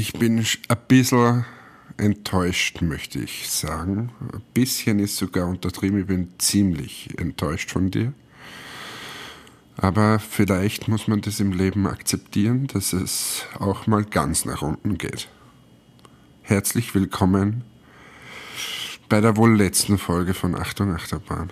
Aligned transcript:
Ich 0.00 0.14
bin 0.14 0.38
ein 0.38 0.78
bisschen 0.88 1.44
enttäuscht, 1.98 2.80
möchte 2.80 3.18
ich 3.18 3.50
sagen. 3.50 4.10
Ein 4.32 4.40
bisschen 4.54 4.98
ist 4.98 5.18
sogar 5.18 5.46
untertrieben. 5.46 6.00
Ich 6.00 6.06
bin 6.06 6.32
ziemlich 6.38 7.18
enttäuscht 7.18 7.70
von 7.70 7.90
dir. 7.90 8.14
Aber 9.76 10.18
vielleicht 10.18 10.88
muss 10.88 11.06
man 11.06 11.20
das 11.20 11.38
im 11.38 11.52
Leben 11.52 11.86
akzeptieren, 11.86 12.66
dass 12.68 12.94
es 12.94 13.44
auch 13.58 13.86
mal 13.86 14.02
ganz 14.06 14.46
nach 14.46 14.62
unten 14.62 14.96
geht. 14.96 15.28
Herzlich 16.40 16.94
willkommen 16.94 17.62
bei 19.10 19.20
der 19.20 19.36
wohl 19.36 19.54
letzten 19.54 19.98
Folge 19.98 20.32
von 20.32 20.54
Achtung 20.54 20.94
Achterbahn. 20.94 21.50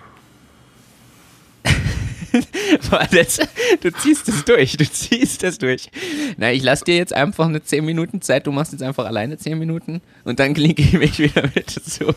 du 3.81 3.91
ziehst 3.93 4.29
es 4.29 4.45
durch, 4.45 4.77
du 4.77 4.89
ziehst 4.89 5.43
es 5.43 5.57
durch. 5.57 5.89
Na, 6.37 6.51
ich 6.51 6.63
lasse 6.63 6.85
dir 6.85 6.95
jetzt 6.95 7.13
einfach 7.13 7.47
eine 7.47 7.63
10 7.63 7.85
Minuten 7.85 8.21
Zeit, 8.21 8.47
du 8.47 8.51
machst 8.51 8.71
jetzt 8.71 8.83
einfach 8.83 9.05
alleine 9.05 9.37
10 9.37 9.57
Minuten 9.57 10.01
und 10.23 10.39
dann 10.39 10.53
klinke 10.53 10.81
ich 10.81 10.93
mich 10.93 11.19
wieder 11.19 11.43
mit 11.55 11.75
dazu. 11.75 12.13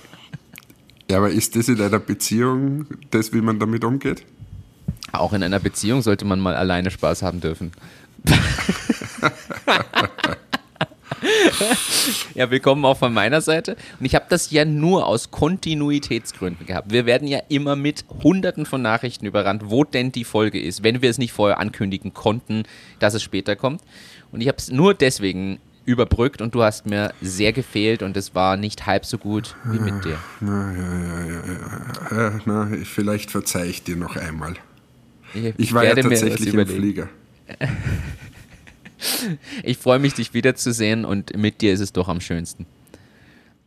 Ja, 1.11 1.19
aber 1.19 1.31
ist 1.31 1.57
das 1.57 1.69
in 1.69 1.81
einer 1.81 1.99
Beziehung 1.99 2.87
das, 3.11 3.33
wie 3.33 3.41
man 3.41 3.59
damit 3.59 3.85
umgeht? 3.85 4.25
Auch 5.13 5.33
in 5.33 5.43
einer 5.43 5.61
Beziehung 5.61 6.03
sollte 6.03 6.25
man 6.25 6.41
mal 6.41 6.55
alleine 6.55 6.91
Spaß 6.91 7.23
haben 7.23 7.41
dürfen. 7.41 7.73
ja, 12.35 12.51
willkommen 12.51 12.85
auch 12.85 12.97
von 12.97 13.13
meiner 13.13 13.41
Seite. 13.41 13.77
Und 13.99 14.07
ich 14.07 14.15
habe 14.15 14.27
das 14.29 14.51
ja 14.51 14.65
nur 14.65 15.07
aus 15.07 15.31
Kontinuitätsgründen 15.31 16.67
gehabt. 16.67 16.93
Wir 16.93 17.07
werden 17.07 17.29
ja 17.29 17.41
immer 17.49 17.77
mit 17.77 18.05
Hunderten 18.23 18.67
von 18.67 18.83
Nachrichten 18.83 19.27
überrannt, 19.27 19.63
wo 19.67 19.85
denn 19.85 20.13
die 20.13 20.25
Folge 20.25 20.61
ist, 20.61 20.83
wenn 20.83 21.03
wir 21.03 21.11
es 21.11 21.19
nicht 21.19 21.33
vorher 21.33 21.59
ankündigen 21.59 22.15
konnten, 22.15 22.65
dass 22.99 23.15
es 23.15 23.23
später 23.23 23.57
kommt. 23.57 23.83
Und 24.31 24.41
ich 24.41 24.49
habe 24.49 24.59
es 24.59 24.71
nur 24.71 24.95
deswegen 24.95 25.59
überbrückt 25.85 26.41
und 26.41 26.55
du 26.55 26.63
hast 26.63 26.87
mir 26.87 27.13
sehr 27.21 27.53
gefehlt 27.53 28.03
und 28.03 28.17
es 28.17 28.35
war 28.35 28.57
nicht 28.57 28.87
halb 28.87 29.05
so 29.05 29.19
gut 29.19 29.57
wie 29.65 29.79
mit 29.79 30.05
dir. 30.05 30.19
Na, 30.41 30.73
ja, 30.73 30.99
ja, 30.99 31.43
ja, 31.47 32.31
ja. 32.31 32.41
Na, 32.45 32.69
vielleicht 32.85 33.31
verzeihe 33.31 33.67
ich 33.67 33.83
dir 33.83 33.97
noch 33.97 34.17
einmal. 34.17 34.55
Ich, 35.35 35.55
ich 35.57 35.75
war 35.75 35.85
ja 35.85 35.95
tatsächlich 35.95 36.55
im 36.55 36.67
Flieger. 36.67 37.09
Ich 39.63 39.79
freue 39.79 39.99
mich, 39.99 40.15
dich 40.15 40.35
wiederzusehen 40.35 41.05
und 41.05 41.37
mit 41.37 41.61
dir 41.61 41.73
ist 41.73 41.81
es 41.81 41.93
doch 41.93 42.09
am 42.09 42.21
schönsten. 42.21 42.67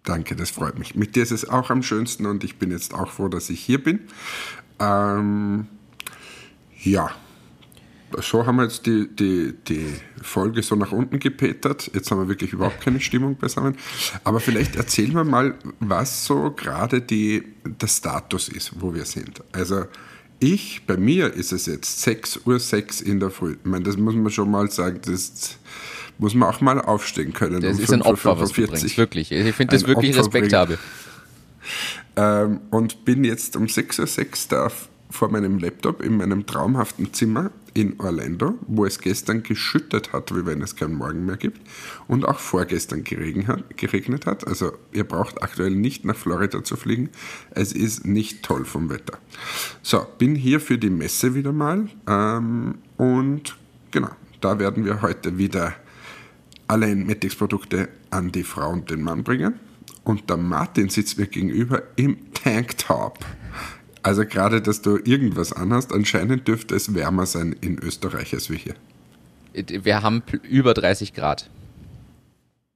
Danke, 0.03 0.35
das 0.35 0.51
freut 0.51 0.77
mich. 0.77 0.95
Mit 0.95 1.15
dir 1.15 1.23
ist 1.23 1.31
es 1.31 1.49
auch 1.49 1.69
am 1.69 1.81
schönsten 1.81 2.25
und 2.25 2.43
ich 2.43 2.57
bin 2.57 2.71
jetzt 2.71 2.93
auch 2.93 3.11
froh, 3.11 3.27
dass 3.27 3.49
ich 3.49 3.59
hier 3.59 3.83
bin. 3.83 4.01
Ähm, 4.79 5.67
ja, 6.83 7.11
so 8.21 8.45
haben 8.45 8.57
wir 8.57 8.63
jetzt 8.63 8.85
die, 8.85 9.07
die, 9.07 9.53
die 9.67 9.93
Folge 10.21 10.61
so 10.61 10.75
nach 10.75 10.91
unten 10.91 11.19
gepetert. 11.19 11.89
Jetzt 11.93 12.11
haben 12.11 12.19
wir 12.19 12.27
wirklich 12.27 12.53
überhaupt 12.53 12.81
keine 12.81 12.99
Stimmung 12.99 13.35
beisammen. 13.35 13.75
Aber 14.23 14.39
vielleicht 14.39 14.75
erzählen 14.75 15.13
wir 15.13 15.23
mal, 15.23 15.55
was 15.79 16.25
so 16.25 16.51
gerade 16.51 17.01
der 17.01 17.87
Status 17.87 18.49
ist, 18.49 18.79
wo 18.79 18.93
wir 18.93 19.05
sind. 19.05 19.43
Also 19.51 19.85
ich, 20.39 20.85
bei 20.85 20.97
mir 20.97 21.33
ist 21.33 21.51
es 21.51 21.65
jetzt 21.65 22.05
6.06 22.05 22.45
Uhr 22.45 22.59
6 22.59 23.01
in 23.01 23.19
der 23.19 23.29
Früh. 23.29 23.53
Ich 23.53 23.69
meine, 23.69 23.83
das 23.83 23.97
muss 23.97 24.15
man 24.15 24.31
schon 24.31 24.51
mal 24.51 24.69
sagen, 24.69 24.99
das 25.05 25.57
muss 26.17 26.33
man 26.33 26.49
auch 26.49 26.61
mal 26.61 26.79
aufstehen 26.81 27.33
können. 27.33 27.61
Das 27.61 27.77
um 27.77 27.83
ist 27.83 27.93
ein 27.93 28.01
Opfer, 28.01 28.39
was 28.39 28.51
du 28.51 28.67
bringst, 28.67 28.97
wirklich. 28.97 29.31
Ich 29.31 29.55
finde 29.55 29.75
das 29.75 29.87
wirklich 29.87 30.11
Opfer 30.11 30.19
respektabel. 30.19 30.77
Ähm, 32.15 32.61
und 32.69 33.05
bin 33.05 33.23
jetzt 33.23 33.55
um 33.55 33.65
6.06 33.65 33.99
Uhr 33.99 34.07
6 34.07 34.47
da 34.47 34.71
vor 35.15 35.31
meinem 35.31 35.57
Laptop 35.57 36.01
in 36.01 36.17
meinem 36.17 36.45
traumhaften 36.45 37.13
Zimmer 37.13 37.51
in 37.73 37.99
Orlando, 37.99 38.55
wo 38.67 38.85
es 38.85 38.99
gestern 38.99 39.43
geschüttet 39.43 40.13
hat, 40.13 40.33
wie 40.35 40.45
wenn 40.45 40.61
es 40.61 40.75
keinen 40.75 40.95
Morgen 40.95 41.25
mehr 41.25 41.37
gibt, 41.37 41.59
und 42.07 42.25
auch 42.25 42.39
vorgestern 42.39 43.03
geregnet 43.03 44.25
hat. 44.25 44.47
Also 44.47 44.73
ihr 44.93 45.03
braucht 45.03 45.41
aktuell 45.43 45.71
nicht 45.71 46.05
nach 46.05 46.15
Florida 46.15 46.63
zu 46.63 46.77
fliegen. 46.77 47.09
Es 47.51 47.73
ist 47.73 48.05
nicht 48.05 48.43
toll 48.43 48.65
vom 48.65 48.89
Wetter. 48.89 49.17
So, 49.81 50.05
bin 50.17 50.35
hier 50.35 50.59
für 50.59 50.77
die 50.77 50.89
Messe 50.89 51.35
wieder 51.35 51.51
mal 51.51 51.87
ähm, 52.07 52.75
und 52.97 53.57
genau, 53.91 54.11
da 54.41 54.59
werden 54.59 54.85
wir 54.85 55.01
heute 55.01 55.37
wieder 55.37 55.73
alle 56.67 56.89
Inmetics-Produkte 56.89 57.89
an 58.09 58.31
die 58.31 58.43
Frau 58.43 58.71
und 58.71 58.89
den 58.89 59.01
Mann 59.01 59.23
bringen. 59.23 59.59
Und 60.03 60.29
der 60.29 60.37
Martin 60.37 60.89
sitzt 60.89 61.17
mir 61.17 61.27
gegenüber 61.27 61.83
im 61.95 62.31
Tanktop. 62.33 63.19
Also 64.05 64.23
gerade, 64.23 64.61
dass 64.61 64.83
du 64.83 64.99
irgendwas 65.03 65.51
anhast, 65.51 65.91
anscheinend 65.91 66.47
dürfte 66.47 66.75
es 66.75 66.93
wärmer 66.93 67.25
sein 67.25 67.55
in 67.59 67.79
Österreich 67.79 68.35
als 68.35 68.51
wir 68.51 68.57
hier. 68.57 68.75
Wir 69.81 70.03
haben 70.03 70.21
über 70.43 70.75
30 70.75 71.15
Grad. 71.15 71.49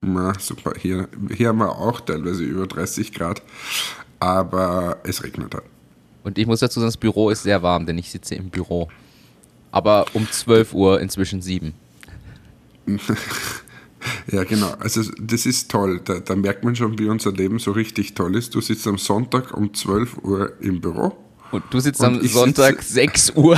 Na, 0.02 0.34
super. 0.40 0.74
Hier, 0.76 1.08
hier 1.32 1.50
haben 1.50 1.60
wir 1.60 1.70
auch 1.70 2.02
teilweise 2.02 2.44
über 2.44 2.66
30 2.66 3.14
Grad, 3.14 3.44
aber 4.20 4.98
es 5.04 5.24
regnet 5.24 5.54
halt. 5.54 5.66
Und 6.24 6.40
ich 6.40 6.48
muss 6.48 6.62
dazu 6.62 6.80
sagen, 6.80 6.88
das 6.88 6.98
Büro 6.98 7.30
ist 7.30 7.44
sehr 7.44 7.62
warm, 7.62 7.86
denn 7.86 8.00
ich 8.00 8.10
sitze 8.10 8.34
im 8.34 8.50
Büro. 8.50 8.90
Aber 9.70 10.08
um 10.14 10.28
12 10.28 10.74
Uhr 10.74 11.00
inzwischen 11.00 11.44
7. 11.44 11.76
Ja, 14.32 14.44
genau. 14.44 14.72
Also 14.80 15.02
das 15.20 15.46
ist 15.46 15.72
toll. 15.72 16.02
Da, 16.04 16.20
da, 16.20 16.36
merkt 16.36 16.64
man 16.64 16.76
schon, 16.76 17.00
wie 17.00 17.08
unser 17.08 17.32
Leben 17.32 17.60
so 17.60 17.72
richtig 17.72 18.14
toll 18.14 18.36
ist. 18.36 18.56
Du 18.56 18.62
sitzt 18.62 18.88
am 18.88 18.98
Sonntag 18.98 19.56
um 19.56 19.74
12 19.74 20.18
Uhr 20.24 20.54
im 20.62 20.82
Büro. 20.82 21.18
Und 21.52 21.64
du 21.72 21.80
sitzt 21.80 22.04
am 22.04 22.22
Sonntag 22.28 22.82
sitze 22.84 22.94
6 22.94 23.32
Uhr 23.36 23.58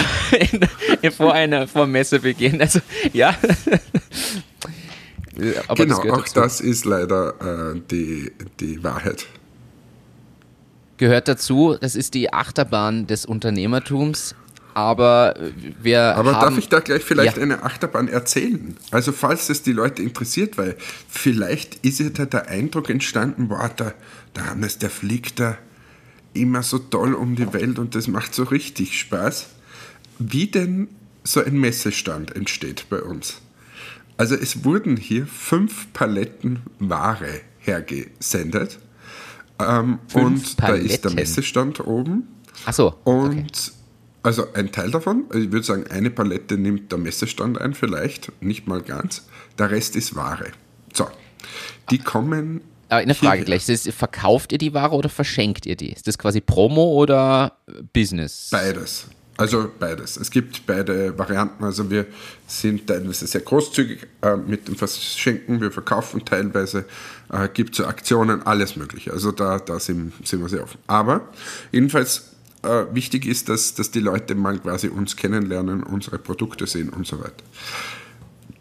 in, 1.02 1.12
vor 1.18 1.34
einer 1.34 1.68
vor 1.68 1.88
Messebeginn. 1.88 2.62
Also 2.62 2.80
ja. 3.12 3.36
Aber 5.68 5.76
genau, 5.76 6.04
das 6.04 6.12
auch 6.12 6.24
dazu. 6.24 6.40
das 6.40 6.62
ist 6.62 6.86
leider 6.86 7.74
äh, 7.74 7.82
die, 7.90 8.32
die 8.60 8.84
Wahrheit. 8.84 9.26
Gehört 10.98 11.28
dazu, 11.28 11.76
das 11.80 11.96
ist 11.96 12.14
die 12.14 12.32
Achterbahn 12.32 13.08
des 13.08 13.26
Unternehmertums 13.26 14.36
aber 14.74 15.36
wir 15.82 16.16
Aber 16.16 16.36
haben, 16.36 16.42
darf 16.42 16.58
ich 16.58 16.70
da 16.70 16.80
gleich 16.80 17.04
vielleicht 17.04 17.38
ja. 17.38 17.44
eine 17.44 17.64
Achterbahn 17.64 18.08
erzählen? 18.08 18.76
Also 18.92 19.12
falls 19.12 19.50
es 19.50 19.64
die 19.64 19.74
Leute 19.74 20.02
interessiert, 20.02 20.58
weil 20.58 20.76
vielleicht 21.08 21.86
ist 21.86 22.00
ja 22.00 22.10
da 22.10 22.26
der 22.26 22.48
Eindruck 22.48 22.90
entstanden, 22.90 23.50
boah, 23.50 23.70
der, 23.70 23.94
der 24.36 24.52
Hannes, 24.52 24.78
der 24.78 24.90
fliegt 24.90 25.40
da 25.40 25.58
immer 26.34 26.64
so 26.64 26.80
toll 26.80 27.14
um 27.14 27.36
die 27.36 27.52
Welt 27.54 27.80
und 27.80 27.96
das 27.96 28.08
macht 28.08 28.34
so 28.34 28.44
richtig 28.44 28.98
Spaß. 29.00 29.48
Wie 30.20 30.48
denn 30.48 30.88
so 31.24 31.44
ein 31.44 31.60
Messestand 31.60 32.36
entsteht 32.36 32.86
bei 32.90 33.02
uns? 33.02 33.42
Also 34.18 34.36
es 34.36 34.64
wurden 34.64 34.98
hier 34.98 35.26
fünf 35.26 35.92
Paletten 35.94 36.62
Ware 36.80 37.42
hergesendet. 37.60 38.80
Ähm, 39.60 40.00
und 40.14 40.58
Paletten. 40.58 40.58
da 40.58 40.94
ist 40.94 41.06
der 41.06 41.12
Messestand 41.12 41.80
oben. 41.82 42.28
Ach 42.66 42.74
so. 42.74 42.96
Und 43.04 43.36
okay 43.36 43.72
also 44.24 44.54
ein 44.54 44.72
Teil 44.72 44.92
davon, 44.92 45.26
ich 45.34 45.52
würde 45.52 45.66
sagen, 45.66 45.86
eine 45.90 46.12
Palette 46.12 46.58
nimmt 46.58 46.92
der 46.92 47.00
Messestand 47.00 47.60
ein, 47.60 47.74
vielleicht, 47.74 48.32
nicht 48.42 48.68
mal 48.68 48.82
ganz. 48.82 49.24
Der 49.58 49.72
Rest 49.72 49.96
ist 49.96 50.16
Ware. 50.16 50.52
So, 50.94 51.08
die 51.90 51.98
kommen. 51.98 52.62
Aber 52.90 53.02
eine 53.02 53.16
Frage 53.16 53.44
gleich: 53.44 53.68
ist, 53.68 53.92
Verkauft 53.92 54.52
ihr 54.52 54.58
die 54.58 54.74
Ware 54.74 54.96
oder 54.96 55.10
verschenkt 55.10 55.66
ihr 55.66 55.76
die? 55.76 55.92
Ist 55.92 56.08
das 56.08 56.18
quasi 56.18 56.42
Promo 56.42 56.94
oder 56.94 57.58
Business? 57.94 58.50
Beides. 58.52 59.08
Also 59.38 59.72
beides. 59.80 60.18
Es 60.18 60.30
gibt 60.30 60.68
beide 60.68 61.18
Varianten. 61.18 61.64
Also 61.64 61.90
wir 61.90 62.06
sind 62.46 62.86
teilweise 62.86 63.26
sehr 63.26 63.42
großzügig 63.42 64.06
äh, 64.22 64.36
mit 64.36 64.68
dem 64.68 64.76
Verschenken. 64.76 65.60
Wir 65.62 65.72
verkaufen 65.72 66.24
teilweise, 66.24 66.86
äh, 67.32 67.48
gibt 67.52 67.74
so 67.74 67.86
Aktionen, 67.86 68.46
alles 68.46 68.76
Mögliche. 68.76 69.12
Also 69.12 69.32
da, 69.32 69.58
da 69.58 69.80
sind, 69.80 70.14
sind 70.24 70.42
wir 70.42 70.50
sehr 70.50 70.62
offen. 70.62 70.78
Aber 70.86 71.22
jedenfalls 71.72 72.31
äh, 72.64 72.86
wichtig 72.94 73.26
ist, 73.26 73.50
dass, 73.50 73.74
dass 73.74 73.92
die 73.92 74.00
Leute 74.00 74.36
mal 74.36 74.60
quasi 74.60 74.88
uns 74.88 75.16
kennenlernen, 75.16 75.84
unsere 75.84 76.20
Produkte 76.20 76.68
sehen 76.68 76.90
und 76.90 77.08
so 77.08 77.20
weiter. 77.20 77.44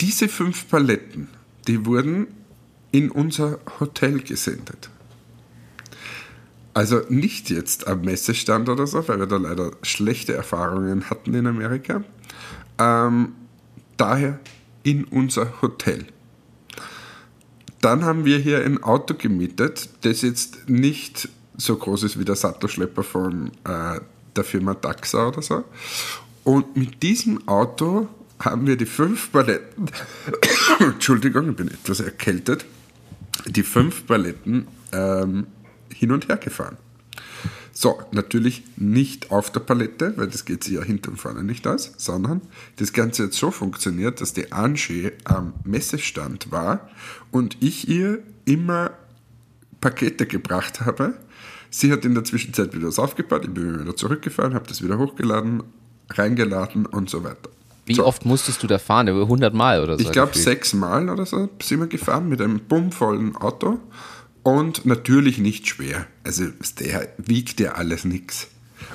Diese 0.00 0.28
fünf 0.28 0.68
Paletten, 0.68 1.28
die 1.66 1.84
wurden 1.84 2.28
in 2.92 3.10
unser 3.10 3.60
Hotel 3.78 4.20
gesendet. 4.20 4.90
Also 6.72 7.02
nicht 7.08 7.50
jetzt 7.50 7.86
am 7.88 8.02
Messestand 8.02 8.68
oder 8.68 8.86
so, 8.86 9.06
weil 9.08 9.18
wir 9.18 9.26
da 9.26 9.36
leider 9.36 9.72
schlechte 9.82 10.34
Erfahrungen 10.34 11.10
hatten 11.10 11.34
in 11.34 11.46
Amerika. 11.46 12.04
Ähm, 12.78 13.32
daher 13.96 14.38
in 14.82 15.04
unser 15.04 15.60
Hotel. 15.60 16.06
Dann 17.80 18.04
haben 18.04 18.24
wir 18.24 18.38
hier 18.38 18.64
ein 18.64 18.82
Auto 18.82 19.14
gemietet, 19.14 19.88
das 20.02 20.22
jetzt 20.22 20.68
nicht 20.68 21.28
so 21.60 21.76
groß 21.76 22.04
ist 22.04 22.18
wie 22.18 22.24
der 22.24 22.36
Sattelschlepper 22.36 23.02
von 23.02 23.50
äh, 23.64 24.00
der 24.34 24.44
Firma 24.44 24.74
Daxa 24.74 25.28
oder 25.28 25.42
so. 25.42 25.64
Und 26.44 26.76
mit 26.76 27.02
diesem 27.02 27.46
Auto 27.46 28.08
haben 28.38 28.66
wir 28.66 28.76
die 28.76 28.86
fünf 28.86 29.30
Paletten, 29.30 29.90
Entschuldigung, 30.80 31.50
ich 31.50 31.56
bin 31.56 31.68
etwas 31.68 32.00
erkältet, 32.00 32.64
die 33.46 33.62
fünf 33.62 34.06
Paletten 34.06 34.66
ähm, 34.92 35.46
hin 35.92 36.12
und 36.12 36.28
her 36.28 36.38
gefahren. 36.38 36.78
So, 37.72 38.02
natürlich 38.10 38.64
nicht 38.76 39.30
auf 39.30 39.52
der 39.52 39.60
Palette, 39.60 40.12
weil 40.16 40.26
das 40.28 40.44
geht 40.44 40.64
sich 40.64 40.74
ja 40.74 40.82
hinten 40.82 41.12
und 41.12 41.16
vorne 41.16 41.42
nicht 41.42 41.66
aus, 41.66 41.92
sondern 41.96 42.42
das 42.76 42.92
Ganze 42.92 43.24
hat 43.24 43.32
so 43.32 43.50
funktioniert, 43.50 44.20
dass 44.20 44.34
die 44.34 44.52
Angie 44.52 45.12
am 45.24 45.54
Messestand 45.64 46.50
war 46.50 46.90
und 47.30 47.56
ich 47.60 47.88
ihr 47.88 48.22
immer 48.44 48.90
Pakete 49.80 50.26
gebracht 50.26 50.82
habe. 50.82 51.14
Sie 51.70 51.92
hat 51.92 52.04
in 52.04 52.14
der 52.14 52.24
Zwischenzeit 52.24 52.74
wieder 52.74 52.88
was 52.88 52.98
aufgebaut, 52.98 53.44
ich 53.44 53.50
bin 53.50 53.80
wieder 53.80 53.96
zurückgefahren, 53.96 54.54
habe 54.54 54.66
das 54.66 54.82
wieder 54.82 54.98
hochgeladen, 54.98 55.62
reingeladen 56.10 56.86
und 56.86 57.08
so 57.08 57.22
weiter. 57.22 57.48
Wie 57.86 57.94
so. 57.94 58.04
oft 58.04 58.24
musstest 58.24 58.62
du 58.62 58.66
da 58.66 58.78
fahren? 58.78 59.08
Über 59.08 59.22
100 59.22 59.54
Mal 59.54 59.82
oder 59.82 59.98
so? 59.98 60.04
Ich 60.04 60.12
glaube 60.12 60.36
sechs 60.36 60.74
Mal 60.74 61.08
oder 61.08 61.26
so 61.26 61.48
sind 61.62 61.80
wir 61.80 61.86
gefahren 61.86 62.28
mit 62.28 62.40
einem 62.40 62.60
bummvollen 62.60 63.36
Auto 63.36 63.80
und 64.42 64.86
natürlich 64.86 65.38
nicht 65.38 65.68
schwer. 65.68 66.06
Also 66.24 66.46
der 66.78 67.08
wiegt 67.18 67.60
ja 67.60 67.72
alles 67.72 68.04
nichts. 68.04 68.48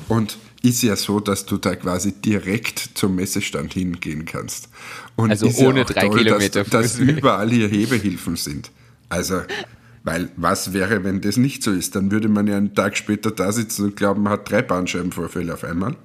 Und 0.08 0.38
ist 0.62 0.82
ja 0.82 0.96
so, 0.96 1.20
dass 1.20 1.46
du 1.46 1.58
da 1.58 1.76
quasi 1.76 2.12
direkt 2.12 2.92
zum 2.96 3.16
Messestand 3.16 3.74
hingehen 3.74 4.26
kannst. 4.26 4.70
Und 5.16 5.30
also 5.30 5.48
ohne 5.64 5.80
ja 5.80 5.86
drei 5.86 6.08
toll, 6.08 6.18
Kilometer. 6.18 6.64
Dass, 6.64 6.72
dass 6.72 7.00
überall 7.00 7.50
hier 7.52 7.68
Hebehilfen 7.68 8.36
sind. 8.36 8.72
Also, 9.10 9.42
weil 10.06 10.30
was 10.38 10.72
wäre, 10.72 11.04
wenn 11.04 11.20
das 11.20 11.36
nicht 11.36 11.64
so 11.64 11.72
ist? 11.72 11.96
Dann 11.96 12.12
würde 12.12 12.30
man 12.30 12.46
ja 12.46 12.56
einen 12.56 12.76
Tag 12.76 12.96
später 12.96 13.32
da 13.32 13.52
sitzen 13.52 13.86
und 13.86 13.96
glauben, 13.96 14.22
man 14.22 14.34
hat 14.34 14.50
drei 14.50 14.62
Bandscheibenvorfälle 14.62 15.52
auf 15.52 15.64
einmal. 15.64 15.96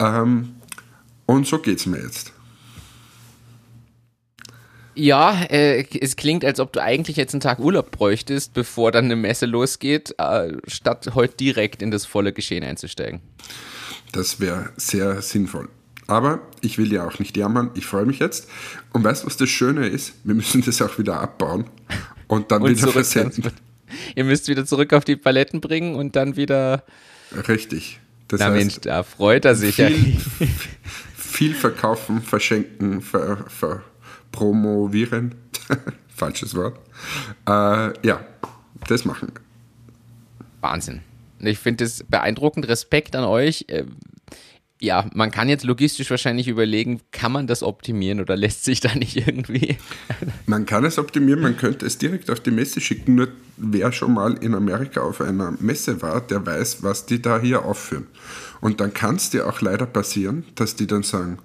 Ähm, 0.00 0.56
und 1.24 1.46
so 1.46 1.60
geht 1.60 1.78
es 1.78 1.86
mir 1.86 2.02
jetzt. 2.02 2.32
Ja, 4.96 5.40
äh, 5.50 5.84
es 6.00 6.16
klingt, 6.16 6.44
als 6.44 6.58
ob 6.58 6.72
du 6.72 6.82
eigentlich 6.82 7.16
jetzt 7.16 7.32
einen 7.32 7.40
Tag 7.40 7.60
Urlaub 7.60 7.92
bräuchtest, 7.92 8.54
bevor 8.54 8.90
dann 8.90 9.04
eine 9.04 9.14
Messe 9.14 9.46
losgeht, 9.46 10.16
äh, 10.18 10.54
statt 10.66 11.12
heute 11.14 11.36
direkt 11.36 11.80
in 11.80 11.92
das 11.92 12.06
volle 12.06 12.32
Geschehen 12.32 12.64
einzusteigen. 12.64 13.20
Das 14.10 14.40
wäre 14.40 14.72
sehr 14.76 15.22
sinnvoll. 15.22 15.68
Aber 16.08 16.40
ich 16.60 16.76
will 16.78 16.92
ja 16.92 17.06
auch 17.06 17.20
nicht 17.20 17.36
jammern, 17.36 17.70
ich 17.74 17.86
freue 17.86 18.06
mich 18.06 18.18
jetzt. 18.18 18.48
Und 18.92 19.04
weißt 19.04 19.22
du, 19.22 19.26
was 19.28 19.36
das 19.36 19.48
Schöne 19.48 19.86
ist? 19.86 20.14
Wir 20.24 20.34
müssen 20.34 20.62
das 20.62 20.82
auch 20.82 20.98
wieder 20.98 21.20
abbauen 21.20 21.66
und 22.28 22.50
dann 22.52 22.62
und 22.62 22.70
wieder 22.70 22.88
versenden. 22.88 23.50
Ihr 24.14 24.24
müsst 24.24 24.48
wieder 24.48 24.64
zurück 24.66 24.92
auf 24.92 25.04
die 25.04 25.16
Paletten 25.16 25.60
bringen 25.60 25.94
und 25.94 26.14
dann 26.14 26.36
wieder. 26.36 26.84
Richtig. 27.48 28.00
Das 28.28 28.40
Na 28.40 28.46
heißt, 28.46 28.56
Mensch, 28.56 28.74
da 28.82 29.02
freut 29.02 29.44
er 29.46 29.54
sich 29.54 29.76
viel, 29.76 30.18
ja. 30.40 30.46
viel 31.16 31.54
verkaufen, 31.54 32.20
verschenken, 32.20 33.00
ver, 33.00 33.38
ver, 33.48 33.82
promovieren. 34.30 35.34
Falsches 36.14 36.54
Wort. 36.54 36.78
Äh, 37.46 38.06
ja, 38.06 38.20
das 38.86 39.04
machen. 39.04 39.32
Wahnsinn. 40.60 41.00
Ich 41.40 41.58
finde 41.58 41.84
es 41.84 42.04
beeindruckend. 42.04 42.68
Respekt 42.68 43.14
an 43.14 43.24
euch. 43.24 43.66
Ja, 44.80 45.10
man 45.12 45.32
kann 45.32 45.48
jetzt 45.48 45.64
logistisch 45.64 46.08
wahrscheinlich 46.10 46.46
überlegen, 46.46 47.00
kann 47.10 47.32
man 47.32 47.48
das 47.48 47.64
optimieren 47.64 48.20
oder 48.20 48.36
lässt 48.36 48.64
sich 48.64 48.80
da 48.80 48.94
nicht 48.94 49.16
irgendwie. 49.16 49.76
Man 50.46 50.66
kann 50.66 50.84
es 50.84 50.98
optimieren, 50.98 51.40
man 51.40 51.56
könnte 51.56 51.84
es 51.84 51.98
direkt 51.98 52.30
auf 52.30 52.38
die 52.40 52.52
Messe 52.52 52.80
schicken. 52.80 53.16
Nur 53.16 53.28
wer 53.56 53.90
schon 53.90 54.14
mal 54.14 54.34
in 54.34 54.54
Amerika 54.54 55.00
auf 55.00 55.20
einer 55.20 55.52
Messe 55.58 56.00
war, 56.00 56.20
der 56.20 56.46
weiß, 56.46 56.82
was 56.84 57.06
die 57.06 57.20
da 57.20 57.40
hier 57.40 57.64
aufführen. 57.64 58.06
Und 58.60 58.80
dann 58.80 58.94
kann 58.94 59.16
es 59.16 59.30
dir 59.30 59.48
auch 59.48 59.60
leider 59.60 59.86
passieren, 59.86 60.44
dass 60.54 60.76
die 60.76 60.86
dann 60.86 61.02
sagen, 61.02 61.38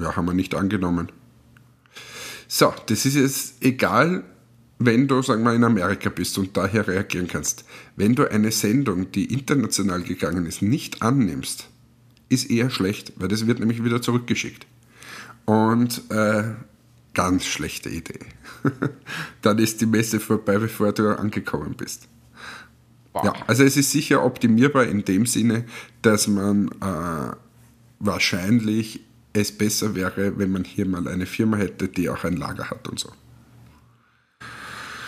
ja, 0.00 0.14
haben 0.14 0.26
wir 0.26 0.34
nicht 0.34 0.54
angenommen. 0.54 1.10
So, 2.46 2.72
das 2.86 3.04
ist 3.04 3.16
jetzt 3.16 3.64
egal, 3.64 4.22
wenn 4.78 5.08
du, 5.08 5.22
sagen 5.22 5.42
wir, 5.42 5.54
in 5.54 5.64
Amerika 5.64 6.10
bist 6.10 6.38
und 6.38 6.56
daher 6.56 6.86
reagieren 6.86 7.26
kannst. 7.26 7.64
Wenn 7.96 8.14
du 8.14 8.30
eine 8.30 8.52
Sendung, 8.52 9.10
die 9.10 9.32
international 9.32 10.02
gegangen 10.02 10.46
ist, 10.46 10.62
nicht 10.62 11.02
annimmst, 11.02 11.68
ist 12.28 12.50
eher 12.50 12.70
schlecht, 12.70 13.12
weil 13.16 13.28
das 13.28 13.46
wird 13.46 13.60
nämlich 13.60 13.84
wieder 13.84 14.02
zurückgeschickt. 14.02 14.66
Und 15.44 16.10
äh, 16.10 16.54
ganz 17.14 17.46
schlechte 17.46 17.88
Idee. 17.88 18.20
Dann 19.42 19.58
ist 19.58 19.80
die 19.80 19.86
Messe 19.86 20.20
vorbei, 20.20 20.58
bevor 20.58 20.92
du 20.92 21.18
angekommen 21.18 21.74
bist. 21.76 22.08
Wow. 23.12 23.24
Ja, 23.24 23.32
also 23.46 23.64
es 23.64 23.76
ist 23.76 23.90
sicher 23.90 24.24
optimierbar 24.24 24.84
in 24.84 25.04
dem 25.04 25.24
Sinne, 25.24 25.64
dass 26.02 26.28
man 26.28 26.68
äh, 26.82 27.34
wahrscheinlich 27.98 29.00
es 29.32 29.56
besser 29.56 29.94
wäre, 29.94 30.38
wenn 30.38 30.50
man 30.50 30.64
hier 30.64 30.86
mal 30.86 31.08
eine 31.08 31.26
Firma 31.26 31.56
hätte, 31.56 31.88
die 31.88 32.10
auch 32.10 32.24
ein 32.24 32.36
Lager 32.36 32.70
hat 32.70 32.88
und 32.88 32.98
so. 32.98 33.10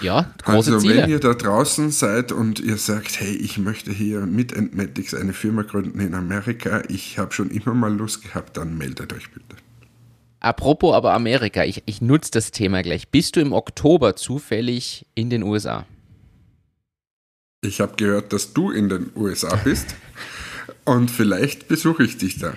Ja, 0.00 0.32
große 0.44 0.74
also 0.74 0.78
Ziele. 0.78 1.02
wenn 1.02 1.10
ihr 1.10 1.18
da 1.18 1.34
draußen 1.34 1.90
seid 1.90 2.30
und 2.32 2.60
ihr 2.60 2.76
sagt, 2.76 3.20
hey, 3.20 3.34
ich 3.34 3.58
möchte 3.58 3.90
hier 3.90 4.20
mit 4.26 4.52
Entmatics 4.52 5.14
eine 5.14 5.32
Firma 5.32 5.62
gründen 5.62 6.00
in 6.00 6.14
Amerika, 6.14 6.82
ich 6.88 7.18
habe 7.18 7.32
schon 7.32 7.50
immer 7.50 7.74
mal 7.74 7.92
Lust 7.92 8.22
gehabt, 8.22 8.56
dann 8.56 8.78
meldet 8.78 9.12
euch 9.12 9.30
bitte. 9.30 9.56
Apropos 10.40 10.94
aber 10.94 11.14
Amerika, 11.14 11.64
ich, 11.64 11.82
ich 11.86 12.00
nutze 12.00 12.30
das 12.30 12.52
Thema 12.52 12.82
gleich. 12.82 13.08
Bist 13.08 13.34
du 13.34 13.40
im 13.40 13.52
Oktober 13.52 14.14
zufällig 14.14 15.06
in 15.14 15.30
den 15.30 15.42
USA? 15.42 15.84
Ich 17.60 17.80
habe 17.80 17.96
gehört, 17.96 18.32
dass 18.32 18.52
du 18.52 18.70
in 18.70 18.88
den 18.88 19.10
USA 19.16 19.56
bist 19.56 19.96
und 20.84 21.10
vielleicht 21.10 21.66
besuche 21.66 22.04
ich 22.04 22.18
dich 22.18 22.38
da. 22.38 22.54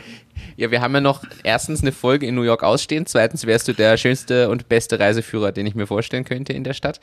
Ja, 0.61 0.69
wir 0.69 0.79
haben 0.79 0.93
ja 0.93 1.01
noch 1.01 1.23
erstens 1.41 1.81
eine 1.81 1.91
Folge 1.91 2.27
in 2.27 2.35
New 2.35 2.43
York 2.43 2.61
ausstehen, 2.61 3.07
zweitens 3.07 3.47
wärst 3.47 3.67
du 3.67 3.73
der 3.73 3.97
schönste 3.97 4.47
und 4.47 4.69
beste 4.69 4.99
Reiseführer, 4.99 5.51
den 5.51 5.65
ich 5.65 5.73
mir 5.73 5.87
vorstellen 5.87 6.23
könnte 6.23 6.53
in 6.53 6.63
der 6.63 6.75
Stadt. 6.75 6.99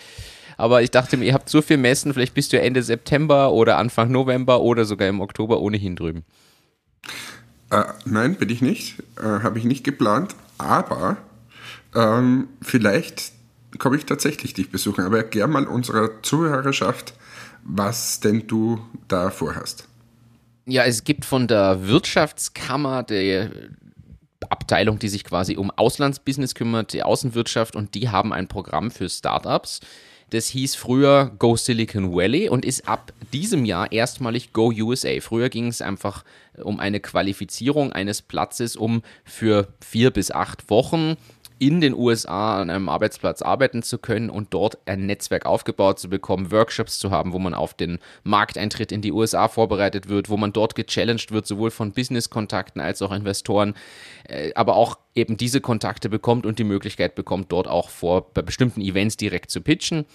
Aber 0.56 0.80
ich 0.80 0.92
dachte 0.92 1.16
mir, 1.16 1.24
ihr 1.24 1.34
habt 1.34 1.48
so 1.48 1.60
viel 1.60 1.76
Messen, 1.76 2.14
vielleicht 2.14 2.34
bist 2.34 2.52
du 2.52 2.60
Ende 2.60 2.84
September 2.84 3.50
oder 3.50 3.76
Anfang 3.76 4.12
November 4.12 4.60
oder 4.60 4.84
sogar 4.84 5.08
im 5.08 5.20
Oktober 5.20 5.60
ohnehin 5.60 5.96
drüben. 5.96 6.22
Äh, 7.70 7.82
nein, 8.04 8.36
bin 8.36 8.48
ich 8.48 8.62
nicht. 8.62 9.02
Äh, 9.16 9.24
Habe 9.42 9.58
ich 9.58 9.64
nicht 9.64 9.82
geplant. 9.82 10.36
Aber 10.58 11.16
ähm, 11.96 12.46
vielleicht 12.62 13.32
komme 13.80 13.96
ich 13.96 14.06
tatsächlich 14.06 14.54
dich 14.54 14.70
besuchen. 14.70 15.02
Aber 15.02 15.16
erklär 15.16 15.48
mal 15.48 15.66
unserer 15.66 16.22
Zuhörerschaft, 16.22 17.12
was 17.64 18.20
denn 18.20 18.46
du 18.46 18.78
da 19.08 19.30
vorhast. 19.30 19.87
Ja, 20.70 20.84
es 20.84 21.02
gibt 21.02 21.24
von 21.24 21.48
der 21.48 21.88
Wirtschaftskammer 21.88 23.02
die 23.02 23.48
Abteilung, 24.50 24.98
die 24.98 25.08
sich 25.08 25.24
quasi 25.24 25.56
um 25.56 25.70
Auslandsbusiness 25.70 26.54
kümmert, 26.54 26.92
die 26.92 27.02
Außenwirtschaft, 27.02 27.74
und 27.74 27.94
die 27.94 28.10
haben 28.10 28.34
ein 28.34 28.48
Programm 28.48 28.90
für 28.90 29.08
Startups. 29.08 29.80
Das 30.28 30.48
hieß 30.48 30.74
früher 30.74 31.32
Go 31.38 31.56
Silicon 31.56 32.14
Valley 32.14 32.50
und 32.50 32.66
ist 32.66 32.86
ab 32.86 33.14
diesem 33.32 33.64
Jahr 33.64 33.90
erstmalig 33.92 34.52
Go 34.52 34.70
USA. 34.70 35.22
Früher 35.22 35.48
ging 35.48 35.68
es 35.68 35.80
einfach 35.80 36.22
um 36.62 36.80
eine 36.80 37.00
Qualifizierung 37.00 37.94
eines 37.94 38.20
Platzes, 38.20 38.76
um 38.76 39.00
für 39.24 39.68
vier 39.80 40.10
bis 40.10 40.30
acht 40.30 40.68
Wochen 40.68 41.16
in 41.58 41.80
den 41.80 41.94
USA 41.94 42.60
an 42.60 42.70
einem 42.70 42.88
Arbeitsplatz 42.88 43.42
arbeiten 43.42 43.82
zu 43.82 43.98
können 43.98 44.30
und 44.30 44.54
dort 44.54 44.78
ein 44.86 45.06
Netzwerk 45.06 45.46
aufgebaut 45.46 45.98
zu 45.98 46.08
bekommen, 46.08 46.50
Workshops 46.50 46.98
zu 46.98 47.10
haben, 47.10 47.32
wo 47.32 47.38
man 47.38 47.54
auf 47.54 47.74
den 47.74 47.98
Markteintritt 48.22 48.92
in 48.92 49.02
die 49.02 49.12
USA 49.12 49.48
vorbereitet 49.48 50.08
wird, 50.08 50.28
wo 50.28 50.36
man 50.36 50.52
dort 50.52 50.74
gechallenged 50.74 51.32
wird, 51.32 51.46
sowohl 51.46 51.70
von 51.70 51.92
Business-Kontakten 51.92 52.80
als 52.80 53.02
auch 53.02 53.12
Investoren, 53.12 53.74
äh, 54.28 54.52
aber 54.54 54.76
auch 54.76 54.98
eben 55.14 55.36
diese 55.36 55.60
Kontakte 55.60 56.08
bekommt 56.08 56.46
und 56.46 56.58
die 56.58 56.64
Möglichkeit 56.64 57.14
bekommt, 57.14 57.52
dort 57.52 57.68
auch 57.68 57.90
vor 57.90 58.32
bei 58.32 58.42
bestimmten 58.42 58.80
Events 58.80 59.16
direkt 59.16 59.50
zu 59.50 59.60
pitchen 59.60 60.06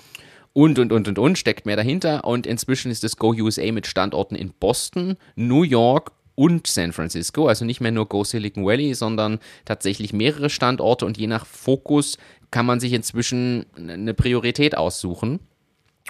und, 0.54 0.78
und, 0.80 0.92
und, 0.92 1.08
und, 1.08 1.20
und, 1.20 1.38
steckt 1.38 1.66
mehr 1.66 1.76
dahinter. 1.76 2.24
Und 2.26 2.48
inzwischen 2.48 2.92
ist 2.92 3.04
das 3.04 3.18
Go 3.18 3.34
USA 3.34 3.72
mit 3.72 3.88
Standorten 3.88 4.36
in 4.36 4.54
Boston, 4.54 5.18
New 5.36 5.64
York 5.64 6.12
und 6.36 6.68
San 6.68 6.94
Francisco, 6.94 7.48
also 7.48 7.66
nicht 7.66 7.82
mehr 7.82 7.92
nur 7.92 8.08
Go 8.08 8.24
Silicon 8.24 8.66
Valley, 8.66 8.94
sondern 8.94 9.40
tatsächlich 9.66 10.14
mehrere 10.14 10.50
Standorte 10.50 11.06
und 11.06 11.18
je 11.18 11.28
nach 11.28 11.46
Fokus 11.46 12.18
kann 12.52 12.66
man 12.66 12.80
sich 12.80 12.94
inzwischen 12.94 13.66
eine 13.76 14.14
Priorität 14.14 14.78
aussuchen. 14.78 15.40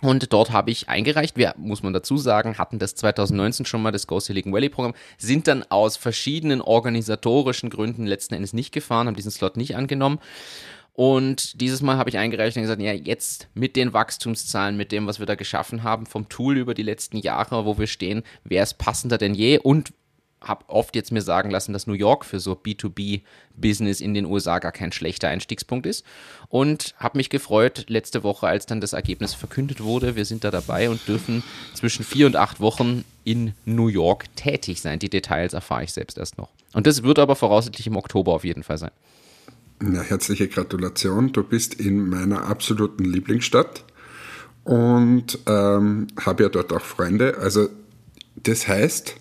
Und 0.01 0.33
dort 0.33 0.51
habe 0.51 0.71
ich 0.71 0.89
eingereicht. 0.89 1.37
Wir, 1.37 1.53
muss 1.57 1.83
man 1.83 1.93
dazu 1.93 2.17
sagen, 2.17 2.57
hatten 2.57 2.79
das 2.79 2.95
2019 2.95 3.65
schon 3.65 3.81
mal, 3.81 3.91
das 3.91 4.07
Go 4.07 4.19
Silicon 4.19 4.51
Valley 4.51 4.69
Programm, 4.69 4.95
sind 5.17 5.47
dann 5.47 5.63
aus 5.63 5.95
verschiedenen 5.95 6.61
organisatorischen 6.61 7.69
Gründen 7.69 8.05
letzten 8.05 8.33
Endes 8.33 8.53
nicht 8.53 8.73
gefahren, 8.73 9.07
haben 9.07 9.15
diesen 9.15 9.31
Slot 9.31 9.55
nicht 9.55 9.77
angenommen. 9.77 10.19
Und 10.93 11.59
dieses 11.61 11.81
Mal 11.81 11.97
habe 11.97 12.09
ich 12.09 12.17
eingereicht 12.17 12.55
und 12.55 12.63
gesagt, 12.63 12.81
ja, 12.81 12.93
jetzt 12.93 13.47
mit 13.53 13.75
den 13.75 13.93
Wachstumszahlen, 13.93 14.77
mit 14.77 14.91
dem, 14.91 15.07
was 15.07 15.19
wir 15.19 15.25
da 15.25 15.35
geschaffen 15.35 15.83
haben, 15.83 16.05
vom 16.05 16.29
Tool 16.29 16.57
über 16.57 16.73
die 16.73 16.83
letzten 16.83 17.17
Jahre, 17.17 17.65
wo 17.65 17.79
wir 17.79 17.87
stehen, 17.87 18.23
wäre 18.43 18.63
es 18.63 18.75
passender 18.75 19.17
denn 19.17 19.33
je 19.33 19.57
und 19.57 19.93
habe 20.43 20.65
oft 20.67 20.95
jetzt 20.95 21.11
mir 21.11 21.21
sagen 21.21 21.49
lassen, 21.49 21.73
dass 21.73 21.87
New 21.87 21.93
York 21.93 22.25
für 22.25 22.39
so 22.39 22.53
B2B-Business 22.53 24.01
in 24.01 24.13
den 24.13 24.25
USA 24.25 24.59
gar 24.59 24.71
kein 24.71 24.91
schlechter 24.91 25.29
Einstiegspunkt 25.29 25.85
ist. 25.85 26.05
Und 26.49 26.93
habe 26.97 27.17
mich 27.17 27.29
gefreut 27.29 27.85
letzte 27.87 28.23
Woche, 28.23 28.47
als 28.47 28.65
dann 28.65 28.81
das 28.81 28.93
Ergebnis 28.93 29.33
verkündet 29.33 29.81
wurde. 29.81 30.15
Wir 30.15 30.25
sind 30.25 30.43
da 30.43 30.51
dabei 30.51 30.89
und 30.89 31.07
dürfen 31.07 31.43
zwischen 31.73 32.05
vier 32.05 32.27
und 32.27 32.35
acht 32.35 32.59
Wochen 32.59 33.05
in 33.23 33.53
New 33.65 33.87
York 33.87 34.25
tätig 34.35 34.81
sein. 34.81 34.99
Die 34.99 35.09
Details 35.09 35.53
erfahre 35.53 35.83
ich 35.83 35.93
selbst 35.93 36.17
erst 36.17 36.37
noch. 36.37 36.49
Und 36.73 36.87
das 36.87 37.03
wird 37.03 37.19
aber 37.19 37.35
voraussichtlich 37.35 37.87
im 37.87 37.95
Oktober 37.95 38.33
auf 38.33 38.43
jeden 38.43 38.63
Fall 38.63 38.77
sein. 38.77 38.91
Ja, 39.81 40.01
herzliche 40.01 40.47
Gratulation. 40.47 41.31
Du 41.31 41.43
bist 41.43 41.73
in 41.73 42.07
meiner 42.07 42.45
absoluten 42.45 43.03
Lieblingsstadt 43.03 43.83
und 44.63 45.39
ähm, 45.45 46.07
habe 46.19 46.43
ja 46.43 46.49
dort 46.49 46.71
auch 46.71 46.81
Freunde. 46.81 47.37
Also 47.37 47.69
das 48.35 48.67
heißt, 48.67 49.15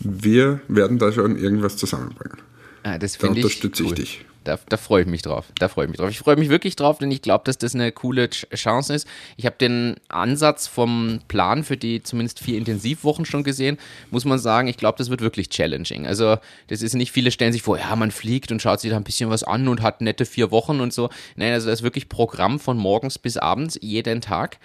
wir 0.00 0.60
werden 0.68 0.98
da 0.98 1.12
schon 1.12 1.36
irgendwas 1.36 1.76
zusammenbringen. 1.76 2.38
Ah, 2.82 2.98
das 2.98 3.12
Da 3.18 3.26
finde 3.26 3.40
ich 3.40 3.44
unterstütze 3.44 3.82
cool. 3.84 3.88
ich 3.90 3.94
dich. 3.94 4.24
Da, 4.42 4.58
da 4.70 4.78
freue 4.78 5.02
ich 5.02 5.06
mich 5.06 5.20
drauf. 5.20 5.44
Da 5.58 5.68
freue 5.68 5.84
ich 5.84 5.90
mich 5.90 5.98
drauf. 5.98 6.08
Ich 6.08 6.18
freue 6.18 6.36
mich 6.36 6.48
wirklich 6.48 6.74
drauf, 6.74 6.96
denn 6.96 7.10
ich 7.10 7.20
glaube, 7.20 7.44
dass 7.44 7.58
das 7.58 7.74
eine 7.74 7.92
coole 7.92 8.24
Ch- 8.24 8.48
Chance 8.56 8.94
ist. 8.94 9.06
Ich 9.36 9.44
habe 9.44 9.56
den 9.60 9.96
Ansatz 10.08 10.66
vom 10.66 11.20
Plan 11.28 11.62
für 11.62 11.76
die 11.76 12.02
zumindest 12.02 12.40
vier 12.40 12.56
Intensivwochen 12.56 13.26
schon 13.26 13.44
gesehen. 13.44 13.76
Muss 14.10 14.24
man 14.24 14.38
sagen, 14.38 14.66
ich 14.66 14.78
glaube, 14.78 14.96
das 14.96 15.10
wird 15.10 15.20
wirklich 15.20 15.50
challenging. 15.50 16.06
Also, 16.06 16.38
das 16.68 16.80
ist 16.80 16.94
nicht, 16.94 17.12
viele 17.12 17.30
stellen 17.32 17.52
sich 17.52 17.60
vor, 17.60 17.78
ja, 17.78 17.94
man 17.96 18.10
fliegt 18.10 18.50
und 18.50 18.62
schaut 18.62 18.80
sich 18.80 18.90
da 18.90 18.96
ein 18.96 19.04
bisschen 19.04 19.28
was 19.28 19.44
an 19.44 19.68
und 19.68 19.82
hat 19.82 20.00
nette 20.00 20.24
vier 20.24 20.50
Wochen 20.50 20.80
und 20.80 20.94
so. 20.94 21.10
Nein, 21.36 21.52
also 21.52 21.68
das 21.68 21.80
ist 21.80 21.84
wirklich 21.84 22.08
Programm 22.08 22.58
von 22.58 22.78
morgens 22.78 23.18
bis 23.18 23.36
abends, 23.36 23.78
jeden 23.82 24.22
Tag. 24.22 24.56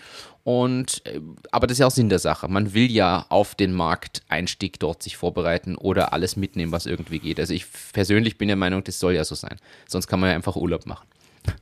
Und 0.46 1.02
äh, 1.08 1.22
aber 1.50 1.66
das 1.66 1.76
ist 1.76 1.80
ja 1.80 1.88
auch 1.88 1.92
Sinn 1.92 2.08
der 2.08 2.20
Sache. 2.20 2.48
Man 2.48 2.76
will 2.76 2.92
ja 2.92 3.26
auf 3.30 3.56
den 3.56 3.74
Markteinstieg 3.74 4.80
dort 4.80 5.02
sich 5.02 5.18
vorbereiten 5.18 5.76
oder 5.76 6.14
alles 6.14 6.36
mitnehmen, 6.36 6.72
was 6.72 6.86
irgendwie 6.86 7.18
geht. 7.18 7.40
Also 7.40 7.52
ich 7.52 7.66
persönlich 7.94 8.38
bin 8.38 8.48
der 8.48 8.56
Meinung, 8.56 8.84
das 8.84 9.00
soll 9.00 9.14
ja 9.16 9.24
so 9.24 9.34
sein. 9.34 9.58
Sonst 9.88 10.06
kann 10.06 10.20
man 10.20 10.30
ja 10.30 10.36
einfach 10.36 10.56
Urlaub 10.56 10.86
machen. 10.86 11.08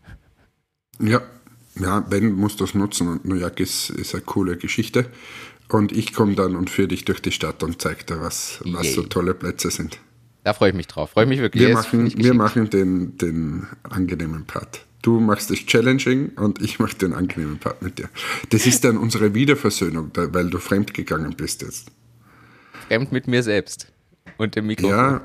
Ja, 0.99 1.23
ja, 1.79 2.01
Ben 2.01 2.33
muss 2.33 2.55
das 2.55 2.75
nutzen 2.75 3.07
und 3.07 3.25
New 3.25 3.33
York 3.33 3.59
ist, 3.59 3.89
ist 3.89 4.13
eine 4.13 4.21
coole 4.21 4.57
Geschichte. 4.57 5.07
Und 5.69 5.91
ich 5.91 6.13
komme 6.13 6.35
dann 6.35 6.55
und 6.55 6.69
führe 6.69 6.89
dich 6.89 7.03
durch 7.03 7.19
die 7.19 7.31
Stadt 7.31 7.63
und 7.63 7.81
zeige 7.81 8.03
dir, 8.03 8.21
was, 8.21 8.61
was 8.63 8.93
so 8.93 9.01
tolle 9.01 9.33
Plätze 9.33 9.71
sind. 9.71 9.97
Da 10.43 10.53
freue 10.53 10.69
ich 10.69 10.75
mich 10.75 10.85
drauf. 10.85 11.09
Freue 11.09 11.23
ich 11.23 11.29
mich 11.29 11.39
wirklich. 11.39 11.67
Wir 11.67 11.73
machen, 11.73 12.13
wir 12.15 12.33
machen 12.35 12.69
den, 12.69 13.17
den 13.17 13.65
angenehmen 13.81 14.45
Part. 14.45 14.85
Du 15.03 15.19
machst 15.19 15.51
das 15.51 15.59
Challenging 15.59 16.29
und 16.37 16.61
ich 16.61 16.79
mache 16.79 16.95
den 16.95 17.13
angenehmen 17.13 17.59
Part 17.59 17.81
mit 17.81 17.99
dir. 17.99 18.09
Das 18.49 18.65
ist 18.65 18.85
dann 18.85 18.97
unsere 18.97 19.33
Wiederversöhnung, 19.35 20.11
weil 20.15 20.49
du 20.49 20.59
fremdgegangen 20.59 21.35
bist 21.35 21.61
jetzt. 21.61 21.91
Fremd 22.87 23.11
mit 23.11 23.27
mir 23.27 23.43
selbst 23.43 23.91
und 24.37 24.55
dem 24.55 24.67
Mikrofon. 24.67 24.97
Ja, 24.97 25.21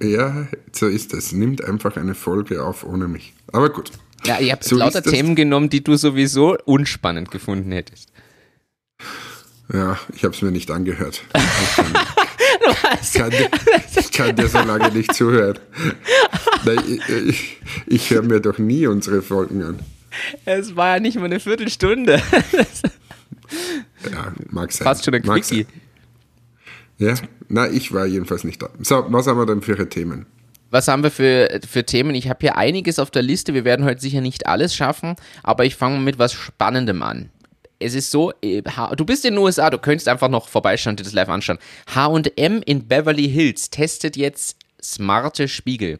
ja, 0.00 0.48
so 0.72 0.88
ist 0.88 1.14
es. 1.14 1.30
Nimmt 1.30 1.64
einfach 1.64 1.96
eine 1.96 2.16
Folge 2.16 2.64
auf 2.64 2.84
ohne 2.84 3.06
mich. 3.06 3.32
Aber 3.52 3.70
gut. 3.70 3.92
Ja, 4.24 4.40
ihr 4.40 4.52
habt 4.52 4.64
So 4.64 4.76
lauter. 4.76 5.02
Themen 5.02 5.36
genommen, 5.36 5.70
die 5.70 5.84
du 5.84 5.96
sowieso 5.96 6.58
unspannend 6.64 7.30
gefunden 7.30 7.70
hättest. 7.70 8.10
Ja, 9.72 9.98
ich 10.14 10.24
habe 10.24 10.34
es 10.34 10.42
mir 10.42 10.50
nicht 10.50 10.72
angehört. 10.72 11.22
Ich 13.02 13.12
kann, 13.12 13.30
dir- 13.30 13.50
ich 13.96 14.12
kann 14.12 14.36
dir 14.36 14.48
so 14.48 14.58
lange 14.58 14.90
nicht 14.90 15.14
zuhören. 15.14 15.58
Nein, 16.64 16.78
ich 16.88 17.08
ich, 17.28 17.60
ich 17.86 18.10
höre 18.10 18.22
mir 18.22 18.40
doch 18.40 18.58
nie 18.58 18.86
unsere 18.86 19.22
Folgen 19.22 19.62
an. 19.62 19.78
Es 20.44 20.74
war 20.76 20.94
ja 20.94 21.00
nicht 21.00 21.16
mal 21.16 21.24
eine 21.26 21.40
Viertelstunde. 21.40 22.20
Ja, 24.10 24.32
mag 24.50 24.72
sein. 24.72 24.84
Fast 24.84 25.04
schon 25.04 25.14
ein 25.14 25.22
Quickie. 25.22 25.66
Ja, 26.98 27.14
na, 27.48 27.68
ich 27.68 27.92
war 27.92 28.06
jedenfalls 28.06 28.44
nicht 28.44 28.62
da. 28.62 28.68
So, 28.80 29.04
was 29.08 29.26
haben 29.26 29.38
wir 29.38 29.46
denn 29.46 29.62
für 29.62 29.72
ihre 29.72 29.88
Themen? 29.88 30.26
Was 30.70 30.88
haben 30.88 31.02
wir 31.02 31.10
für, 31.10 31.60
für 31.68 31.84
Themen? 31.84 32.14
Ich 32.14 32.28
habe 32.28 32.38
hier 32.40 32.56
einiges 32.56 32.98
auf 32.98 33.10
der 33.10 33.22
Liste. 33.22 33.54
Wir 33.54 33.64
werden 33.64 33.84
heute 33.84 34.00
sicher 34.00 34.20
nicht 34.20 34.46
alles 34.46 34.74
schaffen, 34.74 35.14
aber 35.42 35.64
ich 35.64 35.76
fange 35.76 36.00
mit 36.00 36.18
was 36.18 36.32
Spannendem 36.32 37.02
an. 37.02 37.30
Es 37.78 37.94
ist 37.94 38.10
so, 38.10 38.32
äh, 38.42 38.62
du 38.96 39.04
bist 39.04 39.24
in 39.24 39.34
den 39.34 39.42
USA, 39.42 39.68
du 39.70 39.78
könntest 39.78 40.08
einfach 40.08 40.28
noch 40.28 40.48
vorbeischauen 40.48 40.92
und 40.92 41.00
dir 41.00 41.04
das 41.04 41.12
live 41.12 41.28
anschauen. 41.28 41.58
H&M 41.94 42.62
in 42.64 42.88
Beverly 42.88 43.28
Hills 43.28 43.70
testet 43.70 44.16
jetzt 44.16 44.56
smarte 44.82 45.48
Spiegel. 45.48 45.98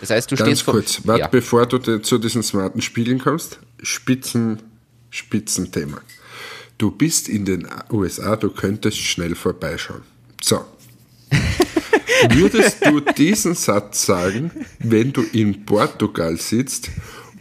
Das 0.00 0.10
heißt, 0.10 0.30
du 0.30 0.36
Ganz 0.36 0.48
stehst 0.48 0.62
vor... 0.62 0.74
kurz, 0.74 1.00
warte, 1.04 1.20
ja. 1.20 1.26
bevor 1.26 1.66
du 1.66 1.98
zu 1.98 2.18
diesen 2.18 2.42
smarten 2.42 2.80
Spiegeln 2.80 3.18
kommst. 3.18 3.58
Spitzen, 3.82 4.62
Spitzenthema. 5.10 6.00
Du 6.78 6.90
bist 6.90 7.28
in 7.28 7.44
den 7.44 7.66
USA, 7.90 8.36
du 8.36 8.50
könntest 8.50 8.98
schnell 8.98 9.34
vorbeischauen. 9.34 10.02
So. 10.40 10.64
Würdest 12.30 12.84
du 12.86 13.00
diesen 13.00 13.54
Satz 13.54 14.06
sagen, 14.06 14.50
wenn 14.78 15.12
du 15.12 15.22
in 15.32 15.64
Portugal 15.64 16.36
sitzt 16.36 16.90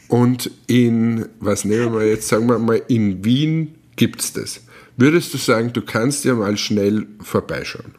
und 0.09 0.49
in, 0.67 1.29
was 1.39 1.65
nehmen 1.65 1.93
wir 1.93 2.07
jetzt, 2.07 2.27
sagen 2.27 2.49
wir 2.49 2.57
mal, 2.57 2.81
in 2.87 3.23
Wien 3.23 3.75
gibt 3.95 4.21
es 4.21 4.33
das? 4.33 4.61
Würdest 4.97 5.33
du 5.33 5.37
sagen, 5.37 5.71
du 5.71 5.81
kannst 5.81 6.25
ja 6.25 6.33
mal 6.33 6.57
schnell 6.57 7.07
vorbeischauen? 7.21 7.95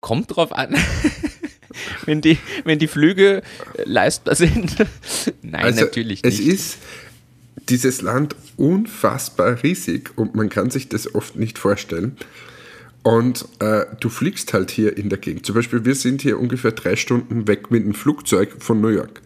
Kommt 0.00 0.34
drauf 0.34 0.52
an. 0.52 0.76
wenn, 2.06 2.20
die, 2.20 2.38
wenn 2.64 2.78
die 2.78 2.86
Flüge 2.86 3.42
äh, 3.74 3.82
leistbar 3.84 4.36
sind. 4.36 4.76
Nein, 5.42 5.64
Also, 5.64 5.80
natürlich 5.82 6.22
nicht. 6.22 6.32
Es 6.32 6.40
ist 6.40 6.78
dieses 7.68 8.02
Land 8.02 8.36
unfassbar 8.56 9.62
riesig 9.62 10.16
und 10.16 10.34
man 10.34 10.48
kann 10.48 10.70
sich 10.70 10.88
das 10.88 11.14
oft 11.14 11.36
nicht 11.36 11.58
vorstellen. 11.58 12.16
Und 13.02 13.46
äh, 13.58 13.86
du 13.98 14.08
fliegst 14.10 14.52
halt 14.52 14.70
hier 14.70 14.96
in 14.96 15.08
der 15.08 15.18
Gegend. 15.18 15.44
Zum 15.44 15.54
Beispiel, 15.54 15.84
wir 15.84 15.94
sind 15.94 16.22
hier 16.22 16.38
ungefähr 16.38 16.72
drei 16.72 16.96
Stunden 16.96 17.48
weg 17.48 17.70
mit 17.70 17.84
dem 17.84 17.94
Flugzeug 17.94 18.56
von 18.60 18.80
New 18.80 18.88
York. 18.88 19.22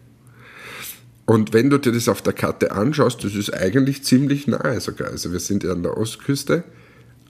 Und 1.27 1.53
wenn 1.53 1.71
du 1.71 1.79
dir 1.79 1.93
das 1.93 2.09
auf 2.09 2.23
der 2.23 2.35
Karte 2.35 2.73
anschaust, 2.73 3.25
das 3.25 3.35
ist 3.35 3.53
eigentlich 3.55 4.05
ziemlich 4.05 4.47
nahe 4.47 4.81
sogar. 4.81 5.09
Also 5.09 5.33
wir 5.33 5.41
sind 5.41 5.65
ja 5.65 5.73
an 5.73 5.83
der 5.83 5.97
Ostküste, 5.97 6.65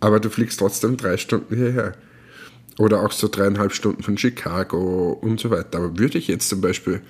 aber 0.01 0.21
du 0.21 0.31
fliegst 0.31 0.59
trotzdem 0.59 0.97
drei 0.97 1.17
Stunden 1.17 1.57
hierher. 1.57 1.95
Oder 2.77 3.03
auch 3.03 3.13
so 3.13 3.29
dreieinhalb 3.29 3.73
Stunden 3.73 4.03
von 4.03 4.19
Chicago 4.19 5.13
und 5.13 5.39
so 5.39 5.51
weiter. 5.51 5.79
Aber 5.79 5.97
würde 5.97 6.19
ich 6.19 6.27
jetzt 6.27 6.49
zum 6.49 6.61
Beispiel 6.61 7.03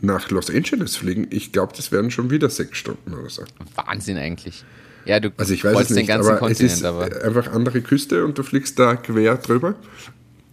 nach 0.00 0.30
Los 0.30 0.50
Angeles 0.50 0.96
fliegen, 0.96 1.26
ich 1.30 1.52
glaube, 1.52 1.74
das 1.76 1.92
wären 1.92 2.10
schon 2.10 2.30
wieder 2.30 2.48
sechs 2.48 2.78
Stunden 2.78 3.12
oder 3.12 3.28
so. 3.28 3.44
Wahnsinn 3.74 4.16
eigentlich. 4.16 4.64
Ja, 5.04 5.20
du 5.20 5.30
Also 5.36 5.52
ich 5.52 5.62
weiß 5.62 5.82
es 5.82 5.90
nicht, 5.90 6.00
den 6.00 6.06
ganzen 6.06 6.28
aber 6.30 6.36
es 6.36 6.40
Kontinent, 6.40 6.72
ist 6.72 6.84
aber 6.84 7.22
einfach 7.22 7.52
andere 7.52 7.82
Küste 7.82 8.24
und 8.24 8.38
du 8.38 8.42
fliegst 8.42 8.78
da 8.78 8.96
quer 8.96 9.36
drüber. 9.36 9.74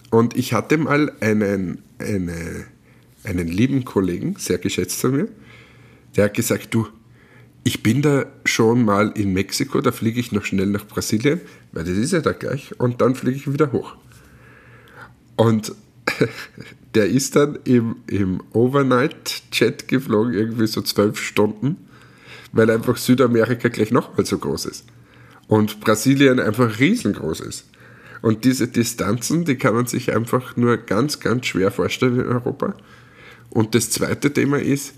Und 0.09 0.35
ich 0.35 0.53
hatte 0.53 0.77
mal 0.77 1.13
einen, 1.21 1.81
eine, 1.97 2.65
einen 3.23 3.47
lieben 3.47 3.85
Kollegen, 3.85 4.35
sehr 4.37 4.57
geschätzt 4.57 4.99
von 4.99 5.11
mir, 5.11 5.27
der 6.15 6.25
hat 6.25 6.33
gesagt, 6.33 6.73
du, 6.73 6.87
ich 7.63 7.83
bin 7.83 8.01
da 8.01 8.25
schon 8.45 8.83
mal 8.83 9.11
in 9.15 9.33
Mexiko, 9.33 9.81
da 9.81 9.91
fliege 9.91 10.19
ich 10.19 10.31
noch 10.31 10.45
schnell 10.45 10.67
nach 10.67 10.87
Brasilien, 10.87 11.41
weil 11.71 11.83
das 11.83 11.97
ist 11.97 12.13
ja 12.13 12.21
da 12.21 12.31
gleich, 12.31 12.79
und 12.79 13.01
dann 13.01 13.15
fliege 13.15 13.37
ich 13.37 13.51
wieder 13.51 13.71
hoch. 13.71 13.95
Und 15.35 15.73
der 16.95 17.07
ist 17.07 17.35
dann 17.35 17.59
im, 17.63 17.97
im 18.07 18.41
Overnight-Jet 18.53 19.87
geflogen, 19.87 20.33
irgendwie 20.33 20.67
so 20.67 20.81
zwölf 20.81 21.19
Stunden, 21.19 21.77
weil 22.51 22.69
einfach 22.69 22.97
Südamerika 22.97 23.69
gleich 23.69 23.91
nochmal 23.91 24.25
so 24.25 24.37
groß 24.37 24.65
ist. 24.65 24.85
Und 25.47 25.81
Brasilien 25.81 26.39
einfach 26.39 26.79
riesengroß 26.79 27.41
ist. 27.41 27.65
Und 28.21 28.45
diese 28.45 28.67
Distanzen, 28.67 29.45
die 29.45 29.55
kann 29.55 29.73
man 29.73 29.87
sich 29.87 30.15
einfach 30.15 30.55
nur 30.55 30.77
ganz, 30.77 31.19
ganz 31.19 31.47
schwer 31.47 31.71
vorstellen 31.71 32.19
in 32.19 32.27
Europa. 32.27 32.75
Und 33.49 33.75
das 33.75 33.89
zweite 33.89 34.31
Thema 34.31 34.59
ist, 34.59 34.93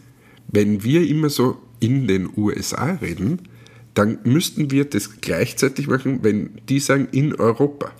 wenn 0.47 0.83
wir 0.83 1.07
immer 1.07 1.29
so 1.29 1.57
in 1.79 2.07
den 2.07 2.29
USA 2.35 2.93
reden, 3.01 3.47
dann 3.93 4.19
müssten 4.23 4.71
wir 4.71 4.85
das 4.85 5.21
gleichzeitig 5.21 5.87
machen, 5.87 6.19
wenn 6.23 6.61
die 6.69 6.79
sagen 6.79 7.07
in 7.11 7.35
Europa. 7.35 7.91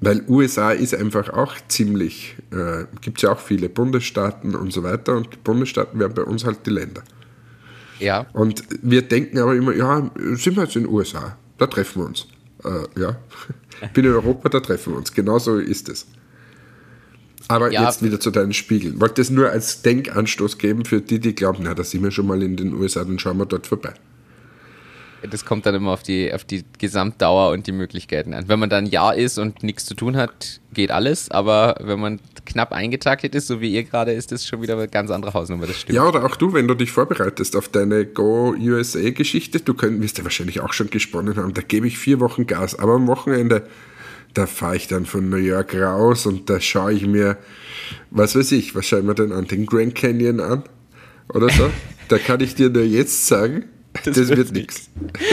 Weil 0.00 0.24
USA 0.28 0.70
ist 0.72 0.94
einfach 0.94 1.30
auch 1.30 1.54
ziemlich, 1.66 2.36
äh, 2.52 2.84
gibt 3.00 3.18
es 3.18 3.22
ja 3.22 3.32
auch 3.32 3.40
viele 3.40 3.68
Bundesstaaten 3.68 4.54
und 4.54 4.72
so 4.72 4.82
weiter 4.84 5.16
und 5.16 5.32
die 5.32 5.38
Bundesstaaten 5.42 5.98
wären 5.98 6.14
bei 6.14 6.22
uns 6.22 6.44
halt 6.44 6.64
die 6.66 6.70
Länder. 6.70 7.02
ja. 7.98 8.26
Und 8.32 8.62
wir 8.82 9.02
denken 9.02 9.38
aber 9.38 9.56
immer, 9.56 9.74
ja, 9.74 10.10
sind 10.34 10.56
wir 10.56 10.64
jetzt 10.64 10.76
in 10.76 10.84
den 10.84 10.92
USA, 10.92 11.36
da 11.56 11.66
treffen 11.66 12.02
wir 12.02 12.06
uns. 12.06 12.26
Äh, 12.64 13.00
ja, 13.00 13.16
bin 13.94 14.04
in 14.04 14.12
Europa, 14.12 14.48
da 14.48 14.60
treffen 14.60 14.92
wir 14.92 14.98
uns. 14.98 15.12
Genauso 15.12 15.58
ist 15.58 15.88
es. 15.88 16.06
Aber 17.48 17.72
Ja. 17.72 17.84
jetzt 17.84 18.02
wieder 18.02 18.20
zu 18.20 18.30
deinen 18.30 18.52
Spiegeln. 18.52 19.00
Wollte 19.00 19.22
es 19.22 19.30
nur 19.30 19.50
als 19.50 19.82
Denkanstoß 19.82 20.58
geben 20.58 20.84
für 20.84 21.00
die, 21.00 21.18
die 21.18 21.34
glauben, 21.34 21.60
na, 21.62 21.74
da 21.74 21.82
sind 21.82 22.02
wir 22.02 22.10
schon 22.10 22.26
mal 22.26 22.42
in 22.42 22.56
den 22.56 22.74
USA, 22.74 23.04
dann 23.04 23.18
schauen 23.18 23.38
wir 23.38 23.46
dort 23.46 23.66
vorbei. 23.66 23.94
Das 25.28 25.44
kommt 25.44 25.66
dann 25.66 25.74
immer 25.74 25.90
auf 25.90 26.04
die, 26.04 26.32
auf 26.32 26.44
die 26.44 26.64
Gesamtdauer 26.78 27.50
und 27.50 27.66
die 27.66 27.72
Möglichkeiten 27.72 28.34
an. 28.34 28.44
Wenn 28.48 28.60
man 28.60 28.70
dann 28.70 28.86
Jahr 28.86 29.16
ist 29.16 29.38
und 29.38 29.64
nichts 29.64 29.84
zu 29.84 29.94
tun 29.94 30.16
hat, 30.16 30.60
geht 30.72 30.92
alles. 30.92 31.28
Aber 31.32 31.74
wenn 31.80 31.98
man 31.98 32.20
knapp 32.46 32.70
eingetaktet 32.72 33.34
ist, 33.34 33.48
so 33.48 33.60
wie 33.60 33.72
ihr 33.72 33.82
gerade, 33.82 34.12
ist 34.12 34.30
das 34.30 34.46
schon 34.46 34.62
wieder 34.62 34.74
eine 34.74 34.86
ganz 34.86 35.10
andere 35.10 35.34
Hausnummer. 35.34 35.66
Das 35.66 35.80
stimmt. 35.80 35.96
Ja, 35.96 36.06
oder 36.06 36.24
auch 36.24 36.36
du, 36.36 36.52
wenn 36.52 36.68
du 36.68 36.74
dich 36.74 36.92
vorbereitest 36.92 37.56
auf 37.56 37.68
deine 37.68 38.06
Go 38.06 38.54
USA-Geschichte, 38.56 39.58
du 39.58 39.74
könnt, 39.74 40.00
wirst 40.00 40.18
ja 40.18 40.24
wahrscheinlich 40.24 40.60
auch 40.60 40.72
schon 40.72 40.88
gesponnen 40.88 41.36
haben, 41.36 41.52
da 41.52 41.62
gebe 41.62 41.88
ich 41.88 41.98
vier 41.98 42.20
Wochen 42.20 42.46
Gas, 42.46 42.78
aber 42.78 42.92
am 42.92 43.08
Wochenende, 43.08 43.66
da 44.38 44.46
fahre 44.46 44.76
ich 44.76 44.86
dann 44.86 45.04
von 45.04 45.28
New 45.28 45.36
York 45.36 45.74
raus 45.74 46.24
und 46.24 46.48
da 46.48 46.60
schaue 46.60 46.92
ich 46.92 47.04
mir, 47.04 47.38
was 48.12 48.36
weiß 48.36 48.52
ich, 48.52 48.76
was 48.76 48.86
schauen 48.86 49.04
wir 49.08 49.14
denn 49.14 49.32
an, 49.32 49.48
den 49.48 49.66
Grand 49.66 49.96
Canyon 49.96 50.38
an 50.38 50.62
oder 51.34 51.50
so. 51.50 51.68
da 52.06 52.18
kann 52.18 52.40
ich 52.40 52.54
dir 52.54 52.70
nur 52.70 52.84
jetzt 52.84 53.26
sagen, 53.26 53.64
das, 54.04 54.14
Das 54.14 54.28
wird 54.28 54.52
nichts. 54.52 54.90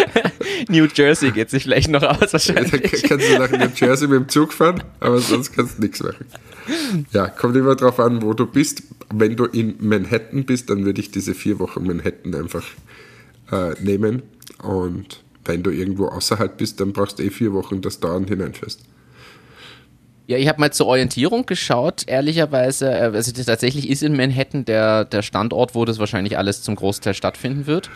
New 0.70 0.88
Jersey 0.92 1.30
geht 1.30 1.52
sich 1.52 1.64
vielleicht 1.64 1.90
noch 1.90 2.02
aus 2.02 2.18
Da 2.20 2.34
wahrscheinlich. 2.34 3.04
kannst 3.04 3.30
du 3.30 3.38
nach 3.38 3.52
New 3.52 3.70
Jersey 3.76 4.08
mit 4.08 4.22
dem 4.22 4.28
Zug 4.30 4.52
fahren, 4.52 4.84
aber 5.00 5.20
sonst 5.20 5.54
kannst 5.54 5.78
du 5.78 5.84
nichts 5.84 6.02
machen. 6.02 6.26
Ja, 7.12 7.28
kommt 7.28 7.56
immer 7.56 7.76
drauf 7.76 8.00
an, 8.00 8.24
wo 8.24 8.34
du 8.34 8.48
bist. 8.48 8.82
Wenn 9.14 9.36
du 9.36 9.46
in 9.46 9.76
Manhattan 9.82 10.46
bist, 10.46 10.72
dann 10.72 10.84
würde 10.84 11.00
ich 11.00 11.12
diese 11.12 11.36
vier 11.36 11.60
Wochen 11.60 11.86
Manhattan 11.86 12.34
einfach 12.34 12.64
äh, 13.52 13.80
nehmen 13.84 14.24
und 14.64 15.24
wenn 15.46 15.62
du 15.62 15.70
irgendwo 15.70 16.08
außerhalb 16.08 16.58
bist, 16.58 16.80
dann 16.80 16.92
brauchst 16.92 17.20
du 17.20 17.24
eh 17.24 17.30
vier 17.30 17.54
Wochen, 17.54 17.82
das 17.82 18.00
dauernd 18.00 18.30
hineinfährst. 18.30 18.82
Ja, 20.28 20.38
ich 20.38 20.48
habe 20.48 20.60
mal 20.60 20.74
zur 20.74 20.88
Orientierung 20.88 21.46
geschaut, 21.46 22.04
ehrlicherweise. 22.08 22.92
Äh, 22.92 23.12
also 23.14 23.32
tatsächlich 23.32 23.90
ist 23.90 24.02
in 24.02 24.16
Manhattan 24.16 24.66
der, 24.66 25.06
der 25.06 25.22
Standort, 25.22 25.76
wo 25.76 25.86
das 25.86 26.00
wahrscheinlich 26.00 26.38
alles 26.38 26.64
zum 26.64 26.76
Großteil 26.76 27.14
stattfinden 27.14 27.68
wird. 27.68 27.92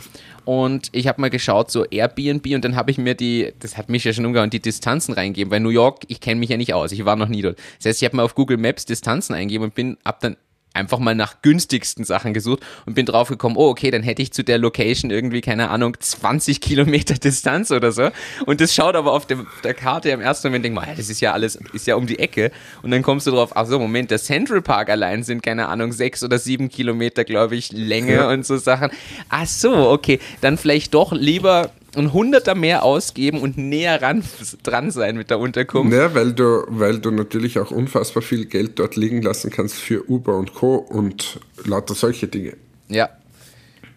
Und 0.45 0.89
ich 0.91 1.07
habe 1.07 1.21
mal 1.21 1.29
geschaut, 1.29 1.71
so 1.71 1.85
Airbnb, 1.85 2.45
und 2.53 2.63
dann 2.63 2.75
habe 2.75 2.91
ich 2.91 2.97
mir 2.97 3.15
die, 3.15 3.53
das 3.59 3.77
hat 3.77 3.89
mich 3.89 4.03
ja 4.03 4.13
schon 4.13 4.25
umgehauen, 4.25 4.49
die 4.49 4.61
Distanzen 4.61 5.13
reingegeben, 5.13 5.51
weil 5.51 5.59
New 5.59 5.69
York, 5.69 6.03
ich 6.07 6.21
kenne 6.21 6.39
mich 6.39 6.49
ja 6.49 6.57
nicht 6.57 6.73
aus, 6.73 6.91
ich 6.91 7.03
war 7.03 7.15
noch 7.15 7.27
nie 7.27 7.41
dort. 7.41 7.57
Das 7.77 7.87
heißt, 7.87 8.01
ich 8.01 8.05
habe 8.05 8.15
mal 8.15 8.23
auf 8.23 8.35
Google 8.35 8.57
Maps 8.57 8.85
Distanzen 8.85 9.33
eingegeben 9.33 9.65
und 9.65 9.75
bin, 9.75 9.97
ab 10.03 10.19
dann 10.21 10.37
einfach 10.79 10.99
mal 10.99 11.15
nach 11.15 11.41
günstigsten 11.41 12.03
Sachen 12.03 12.33
gesucht 12.33 12.61
und 12.85 12.95
bin 12.95 13.05
drauf 13.05 13.29
gekommen, 13.29 13.55
oh, 13.57 13.69
okay, 13.69 13.91
dann 13.91 14.03
hätte 14.03 14.21
ich 14.21 14.33
zu 14.33 14.43
der 14.43 14.57
Location 14.57 15.11
irgendwie, 15.11 15.41
keine 15.41 15.69
Ahnung, 15.69 15.95
20 15.99 16.61
Kilometer 16.61 17.13
Distanz 17.15 17.71
oder 17.71 17.91
so. 17.91 18.09
Und 18.45 18.61
das 18.61 18.73
schaut 18.73 18.95
aber 18.95 19.13
auf 19.13 19.27
dem, 19.27 19.47
der 19.63 19.73
Karte 19.73 20.09
im 20.09 20.21
ersten 20.21 20.47
Moment, 20.47 20.65
denk 20.65 20.75
mal, 20.75 20.87
das 20.95 21.09
ist 21.09 21.21
ja 21.21 21.33
alles, 21.33 21.59
ist 21.73 21.87
ja 21.87 21.95
um 21.95 22.07
die 22.07 22.19
Ecke. 22.19 22.51
Und 22.81 22.91
dann 22.91 23.01
kommst 23.03 23.27
du 23.27 23.31
drauf, 23.31 23.51
ach 23.55 23.67
so, 23.67 23.79
Moment, 23.79 24.11
der 24.11 24.19
Central 24.19 24.61
Park 24.61 24.89
allein 24.89 25.23
sind, 25.23 25.43
keine 25.43 25.67
Ahnung, 25.67 25.91
sechs 25.91 26.23
oder 26.23 26.39
sieben 26.39 26.69
Kilometer, 26.69 27.23
glaube 27.23 27.55
ich, 27.55 27.71
Länge 27.71 28.27
und 28.29 28.45
so 28.45 28.57
Sachen. 28.57 28.89
Ach 29.29 29.45
so, 29.45 29.89
okay, 29.89 30.19
dann 30.41 30.57
vielleicht 30.57 30.93
doch 30.93 31.11
lieber 31.11 31.71
ein 31.95 32.13
Hunderter 32.13 32.55
mehr 32.55 32.83
ausgeben 32.83 33.41
und 33.41 33.57
näher 33.57 34.01
ran, 34.01 34.23
dran 34.63 34.91
sein 34.91 35.17
mit 35.17 35.29
der 35.29 35.39
Unterkunft. 35.39 35.93
Ja, 35.93 36.13
weil 36.13 36.33
du, 36.33 36.63
weil 36.67 36.99
du 36.99 37.11
natürlich 37.11 37.59
auch 37.59 37.71
unfassbar 37.71 38.21
viel 38.21 38.45
Geld 38.45 38.79
dort 38.79 38.95
liegen 38.95 39.21
lassen 39.21 39.49
kannst 39.49 39.75
für 39.75 40.09
Uber 40.09 40.37
und 40.37 40.53
Co. 40.53 40.75
und 40.75 41.39
lauter 41.65 41.95
solche 41.95 42.27
Dinge. 42.27 42.53
Ja. 42.87 43.09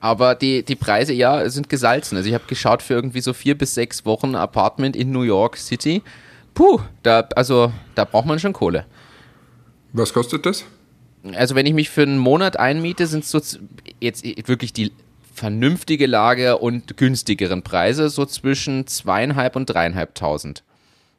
Aber 0.00 0.34
die, 0.34 0.64
die 0.64 0.74
Preise, 0.74 1.12
ja, 1.12 1.48
sind 1.48 1.68
gesalzen. 1.68 2.16
Also 2.16 2.28
ich 2.28 2.34
habe 2.34 2.44
geschaut 2.48 2.82
für 2.82 2.94
irgendwie 2.94 3.20
so 3.20 3.32
vier 3.32 3.56
bis 3.56 3.74
sechs 3.74 4.04
Wochen 4.04 4.34
Apartment 4.34 4.96
in 4.96 5.12
New 5.12 5.22
York 5.22 5.56
City. 5.56 6.02
Puh, 6.54 6.80
da, 7.02 7.20
also 7.36 7.72
da 7.94 8.04
braucht 8.04 8.26
man 8.26 8.38
schon 8.38 8.52
Kohle. 8.52 8.84
Was 9.92 10.12
kostet 10.12 10.44
das? 10.44 10.64
Also 11.34 11.54
wenn 11.54 11.66
ich 11.66 11.74
mich 11.74 11.88
für 11.88 12.02
einen 12.02 12.18
Monat 12.18 12.58
einmiete, 12.58 13.06
sind 13.06 13.24
es 13.24 13.30
so 13.30 13.40
jetzt 14.00 14.24
wirklich 14.48 14.72
die 14.72 14.90
vernünftige 15.32 16.06
Lage 16.06 16.58
und 16.58 16.96
günstigeren 16.96 17.62
Preise, 17.62 18.08
so 18.08 18.26
zwischen 18.26 18.86
zweieinhalb 18.86 19.56
und 19.56 19.66
dreieinhalbtausend 19.66 20.62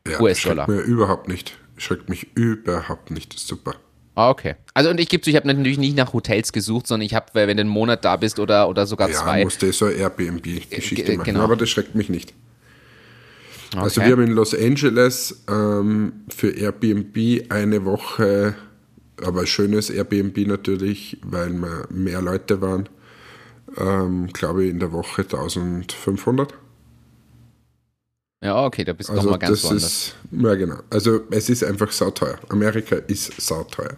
ja, 0.08 0.20
US-Dollar. 0.20 0.66
Schreckt 0.66 0.88
mir 0.88 0.94
überhaupt 0.94 1.28
nicht. 1.28 1.58
Schreckt 1.78 2.10
mich 2.10 2.28
überhaupt 2.36 3.12
nicht. 3.12 3.34
Ist 3.34 3.48
super. 3.48 3.76
Ah, 4.16 4.30
okay. 4.30 4.56
Also 4.74 4.90
und 4.90 5.00
ich 5.00 5.10
gebe 5.10 5.24
zu, 5.24 5.30
ich 5.32 5.36
habe 5.36 5.48
natürlich 5.48 5.80
nicht 5.80 5.98
nach 5.98 6.14
Hotels 6.14 6.54
gesucht, 6.54 6.86
sondern 6.86 7.06
ich 7.06 7.16
habe, 7.16 7.28
wenn 7.34 7.58
du 7.58 7.62
einen 7.62 7.70
Monat 7.70 8.06
da 8.06 8.16
bist 8.16 8.40
oder, 8.40 8.70
oder 8.70 8.86
sogar 8.86 9.10
ja, 9.10 9.16
zwei. 9.16 9.40
Ja, 9.40 9.44
musste 9.46 9.72
so 9.74 9.88
Airbnb-Geschichte 9.88 11.18
machen. 11.18 11.26
Genau. 11.26 11.42
Aber 11.42 11.56
das 11.56 11.70
schreckt 11.70 11.96
mich 11.96 12.10
nicht. 12.10 12.34
Also 13.76 13.78
okay. 13.78 13.84
Also 13.84 14.02
wir 14.02 14.12
haben 14.12 14.24
in 14.24 14.34
Los 14.34 14.54
Angeles 14.54 15.44
ähm, 15.50 16.14
für 16.30 16.52
Airbnb 16.52 17.52
eine 17.52 17.86
Woche, 17.86 18.54
aber 19.24 19.48
schönes 19.48 19.90
Airbnb 19.90 20.38
natürlich, 20.46 21.18
weil 21.24 21.50
wir 21.54 21.88
mehr 21.90 22.22
Leute 22.22 22.62
waren, 22.62 22.88
ähm, 23.78 24.28
glaube 24.34 24.66
ich, 24.66 24.72
in 24.72 24.80
der 24.80 24.92
Woche 24.92 25.22
1500. 25.22 26.54
Ja, 28.44 28.66
okay, 28.66 28.84
da 28.84 28.92
bist 28.92 29.10
du 29.10 29.14
also 29.14 29.24
nochmal 29.24 29.40
ganz 29.40 29.62
das 29.62 29.64
woanders. 29.64 29.84
Ist, 29.84 30.16
ja, 30.32 30.56
genau. 30.56 30.76
Also 30.90 31.22
es 31.32 31.50
ist 31.50 31.64
einfach 31.64 31.92
sauteuer. 31.92 32.38
Amerika 32.50 32.98
ist 33.08 33.40
sauteuer. 33.42 33.96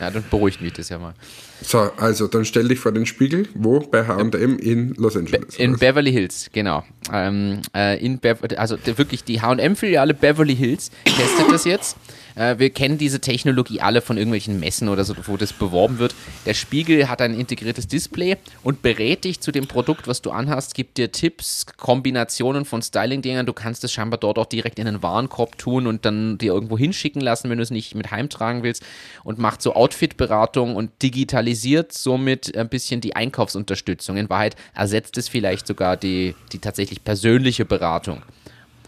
Ja, 0.00 0.10
dann 0.10 0.24
beruhigt 0.30 0.60
mich 0.60 0.72
das 0.72 0.88
ja 0.88 0.98
mal. 0.98 1.14
So, 1.60 1.78
also 1.96 2.28
dann 2.28 2.44
stell 2.44 2.68
dich 2.68 2.78
vor 2.78 2.92
den 2.92 3.04
Spiegel. 3.04 3.48
Wo? 3.54 3.80
Bei 3.80 4.06
H&M 4.06 4.58
in 4.58 4.94
Los 4.94 5.16
Angeles. 5.16 5.56
In 5.56 5.70
oder? 5.70 5.78
Beverly 5.78 6.12
Hills, 6.12 6.48
genau. 6.52 6.84
Ähm, 7.12 7.62
äh, 7.74 8.02
in 8.02 8.18
Bev 8.18 8.40
also 8.56 8.78
wirklich 8.84 9.24
die 9.24 9.42
H&M-Filiale 9.42 10.14
Beverly 10.14 10.54
Hills 10.54 10.90
testet 11.04 11.50
das 11.50 11.64
jetzt. 11.64 11.96
Äh, 12.38 12.58
wir 12.58 12.70
kennen 12.70 12.98
diese 12.98 13.20
Technologie 13.20 13.80
alle 13.80 14.00
von 14.00 14.16
irgendwelchen 14.16 14.60
Messen 14.60 14.88
oder 14.88 15.04
so, 15.04 15.14
wo 15.24 15.36
das 15.36 15.52
beworben 15.52 15.98
wird. 15.98 16.14
Der 16.46 16.54
Spiegel 16.54 17.08
hat 17.08 17.20
ein 17.20 17.38
integriertes 17.38 17.88
Display 17.88 18.36
und 18.62 18.80
berät 18.80 19.24
dich 19.24 19.40
zu 19.40 19.50
dem 19.50 19.66
Produkt, 19.66 20.06
was 20.06 20.22
du 20.22 20.30
anhast, 20.30 20.74
gibt 20.74 20.98
dir 20.98 21.10
Tipps, 21.10 21.66
Kombinationen 21.76 22.64
von 22.64 22.80
Styling-Dingern. 22.80 23.46
Du 23.46 23.52
kannst 23.52 23.82
es 23.84 23.92
scheinbar 23.92 24.20
dort 24.20 24.38
auch 24.38 24.46
direkt 24.46 24.78
in 24.78 24.86
einen 24.86 25.02
Warenkorb 25.02 25.58
tun 25.58 25.86
und 25.86 26.04
dann 26.04 26.38
dir 26.38 26.52
irgendwo 26.52 26.78
hinschicken 26.78 27.20
lassen, 27.20 27.50
wenn 27.50 27.58
du 27.58 27.62
es 27.62 27.70
nicht 27.70 27.94
mit 27.94 28.10
heimtragen 28.10 28.62
willst 28.62 28.84
und 29.24 29.38
macht 29.38 29.60
so 29.60 29.74
Outfit-Beratung 29.74 30.76
und 30.76 30.90
digitalisiert 31.02 31.92
somit 31.92 32.56
ein 32.56 32.68
bisschen 32.68 33.00
die 33.00 33.16
Einkaufsunterstützung. 33.16 34.16
In 34.16 34.30
Wahrheit 34.30 34.54
ersetzt 34.74 35.18
es 35.18 35.28
vielleicht 35.28 35.66
sogar 35.66 35.96
die, 35.96 36.34
die 36.52 36.58
tatsächlich 36.58 37.02
persönliche 37.02 37.64
Beratung, 37.64 38.22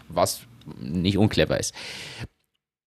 was 0.08 0.42
nicht 0.78 1.18
unclever 1.18 1.58
ist 1.58 1.74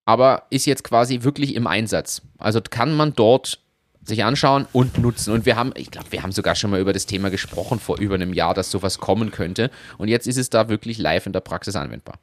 aber 0.05 0.43
ist 0.49 0.65
jetzt 0.65 0.83
quasi 0.83 1.23
wirklich 1.23 1.55
im 1.55 1.67
Einsatz. 1.67 2.21
Also 2.37 2.61
kann 2.61 2.95
man 2.95 3.13
dort 3.13 3.59
sich 4.05 4.23
anschauen 4.23 4.67
und 4.73 4.97
nutzen. 4.97 5.33
Und 5.33 5.45
wir 5.45 5.55
haben, 5.55 5.71
ich 5.75 5.91
glaube, 5.91 6.11
wir 6.11 6.23
haben 6.23 6.31
sogar 6.31 6.55
schon 6.55 6.71
mal 6.71 6.81
über 6.81 6.93
das 6.93 7.05
Thema 7.05 7.29
gesprochen 7.29 7.79
vor 7.79 7.99
über 7.99 8.15
einem 8.15 8.33
Jahr, 8.33 8.53
dass 8.53 8.69
sowas 8.69 8.97
kommen 8.97 9.31
könnte. 9.31 9.71
Und 9.97 10.09
jetzt 10.09 10.27
ist 10.27 10.37
es 10.37 10.49
da 10.49 10.67
wirklich 10.69 10.97
live 10.97 11.25
in 11.25 11.33
der 11.33 11.39
Praxis 11.39 11.75
anwendbar. 11.75 12.19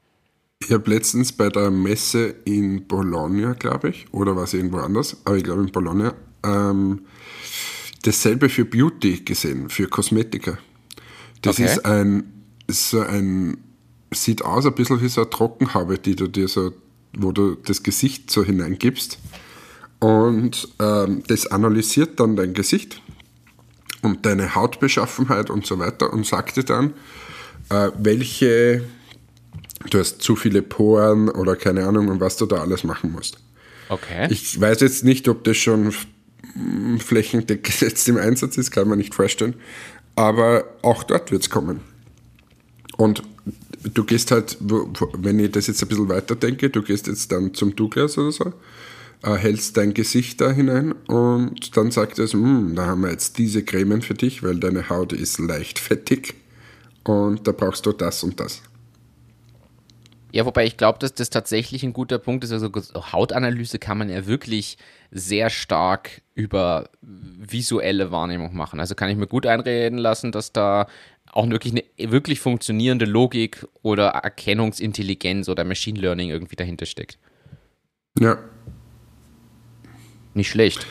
Ich 0.63 0.73
habe 0.73 0.91
letztens 0.91 1.33
bei 1.33 1.49
der 1.49 1.71
Messe 1.71 2.35
in 2.45 2.87
Bologna, 2.87 3.55
glaube 3.55 3.89
ich, 3.89 4.13
oder 4.13 4.37
war 4.37 4.45
es 4.45 4.53
irgendwo 4.53 4.77
anders, 4.79 5.17
aber 5.25 5.39
ich 5.39 5.45
glaube 5.45 5.63
in 5.63 5.73
Bologna, 5.73 6.15
ähm, 6.45 7.07
dasselbe 8.03 8.51
für 8.51 8.67
Beauty 8.67 9.21
gesehen, 9.25 9.71
für 9.71 9.87
Kosmetika. 9.87 10.59
Das 11.41 11.57
okay. 11.57 11.65
ist 11.65 11.87
ein, 11.87 12.45
so 12.69 13.01
ein, 13.01 13.57
sieht 14.13 14.45
aus 14.45 14.67
ein 14.67 14.75
bisschen 14.75 15.01
wie 15.01 15.09
so 15.09 15.23
eine 15.23 15.31
Trockenhaube, 15.31 15.99
die 15.99 16.15
du 16.15 16.29
dir 16.29 16.47
so 16.47 16.73
wo 17.13 17.33
du 17.33 17.55
das 17.55 17.83
Gesicht 17.83 18.31
so 18.31 18.45
hineingibst. 18.45 19.19
Und 19.99 20.69
ähm, 20.79 21.23
das 21.27 21.47
analysiert 21.47 22.21
dann 22.21 22.37
dein 22.37 22.55
Gesicht 22.55 23.03
und 24.03 24.25
deine 24.25 24.55
Hautbeschaffenheit 24.55 25.51
und 25.51 25.67
so 25.67 25.79
weiter 25.79 26.13
und 26.13 26.27
sagt 26.27 26.57
dir 26.57 26.65
dann, 26.65 26.95
äh, 27.69 27.91
welche, 27.99 28.83
du 29.91 29.99
hast 29.99 30.23
zu 30.23 30.37
viele 30.37 30.63
Poren 30.63 31.29
oder 31.29 31.55
keine 31.57 31.87
Ahnung, 31.87 32.09
und 32.09 32.21
was 32.21 32.37
du 32.37 32.47
da 32.47 32.57
alles 32.63 32.85
machen 32.85 33.13
musst. 33.13 33.39
Okay. 33.91 34.29
Ich 34.31 34.59
weiß 34.59 34.81
jetzt 34.81 35.05
nicht, 35.05 35.29
ob 35.29 35.45
das 35.45 35.57
schon 35.57 35.93
flächendeckend 36.99 37.81
jetzt 37.81 38.09
im 38.09 38.17
Einsatz 38.17 38.57
ist, 38.57 38.71
kann 38.71 38.89
man 38.89 38.99
nicht 38.99 39.15
vorstellen. 39.15 39.55
Aber 40.17 40.65
auch 40.83 41.03
dort 41.03 41.31
wird 41.31 41.43
es 41.43 41.51
kommen. 41.51 41.81
Und 42.97 43.23
du 43.95 44.05
gehst 44.05 44.31
halt, 44.31 44.59
wenn 44.61 45.39
ich 45.39 45.53
das 45.53 45.67
jetzt 45.67 45.83
ein 45.83 45.89
bisschen 45.89 46.09
weiter 46.09 46.37
denke, 46.37 46.71
du 46.71 46.83
gehst 46.83 47.07
jetzt 47.07 47.33
dann 47.33 47.55
zum 47.55 47.75
Douglas 47.77 48.19
oder 48.19 48.33
so, 48.33 48.53
äh, 49.23 49.37
hältst 49.37 49.77
dein 49.77 49.95
Gesicht 49.95 50.41
da 50.41 50.51
hinein 50.51 50.93
und 51.07 51.77
dann 51.77 51.91
sagt 51.91 52.19
es, 52.19 52.33
hm, 52.33 52.75
da 52.75 52.87
haben 52.87 53.03
wir 53.03 53.11
jetzt 53.11 53.39
diese 53.39 53.65
Cremen 53.65 54.03
für 54.03 54.15
dich, 54.15 54.43
weil 54.43 54.59
deine 54.59 54.89
Haut 54.89 55.13
ist 55.13 55.39
leicht 55.39 55.79
fettig 55.79 56.35
und 57.05 57.47
da 57.47 57.53
brauchst 57.53 57.87
du 57.87 57.93
das 57.93 58.23
und 58.23 58.41
das. 58.41 58.63
Ja, 60.33 60.47
wobei 60.47 60.65
ich 60.65 60.77
glaube, 60.77 60.99
dass 61.01 61.13
das 61.13 61.29
tatsächlich 61.29 61.83
ein 61.83 61.93
guter 61.93 62.19
Punkt 62.19 62.45
ist. 62.45 62.53
Also 62.53 62.71
Hautanalyse 62.95 63.81
kann 63.81 63.99
man 63.99 64.09
ja 64.09 64.27
wirklich 64.27 64.79
sehr 65.11 65.51
stark 65.51 66.23
über 66.35 66.89
visuelle 67.03 68.13
Wahrnehmung 68.13 68.55
machen. 68.55 68.79
Also 68.79 68.95
kann 68.95 69.11
ich 69.11 69.17
mir 69.17 69.27
gut 69.27 69.45
einreden 69.45 69.99
lassen, 69.99 70.31
dass 70.31 70.53
da 70.53 70.87
auch 71.33 71.49
wirklich 71.49 71.73
eine 71.73 72.11
wirklich 72.11 72.41
funktionierende 72.41 73.05
Logik 73.05 73.67
oder 73.83 74.09
Erkennungsintelligenz 74.09 75.49
oder 75.49 75.65
Machine 75.65 76.01
Learning 76.01 76.31
irgendwie 76.31 76.57
dahinter 76.57 76.87
steckt. 76.87 77.19
Ja. 78.19 78.39
Nicht 80.35 80.51
schlecht. 80.51 80.87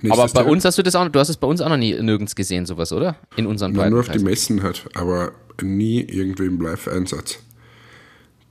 Nächstes 0.00 0.34
aber 0.34 0.44
bei 0.44 0.50
uns 0.50 0.64
hast 0.64 0.78
du 0.78 0.82
das 0.82 0.94
auch, 0.94 1.08
du 1.08 1.18
hast 1.18 1.28
es 1.28 1.36
bei 1.36 1.46
uns 1.46 1.60
auch 1.60 1.68
noch 1.68 1.76
nie 1.76 2.00
nirgends 2.00 2.36
gesehen, 2.36 2.66
sowas, 2.66 2.92
oder? 2.92 3.16
In 3.36 3.46
unseren 3.46 3.72
beiden. 3.74 3.90
Nur 3.90 4.00
auf 4.00 4.08
die 4.08 4.20
Messen 4.20 4.62
halt, 4.62 4.84
aber 4.94 5.32
nie 5.60 6.00
irgendwie 6.00 6.46
im 6.46 6.60
Live-Einsatz. 6.60 7.40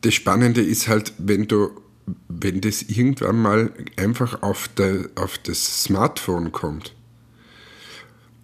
Das 0.01 0.13
Spannende 0.13 0.61
ist 0.61 0.89
halt, 0.89 1.13
wenn 1.17 1.47
du, 1.47 1.69
wenn 2.27 2.59
das 2.59 2.81
irgendwann 2.83 3.41
mal 3.41 3.71
einfach 3.95 4.41
auf, 4.41 4.67
der, 4.77 5.09
auf 5.15 5.37
das 5.37 5.83
Smartphone 5.83 6.51
kommt 6.51 6.96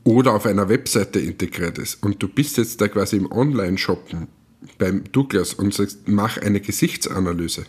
oder 0.04 0.34
auf 0.34 0.46
einer 0.46 0.70
Webseite 0.70 1.20
integriert 1.20 1.78
ist. 1.78 2.04
Und 2.04 2.22
du 2.22 2.28
bist 2.28 2.58
jetzt 2.58 2.82
da 2.82 2.88
quasi 2.88 3.18
im 3.18 3.32
Online-Shoppen 3.32 4.28
beim 4.78 5.04
Douglas 5.12 5.54
und 5.54 5.74
sagst, 5.74 6.08
mach 6.08 6.38
eine 6.38 6.60
Gesichtsanalyse. 6.60 7.66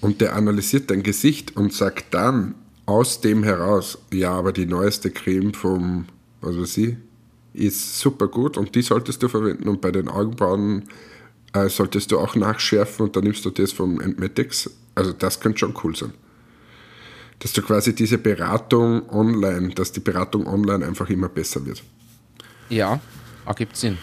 Und 0.00 0.20
der 0.20 0.36
analysiert 0.36 0.90
dein 0.90 1.02
Gesicht 1.02 1.56
und 1.56 1.72
sagt 1.72 2.14
dann 2.14 2.54
aus 2.84 3.20
dem 3.20 3.42
heraus, 3.42 3.98
ja, 4.12 4.32
aber 4.32 4.52
die 4.52 4.66
neueste 4.66 5.10
Creme 5.10 5.54
vom, 5.54 6.06
was 6.40 6.56
weiß 6.56 6.76
ich, 6.78 6.96
ist 7.54 7.98
super 7.98 8.28
gut 8.28 8.58
und 8.58 8.74
die 8.74 8.82
solltest 8.82 9.22
du 9.22 9.28
verwenden 9.28 9.68
und 9.68 9.80
bei 9.80 9.90
den 9.90 10.08
Augenbrauen 10.08 10.84
äh, 11.54 11.68
solltest 11.68 12.12
du 12.12 12.18
auch 12.18 12.36
nachschärfen 12.36 13.06
und 13.06 13.16
dann 13.16 13.24
nimmst 13.24 13.44
du 13.44 13.50
das 13.50 13.72
vom 13.72 14.00
Entmetics. 14.00 14.70
Also 14.94 15.12
das 15.12 15.40
könnte 15.40 15.60
schon 15.60 15.74
cool 15.82 15.96
sein 15.96 16.12
dass 17.38 17.52
du 17.52 17.62
quasi 17.62 17.94
diese 17.94 18.18
Beratung 18.18 19.08
online, 19.10 19.70
dass 19.70 19.92
die 19.92 20.00
Beratung 20.00 20.46
online 20.46 20.86
einfach 20.86 21.08
immer 21.10 21.28
besser 21.28 21.64
wird. 21.66 21.82
Ja, 22.68 23.00
ergibt 23.44 23.76
Sinn. 23.76 23.98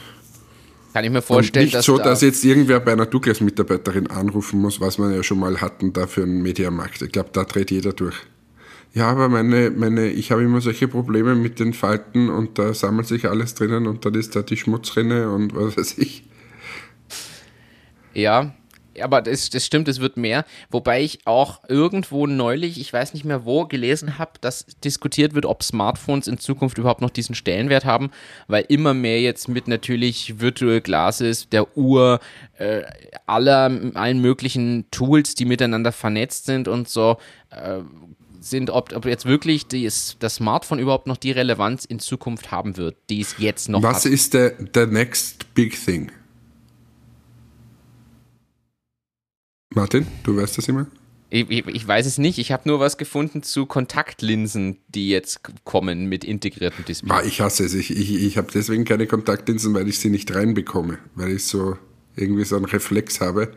Kann 0.94 1.04
ich 1.04 1.12
mir 1.12 1.24
vorstellen, 1.24 1.66
und 1.66 1.74
nicht 1.74 1.84
so, 1.84 1.98
da 1.98 2.04
dass 2.04 2.22
jetzt 2.22 2.46
irgendwer 2.46 2.80
bei 2.80 2.92
einer 2.92 3.08
Douglas-Mitarbeiterin 3.08 4.08
anrufen 4.12 4.62
muss, 4.62 4.80
was 4.80 5.00
wir 5.00 5.12
ja 5.12 5.24
schon 5.24 5.40
mal 5.40 5.60
hatten 5.60 5.92
da 5.92 6.06
für 6.06 6.22
einen 6.22 6.44
Mediamarkt. 6.44 7.02
Ich 7.02 7.12
glaube, 7.12 7.30
da 7.34 7.46
dreht 7.46 7.72
jeder 7.72 7.94
durch. 7.94 8.16
Ja, 8.94 9.10
aber 9.10 9.28
meine, 9.28 9.72
meine, 9.72 10.12
ich 10.12 10.32
habe 10.32 10.44
immer 10.44 10.62
solche 10.62 10.88
Probleme 10.88 11.34
mit 11.34 11.60
den 11.60 11.74
Falten 11.74 12.30
und 12.30 12.60
da 12.60 12.76
sammelt 12.76 13.08
sich 13.08 13.28
alles 13.28 13.56
drinnen 13.56 13.88
und 13.88 14.06
dann 14.06 14.14
ist 14.14 14.36
da 14.36 14.44
die 14.44 14.56
Schmutzrinne 14.56 15.32
und 15.32 15.56
was 15.56 15.78
weiß 15.78 15.98
ich. 15.98 16.26
Ja, 18.14 18.54
aber 19.02 19.22
das, 19.22 19.50
das 19.50 19.66
stimmt, 19.66 19.88
es 19.88 20.00
wird 20.00 20.18
mehr. 20.18 20.46
Wobei 20.70 21.02
ich 21.02 21.20
auch 21.26 21.62
irgendwo 21.68 22.28
neulich, 22.28 22.80
ich 22.80 22.92
weiß 22.92 23.14
nicht 23.14 23.26
mehr 23.26 23.46
wo, 23.46 23.66
gelesen 23.66 24.18
habe, 24.18 24.34
dass 24.42 24.66
diskutiert 24.84 25.34
wird, 25.34 25.46
ob 25.46 25.64
Smartphones 25.64 26.28
in 26.28 26.38
Zukunft 26.38 26.78
überhaupt 26.78 27.02
noch 27.02 27.10
diesen 27.10 27.36
Stellenwert 27.36 27.86
haben, 27.86 28.12
weil 28.48 28.66
immer 28.68 28.94
mehr 28.94 29.22
jetzt 29.22 29.48
mit 29.48 29.68
natürlich 29.68 30.40
Virtual 30.40 30.82
Glasses, 30.82 31.50
der 31.50 31.78
Uhr, 31.78 32.20
äh, 32.58 32.84
aller, 33.26 33.72
allen 33.94 34.20
möglichen 34.20 34.86
Tools, 34.92 35.36
die 35.36 35.46
miteinander 35.46 35.92
vernetzt 35.92 36.46
sind 36.46 36.68
und 36.68 36.88
so, 36.90 37.18
äh, 37.50 37.80
sind, 38.40 38.70
ob, 38.70 38.94
ob 38.94 39.06
jetzt 39.06 39.26
wirklich 39.26 39.68
dies, 39.68 40.18
das 40.20 40.36
Smartphone 40.36 40.80
überhaupt 40.80 41.08
noch 41.08 41.18
die 41.18 41.32
Relevanz 41.32 41.86
in 41.86 42.00
Zukunft 42.00 42.52
haben 42.52 42.78
wird, 42.78 42.98
die 43.10 43.22
es 43.22 43.36
jetzt 43.38 43.70
noch 43.70 43.82
Was 43.82 43.90
hat. 43.90 43.96
Was 43.98 44.06
ist 44.06 44.34
der, 44.34 44.50
der 44.52 44.88
next 44.88 45.54
big 45.54 45.74
thing? 45.82 46.12
Martin, 49.74 50.08
du 50.24 50.38
weißt 50.38 50.58
das 50.58 50.68
immer? 50.68 50.88
Ich, 51.30 51.50
ich, 51.50 51.66
ich, 51.66 51.88
weiß 51.88 52.06
es 52.06 52.20
nicht. 52.20 52.38
Ich 52.38 52.52
habe 52.52 52.70
nur 52.70 52.80
was 52.80 52.98
gefunden 52.98 53.42
zu 53.42 53.66
Kontaktlinsen, 53.66 54.78
die 54.88 55.10
jetzt 55.10 55.42
kommen 55.64 56.08
mit 56.08 56.24
integriertem 56.24 56.86
Display. 56.86 57.12
Ah, 57.12 57.24
ich 57.24 57.42
hasse 57.42 57.66
es. 57.66 57.74
Ich, 57.74 57.90
ich, 57.90 58.24
ich 58.24 58.38
habe 58.38 58.50
deswegen 58.54 58.86
keine 58.86 59.08
Kontaktlinsen, 59.08 59.74
weil 59.74 59.88
ich 59.88 59.98
sie 59.98 60.12
nicht 60.12 60.34
reinbekomme, 60.36 61.00
weil 61.16 61.32
ich 61.32 61.46
so 61.46 61.76
irgendwie 62.16 62.46
so 62.46 62.56
einen 62.56 62.66
Reflex 62.66 63.20
habe. 63.20 63.52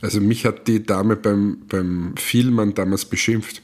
Also 0.00 0.20
mich 0.20 0.44
hat 0.44 0.66
die 0.66 0.82
Dame 0.82 1.14
beim, 1.14 1.58
beim 1.68 2.14
Filmen 2.16 2.74
damals 2.74 3.04
beschimpft, 3.04 3.62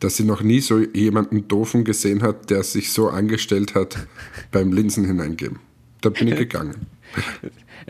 dass 0.00 0.16
sie 0.16 0.24
noch 0.24 0.42
nie 0.42 0.60
so 0.60 0.80
jemanden 0.80 1.46
doofen 1.46 1.84
gesehen 1.84 2.22
hat, 2.22 2.50
der 2.50 2.64
sich 2.64 2.92
so 2.92 3.08
angestellt 3.08 3.76
hat 3.76 4.08
beim 4.50 4.72
Linsen 4.72 5.04
hineingeben. 5.04 5.60
Da 6.00 6.10
bin 6.10 6.26
ich 6.26 6.36
gegangen. 6.38 6.74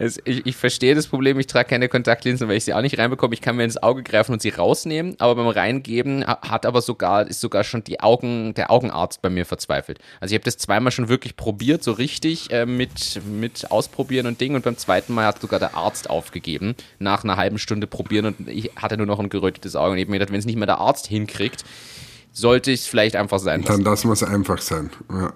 Es, 0.01 0.21
ich, 0.25 0.47
ich, 0.47 0.57
verstehe 0.57 0.95
das 0.95 1.09
Problem, 1.09 1.41
ich 1.41 1.49
trage 1.49 1.69
keine 1.69 1.89
Kontaktlinsen, 1.89 2.49
weil 2.49 2.57
ich 2.57 2.65
sie 2.65 2.73
auch 2.73 2.83
nicht 2.83 2.99
reinbekomme. 2.99 3.35
Ich 3.35 3.41
kann 3.41 3.57
mir 3.57 3.65
ins 3.65 3.83
Auge 3.83 4.05
greifen 4.05 4.33
und 4.33 4.41
sie 4.41 4.51
rausnehmen, 4.51 5.17
aber 5.19 5.35
beim 5.35 5.49
Reingeben 5.49 6.25
hat 6.25 6.67
aber 6.67 6.83
sogar, 6.83 7.27
ist 7.27 7.41
sogar 7.41 7.65
schon 7.65 7.83
die 7.83 7.99
Augen, 7.99 8.55
der 8.55 8.71
Augenarzt 8.71 9.23
bei 9.23 9.29
mir 9.29 9.45
verzweifelt. 9.45 9.99
Also 10.21 10.33
ich 10.33 10.39
habe 10.39 10.45
das 10.45 10.57
zweimal 10.57 10.93
schon 10.93 11.09
wirklich 11.09 11.37
probiert, 11.37 11.83
so 11.83 11.91
richtig 11.91 12.53
äh, 12.53 12.65
mit, 12.65 13.21
mit 13.27 13.73
Ausprobieren 13.73 14.27
und 14.27 14.41
Ding 14.41 14.55
und 14.55 14.63
beim 14.63 14.77
zweiten 14.77 15.13
Mal 15.15 15.27
hat 15.27 15.41
sogar 15.41 15.59
der 15.59 15.75
Arzt 15.75 16.09
aufgegeben, 16.11 16.77
nach 17.01 17.25
einer 17.25 17.37
halben 17.37 17.59
Stunde 17.59 17.89
probieren 17.89 18.27
und 18.27 18.49
ich 18.49 18.71
hatte 18.77 18.97
nur 18.97 19.07
noch 19.07 19.19
ein 19.19 19.31
gerötetes 19.31 19.75
Auge 19.75 19.93
und 19.93 19.99
ich 19.99 20.05
habe 20.05 20.13
mir 20.13 20.19
gedacht, 20.21 20.33
wenn 20.33 20.39
es 20.39 20.47
nicht 20.47 20.59
mehr 20.59 20.67
der 20.67 20.79
Arzt 20.79 21.09
hinkriegt, 21.09 21.65
sollte 22.33 22.71
ich 22.71 22.83
es 22.83 22.87
vielleicht 22.87 23.17
einfach 23.17 23.41
sein 23.41 23.63
lassen. 23.63 23.83
Dann 23.83 23.93
lassen 23.93 24.09
wir 24.09 24.13
es 24.13 24.23
einfach 24.23 24.61
sein, 24.61 24.91
ja. 25.11 25.33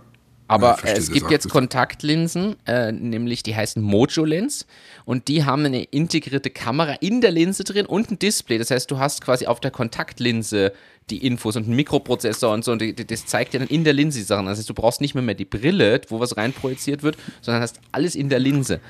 Aber 0.53 0.79
ja, 0.85 0.93
es 0.93 1.11
gibt 1.11 1.31
jetzt 1.31 1.49
Kontaktlinsen, 1.49 2.57
äh, 2.67 2.93
nämlich 2.93 3.43
die 3.43 3.55
heißen 3.55 3.83
Mojo 3.83 4.25
Lens 4.25 4.67
und 5.05 5.29
die 5.29 5.45
haben 5.45 5.65
eine 5.65 5.83
integrierte 5.85 6.51
Kamera 6.51 6.95
in 7.01 7.21
der 7.21 7.31
Linse 7.31 7.65
drin 7.65 7.87
und 7.87 8.11
ein 8.11 8.19
Display. 8.19 8.59
Das 8.59 8.71
heißt, 8.71 8.91
du 8.91 8.99
hast 8.99 9.23
quasi 9.23 9.47
auf 9.47 9.61
der 9.61 9.71
Kontaktlinse 9.71 10.73
die 11.11 11.27
Infos 11.27 11.57
und 11.57 11.65
einen 11.65 11.77
Mikroprozessor 11.77 12.53
und 12.53 12.65
so 12.65 12.73
und 12.73 12.81
die, 12.81 12.95
das 12.95 13.27
zeigt 13.27 13.55
dir 13.55 13.59
dann 13.59 13.69
in 13.69 13.85
der 13.85 13.93
Linse 13.93 14.19
die 14.19 14.25
Sachen. 14.25 14.47
Das 14.47 14.59
heißt, 14.59 14.69
du 14.69 14.75
brauchst 14.75 15.01
nicht 15.01 15.15
mehr, 15.15 15.23
mehr 15.23 15.35
die 15.35 15.45
Brille, 15.45 16.01
wo 16.09 16.21
was 16.21 16.37
reinprojiziert 16.37 17.03
wird, 17.03 17.17
sondern 17.41 17.63
hast 17.63 17.81
alles 17.91 18.15
in 18.15 18.29
der 18.29 18.39
Linse. 18.39 18.81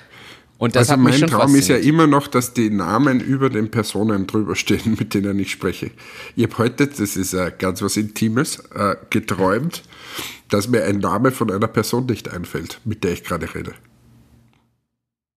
Und 0.63 0.77
das 0.77 0.91
also 0.91 1.03
mein 1.03 1.21
Traum 1.23 1.57
ist 1.57 1.67
ja 1.67 1.77
immer 1.77 2.07
noch, 2.07 2.29
dass 2.29 2.55
die 2.55 2.71
Namen 2.71 3.19
über 3.19 3.51
den 3.51 3.73
Personen 3.73 4.29
drüber 4.29 4.55
stehen, 4.55 4.95
mit 4.99 5.13
denen 5.13 5.39
ich 5.41 5.51
spreche. 5.51 5.91
Ich 6.37 6.45
habe 6.45 6.59
heute, 6.59 6.87
das 6.87 7.17
ist 7.17 7.35
äh, 7.35 7.51
ganz 7.59 7.83
was 7.83 7.97
Intimes, 7.97 8.63
äh, 8.73 8.95
geträumt 9.11 9.83
dass 10.49 10.69
mir 10.69 10.85
ein 10.85 10.99
Name 10.99 11.31
von 11.31 11.51
einer 11.51 11.69
Person 11.69 12.07
nicht 12.07 12.31
einfällt, 12.31 12.81
mit 12.85 13.05
der 13.05 13.13
ich 13.13 13.25
gerade 13.25 13.55
rede. 13.55 13.73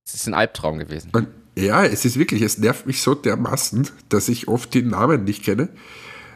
Es 0.06 0.14
ist 0.14 0.28
ein 0.28 0.34
Albtraum 0.34 0.80
gewesen. 0.80 1.10
Und 1.14 1.28
ja, 1.58 1.84
es 1.86 2.06
ist 2.06 2.20
wirklich, 2.20 2.42
es 2.42 2.58
nervt 2.58 2.86
mich 2.86 3.02
so 3.02 3.16
dermaßen, 3.16 3.90
dass 4.10 4.30
ich 4.30 4.48
oft 4.48 4.74
die 4.74 4.84
Namen 4.84 5.24
nicht 5.24 5.44
kenne. 5.44 5.70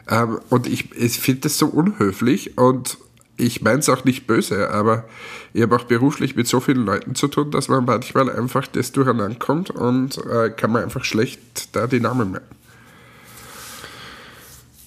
Ähm, 0.08 0.40
und 0.48 0.66
ich, 0.66 0.92
ich 0.92 1.20
finde 1.20 1.42
das 1.42 1.58
so 1.58 1.66
unhöflich 1.66 2.58
und 2.58 2.98
ich 3.36 3.62
meine 3.62 3.78
es 3.78 3.88
auch 3.88 4.04
nicht 4.04 4.26
böse, 4.26 4.70
aber 4.70 5.04
ich 5.52 5.62
habe 5.62 5.76
auch 5.76 5.84
beruflich 5.84 6.36
mit 6.36 6.46
so 6.46 6.60
vielen 6.60 6.84
Leuten 6.84 7.14
zu 7.14 7.28
tun, 7.28 7.50
dass 7.50 7.68
man 7.68 7.84
manchmal 7.84 8.30
einfach 8.30 8.66
das 8.66 8.92
durcheinander 8.92 9.38
kommt 9.38 9.70
und 9.70 10.18
äh, 10.26 10.50
kann 10.50 10.72
man 10.72 10.82
einfach 10.82 11.04
schlecht 11.04 11.74
da 11.74 11.86
die 11.86 12.00
Namen 12.00 12.32
merken. 12.32 12.56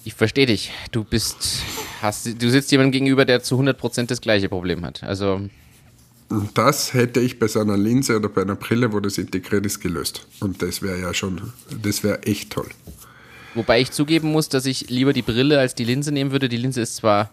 Ich 0.04 0.14
verstehe 0.14 0.46
dich. 0.46 0.70
Du 0.92 1.02
bist, 1.02 1.62
hast, 2.02 2.40
du 2.40 2.50
sitzt 2.50 2.70
jemandem 2.70 2.92
gegenüber, 2.92 3.24
der 3.24 3.42
zu 3.42 3.58
100% 3.58 4.06
das 4.06 4.20
gleiche 4.20 4.48
Problem 4.48 4.84
hat. 4.84 5.02
Also. 5.02 5.48
Das 6.52 6.94
hätte 6.94 7.20
ich 7.20 7.38
bei 7.38 7.48
so 7.48 7.60
einer 7.60 7.76
Linse 7.76 8.16
oder 8.16 8.28
bei 8.28 8.42
einer 8.42 8.56
Brille, 8.56 8.92
wo 8.92 9.00
das 9.00 9.18
integriert 9.18 9.64
ist, 9.64 9.80
gelöst. 9.80 10.26
Und 10.40 10.62
das 10.62 10.82
wäre 10.82 11.00
ja 11.00 11.14
schon, 11.14 11.52
das 11.82 12.02
wäre 12.02 12.22
echt 12.24 12.50
toll. 12.50 12.68
Wobei 13.54 13.80
ich 13.80 13.92
zugeben 13.92 14.32
muss, 14.32 14.48
dass 14.48 14.66
ich 14.66 14.90
lieber 14.90 15.12
die 15.12 15.22
Brille 15.22 15.58
als 15.58 15.74
die 15.74 15.84
Linse 15.84 16.12
nehmen 16.12 16.32
würde. 16.32 16.48
Die 16.48 16.56
Linse 16.56 16.80
ist 16.80 16.96
zwar 16.96 17.30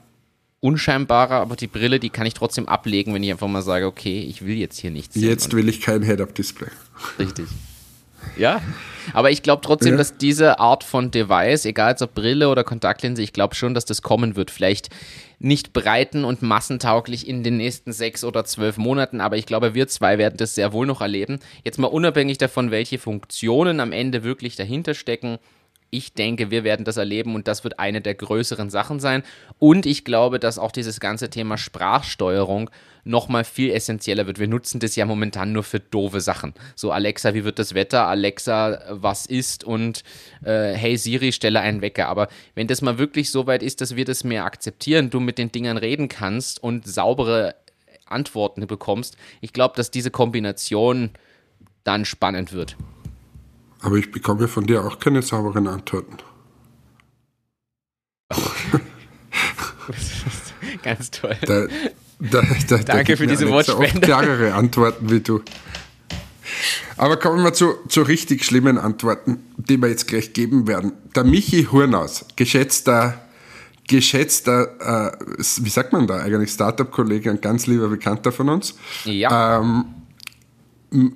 unscheinbarer, 0.60 1.36
aber 1.36 1.56
die 1.56 1.68
Brille, 1.68 2.00
die 2.00 2.10
kann 2.10 2.28
ich 2.28 2.36
trotzdem 2.36 2.68
ablegen, 2.68 3.14
wenn 3.14 3.24
ich 3.24 3.32
einfach 3.32 3.48
mal 3.48 3.64
sage, 3.64 3.88
okay, 3.88 4.22
ich 4.22 4.46
will 4.46 4.56
jetzt 4.56 4.80
hier 4.80 4.92
nichts 4.92 5.16
sehen. 5.16 5.28
Jetzt 5.28 5.54
will 5.54 5.68
ich 5.68 5.82
kein 5.82 6.04
Head-Up-Display. 6.04 6.70
Richtig. 7.20 7.48
Ja, 8.38 8.62
aber 9.14 9.32
ich 9.32 9.44
glaube 9.44 9.62
trotzdem, 9.64 9.94
ja. 9.94 9.98
dass 9.98 10.18
diese 10.18 10.60
Art 10.60 10.84
von 10.84 11.12
Device, 11.12 11.66
egal 11.66 11.96
ob 12.00 12.14
Brille 12.14 12.50
oder 12.50 12.64
Kontaktlinse, 12.64 13.22
ich 13.22 13.34
glaube 13.34 13.56
schon, 13.56 13.74
dass 13.74 13.86
das 13.86 14.02
kommen 14.02 14.36
wird. 14.36 14.52
Vielleicht 14.52 14.90
nicht 15.40 15.74
breiten 15.74 16.24
und 16.24 16.42
massentauglich 16.42 17.28
in 17.28 17.44
den 17.44 17.58
nächsten 17.58 17.92
sechs 17.92 18.24
oder 18.24 18.46
zwölf 18.46 18.78
Monaten, 18.78 19.22
aber 19.22 19.38
ich 19.38 19.48
glaube, 19.48 19.74
wir 19.74 19.88
zwei 19.88 20.18
werden 20.18 20.38
das 20.38 20.54
sehr 20.54 20.72
wohl 20.72 20.86
noch 20.86 21.02
erleben. 21.02 21.40
Jetzt 21.64 21.80
mal 21.80 21.88
unabhängig 21.88 22.38
davon, 22.38 22.70
welche 22.70 23.00
Funktionen 23.00 23.80
am 23.80 23.92
Ende 23.92 24.24
wirklich 24.24 24.56
dahinter 24.56 24.94
stecken 24.94 25.40
ich 25.92 26.14
denke, 26.14 26.50
wir 26.50 26.64
werden 26.64 26.86
das 26.86 26.98
erleben 26.98 27.36
und 27.36 27.48
das 27.48 27.64
wird 27.64 27.78
eine 27.78 28.02
der 28.02 28.16
größeren 28.16 28.70
Sachen 28.70 29.00
sein. 29.00 29.24
Und 29.60 29.86
ich 29.86 30.06
glaube, 30.06 30.40
dass 30.40 30.58
auch 30.58 30.72
dieses 30.72 31.00
ganze 31.00 31.30
Thema 31.30 31.58
Sprachsteuerung 31.58 32.70
nochmal 33.04 33.44
viel 33.44 33.72
essentieller 33.72 34.26
wird. 34.26 34.40
Wir 34.40 34.48
nutzen 34.48 34.80
das 34.80 34.96
ja 34.96 35.06
momentan 35.06 35.52
nur 35.52 35.64
für 35.64 35.80
doofe 35.80 36.22
Sachen. 36.22 36.54
So, 36.76 36.92
Alexa, 36.92 37.34
wie 37.34 37.44
wird 37.44 37.60
das 37.60 37.74
Wetter? 37.74 38.08
Alexa, 38.08 38.82
was 38.90 39.26
ist? 39.26 39.64
Und 39.64 40.04
äh, 40.44 40.74
hey 40.74 40.98
Siri, 40.98 41.32
stelle 41.34 41.60
einen 41.60 41.82
Wecker. 41.82 42.08
Aber 42.08 42.30
wenn 42.56 42.68
das 42.68 42.82
mal 42.82 42.98
wirklich 42.98 43.30
so 43.30 43.46
weit 43.46 43.62
ist, 43.62 43.82
dass 43.82 43.96
wir 43.96 44.06
das 44.06 44.24
mehr 44.24 44.46
akzeptieren, 44.46 45.10
du 45.10 45.20
mit 45.20 45.38
den 45.38 45.52
Dingern 45.52 45.78
reden 45.78 46.08
kannst 46.08 46.64
und 46.64 46.88
saubere 46.88 47.56
Antworten 48.06 48.66
bekommst, 48.66 49.18
ich 49.42 49.52
glaube, 49.52 49.76
dass 49.76 49.92
diese 49.92 50.12
Kombination 50.12 51.12
dann 51.84 52.06
spannend 52.06 52.54
wird. 52.54 52.78
Aber 53.82 53.98
ich 53.98 54.12
bekomme 54.12 54.48
von 54.48 54.66
dir 54.66 54.86
auch 54.86 55.00
keine 55.00 55.22
sauberen 55.22 55.68
Antworten. 55.68 56.18
Ganz 60.84 61.12
toll. 61.12 61.36
Da, 61.42 61.68
da, 62.20 62.42
da, 62.68 62.78
Danke 62.78 63.18
für 63.18 63.28
diese 63.28 63.50
Wortspende. 63.50 63.86
Oft 63.86 64.02
klarere 64.04 64.54
Antworten 64.54 65.10
wie 65.10 65.20
du. 65.20 65.42
Aber 66.98 67.18
kommen 67.18 67.44
wir 67.44 67.54
zu, 67.54 67.74
zu 67.88 68.04
richtig 68.04 68.46
schlimmen 68.46 68.78
Antworten, 68.78 69.40
die 69.58 69.78
wir 69.78 69.90
jetzt 69.90 70.08
gleich 70.08 70.34
geben 70.34 70.68
werden. 70.68 70.94
Der 71.16 71.24
Michi 71.24 71.64
Hurnaus, 71.72 72.26
geschätzter, 72.36 73.26
geschätzter, 73.88 75.10
äh, 75.10 75.12
wie 75.38 75.70
sagt 75.70 75.94
man 75.94 76.06
da 76.06 76.20
eigentlich, 76.20 76.52
Startup-Kollege, 76.52 77.32
ein 77.32 77.42
ganz 77.42 77.66
lieber 77.66 77.88
Bekannter 77.88 78.32
von 78.32 78.50
uns. 78.50 78.76
Ja. 79.06 79.60
Ähm, 79.60 79.86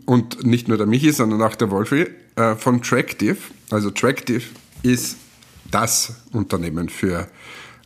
und 0.05 0.43
nicht 0.43 0.67
nur 0.67 0.77
der 0.77 0.87
Michi, 0.87 1.11
sondern 1.11 1.41
auch 1.43 1.55
der 1.55 1.69
Wolfi 1.69 2.07
äh, 2.35 2.55
von 2.55 2.81
Tractive. 2.81 3.37
Also 3.69 3.91
Tractive 3.91 4.43
ist 4.83 5.17
das 5.71 6.15
Unternehmen 6.31 6.89
für 6.89 7.27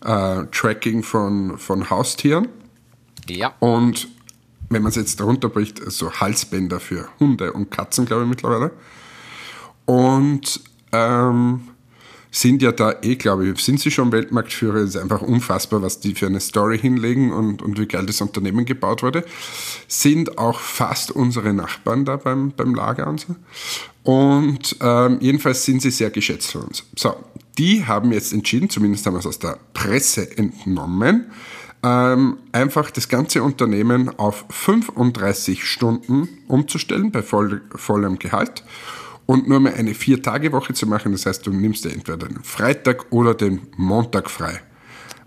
äh, 0.03 0.43
Tracking 0.51 1.03
von, 1.03 1.57
von 1.57 1.89
Haustieren. 1.89 2.47
Ja. 3.27 3.53
Und 3.59 4.07
wenn 4.69 4.83
man 4.83 4.89
es 4.89 4.95
jetzt 4.95 5.19
darunter 5.19 5.49
bricht, 5.49 5.79
so 5.91 6.11
Halsbänder 6.11 6.79
für 6.79 7.09
Hunde 7.19 7.53
und 7.53 7.71
Katzen, 7.71 8.05
glaube 8.05 8.23
ich, 8.23 8.29
mittlerweile. 8.29 8.71
Und 9.85 10.61
ähm, 10.91 11.68
sind 12.31 12.61
ja 12.61 12.71
da 12.71 12.95
eh, 13.01 13.15
glaube 13.15 13.47
ich, 13.47 13.59
sind 13.59 13.79
sie 13.79 13.91
schon 13.91 14.11
Weltmarktführer. 14.11 14.77
Es 14.77 14.91
ist 14.91 14.97
einfach 14.97 15.21
unfassbar, 15.21 15.81
was 15.81 15.99
die 15.99 16.13
für 16.13 16.27
eine 16.27 16.39
Story 16.39 16.77
hinlegen 16.77 17.33
und, 17.33 17.61
und 17.61 17.79
wie 17.79 17.87
geil 17.87 18.05
das 18.05 18.21
Unternehmen 18.21 18.65
gebaut 18.65 19.01
wurde. 19.01 19.25
Sind 19.87 20.37
auch 20.37 20.59
fast 20.59 21.11
unsere 21.11 21.53
Nachbarn 21.53 22.05
da 22.05 22.17
beim, 22.17 22.51
beim 22.51 22.75
Lager 22.75 23.07
und 23.07 23.21
so. 23.21 23.35
Und 24.03 24.75
ähm, 24.81 25.17
jedenfalls 25.21 25.65
sind 25.65 25.81
sie 25.81 25.91
sehr 25.91 26.11
geschätzt 26.11 26.51
von 26.51 26.61
uns. 26.61 26.83
So, 26.95 27.15
die 27.57 27.85
haben 27.85 28.11
jetzt 28.11 28.31
entschieden, 28.31 28.69
zumindest 28.69 29.05
haben 29.05 29.15
wir 29.15 29.19
es 29.19 29.25
aus 29.25 29.39
der 29.39 29.57
Presse 29.73 30.37
entnommen, 30.37 31.31
ähm, 31.81 32.37
einfach 32.51 32.91
das 32.91 33.09
ganze 33.09 33.41
Unternehmen 33.41 34.09
auf 34.19 34.45
35 34.49 35.63
Stunden 35.65 36.29
umzustellen 36.47 37.11
bei 37.11 37.23
voll, 37.23 37.61
vollem 37.75 38.19
Gehalt 38.19 38.63
und 39.29 39.47
nur 39.47 39.59
mehr 39.59 39.75
eine 39.75 39.93
Vier-Tage-Woche 39.93 40.73
zu 40.73 40.87
machen. 40.87 41.11
Das 41.11 41.27
heißt, 41.27 41.45
du 41.45 41.51
nimmst 41.51 41.85
dir 41.85 41.91
entweder 41.91 42.17
den 42.17 42.41
Freitag 42.41 43.11
oder 43.11 43.35
den 43.35 43.61
Montag 43.77 44.27
frei. 44.27 44.59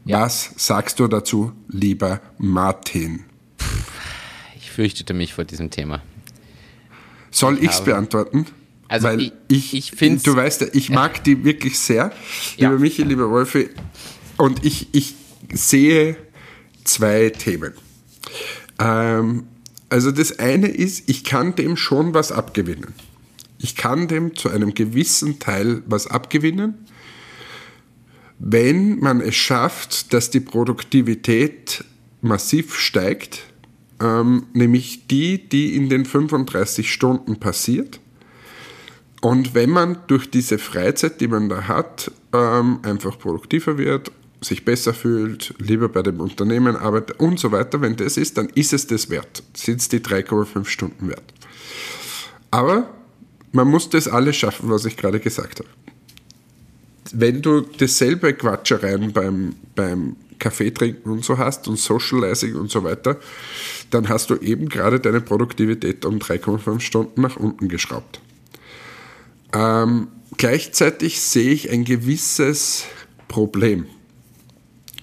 Ja. 0.04 0.22
Was 0.22 0.50
sagst 0.56 0.98
du 0.98 1.06
dazu, 1.06 1.52
lieber 1.68 2.20
Martin? 2.36 3.22
Ich 4.56 4.72
fürchtete 4.72 5.14
mich 5.14 5.34
vor 5.34 5.44
diesem 5.44 5.70
Thema. 5.70 6.02
Soll 7.30 7.62
ich 7.62 7.70
es 7.70 7.84
beantworten? 7.84 8.46
Also 8.88 9.06
Weil 9.06 9.20
ich, 9.20 9.32
ich, 9.46 9.74
ich 9.74 9.92
finde 9.92 10.20
Du 10.20 10.34
weißt 10.34 10.62
ja, 10.62 10.66
ich 10.72 10.90
mag 10.90 11.22
die 11.22 11.44
wirklich 11.44 11.78
sehr, 11.78 12.10
ja. 12.56 12.70
lieber 12.70 12.80
Michi, 12.80 13.04
lieber 13.04 13.30
Wolfi. 13.30 13.68
Und 14.36 14.64
ich, 14.64 14.88
ich 14.90 15.14
sehe 15.52 16.16
zwei 16.82 17.30
Themen. 17.30 17.72
Ähm, 18.80 19.44
also 19.90 20.10
das 20.10 20.40
eine 20.40 20.66
ist, 20.66 21.08
ich 21.08 21.22
kann 21.22 21.54
dem 21.54 21.76
schon 21.76 22.14
was 22.14 22.32
abgewinnen. 22.32 22.94
Ich 23.62 23.76
kann 23.76 24.08
dem 24.08 24.34
zu 24.34 24.50
einem 24.50 24.74
gewissen 24.74 25.38
Teil 25.38 25.82
was 25.86 26.08
abgewinnen, 26.08 26.74
wenn 28.38 28.98
man 28.98 29.20
es 29.20 29.36
schafft, 29.36 30.12
dass 30.12 30.30
die 30.30 30.40
Produktivität 30.40 31.84
massiv 32.22 32.74
steigt, 32.76 33.44
ähm, 34.00 34.46
nämlich 34.52 35.06
die, 35.06 35.48
die 35.48 35.76
in 35.76 35.88
den 35.88 36.04
35 36.04 36.92
Stunden 36.92 37.38
passiert. 37.38 38.00
Und 39.20 39.54
wenn 39.54 39.70
man 39.70 39.98
durch 40.08 40.28
diese 40.28 40.58
Freizeit, 40.58 41.20
die 41.20 41.28
man 41.28 41.48
da 41.48 41.68
hat, 41.68 42.10
ähm, 42.32 42.80
einfach 42.82 43.16
produktiver 43.16 43.78
wird 43.78 44.10
sich 44.44 44.64
besser 44.64 44.92
fühlt, 44.92 45.54
lieber 45.58 45.88
bei 45.88 46.02
dem 46.02 46.20
Unternehmen 46.20 46.74
arbeitet 46.74 47.20
und 47.20 47.38
so 47.38 47.52
weiter, 47.52 47.80
wenn 47.80 47.94
das 47.94 48.16
ist, 48.16 48.38
dann 48.38 48.48
ist 48.48 48.72
es 48.72 48.88
das 48.88 49.08
wert. 49.08 49.42
Sind 49.54 49.80
es 49.80 49.88
die 49.88 50.00
3,5 50.00 50.64
Stunden 50.64 51.08
wert. 51.08 51.32
Aber 52.50 52.88
man 53.52 53.68
muss 53.68 53.88
das 53.88 54.08
alles 54.08 54.36
schaffen, 54.36 54.70
was 54.70 54.84
ich 54.84 54.96
gerade 54.96 55.20
gesagt 55.20 55.60
habe. 55.60 55.68
Wenn 57.12 57.42
du 57.42 57.60
dasselbe 57.60 58.32
Quatschereien 58.32 59.12
beim, 59.12 59.54
beim 59.74 60.16
Kaffee 60.38 60.70
trinken 60.70 61.10
und 61.10 61.24
so 61.24 61.38
hast 61.38 61.68
und 61.68 61.78
Socializing 61.78 62.56
und 62.56 62.70
so 62.70 62.82
weiter, 62.82 63.18
dann 63.90 64.08
hast 64.08 64.30
du 64.30 64.36
eben 64.36 64.68
gerade 64.68 64.98
deine 64.98 65.20
Produktivität 65.20 66.04
um 66.04 66.18
3,5 66.18 66.80
Stunden 66.80 67.20
nach 67.20 67.36
unten 67.36 67.68
geschraubt. 67.68 68.20
Ähm, 69.52 70.08
gleichzeitig 70.38 71.20
sehe 71.20 71.52
ich 71.52 71.70
ein 71.70 71.84
gewisses 71.84 72.86
Problem. 73.28 73.86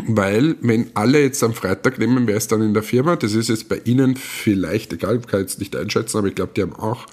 Weil, 0.08 0.56
wenn 0.62 0.92
alle 0.94 1.22
jetzt 1.22 1.44
am 1.44 1.54
Freitag 1.54 2.00
nehmen, 2.00 2.26
wer 2.26 2.38
ist 2.38 2.52
dann 2.52 2.62
in 2.62 2.74
der 2.74 2.84
Firma? 2.84 3.18
Das 3.18 3.34
ist 3.34 3.50
jetzt 3.50 3.68
bei 3.68 3.82
Ihnen 3.84 4.16
vielleicht, 4.16 4.94
egal, 4.94 5.20
ich 5.20 5.28
kann 5.28 5.42
jetzt 5.42 5.60
nicht 5.60 5.76
einschätzen, 5.76 6.18
aber 6.18 6.28
ich 6.28 6.36
glaube, 6.36 6.54
die 6.56 6.62
haben 6.62 6.76
auch 6.76 7.06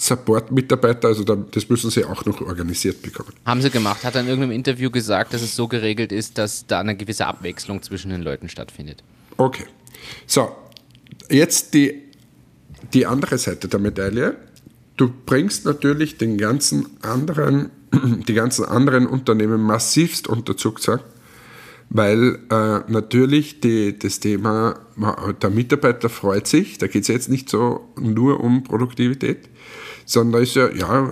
Support-Mitarbeiter, 0.00 1.08
also 1.08 1.24
das 1.24 1.68
müssen 1.68 1.90
sie 1.90 2.06
auch 2.06 2.24
noch 2.24 2.40
organisiert 2.40 3.02
bekommen. 3.02 3.34
Haben 3.44 3.60
sie 3.60 3.68
gemacht. 3.68 4.02
Hat 4.02 4.14
er 4.14 4.22
in 4.22 4.28
irgendeinem 4.28 4.52
Interview 4.52 4.90
gesagt, 4.90 5.34
dass 5.34 5.42
es 5.42 5.54
so 5.54 5.68
geregelt 5.68 6.10
ist, 6.10 6.38
dass 6.38 6.66
da 6.66 6.80
eine 6.80 6.96
gewisse 6.96 7.26
Abwechslung 7.26 7.82
zwischen 7.82 8.10
den 8.10 8.22
Leuten 8.22 8.48
stattfindet. 8.48 9.04
Okay. 9.36 9.66
So, 10.26 10.56
jetzt 11.28 11.74
die, 11.74 12.00
die 12.94 13.04
andere 13.04 13.36
Seite 13.36 13.68
der 13.68 13.78
Medaille. 13.78 14.36
Du 14.96 15.12
bringst 15.26 15.66
natürlich 15.66 16.16
den 16.16 16.38
ganzen 16.38 16.86
anderen, 17.02 17.70
die 18.26 18.34
ganzen 18.34 18.64
anderen 18.64 19.06
Unternehmen 19.06 19.60
massivst 19.60 20.28
unter 20.28 20.56
Zugzwang 20.56 21.00
weil 21.90 22.38
äh, 22.50 22.80
natürlich 22.88 23.60
die, 23.60 23.98
das 23.98 24.20
Thema, 24.20 24.78
der 25.42 25.50
Mitarbeiter 25.50 26.08
freut 26.08 26.46
sich, 26.46 26.78
da 26.78 26.86
geht 26.86 27.02
es 27.02 27.08
jetzt 27.08 27.28
nicht 27.28 27.50
so 27.50 27.92
nur 28.00 28.40
um 28.40 28.62
Produktivität, 28.62 29.48
sondern 30.04 30.42
ist 30.42 30.56
ja, 30.56 30.70
ja, 30.70 31.10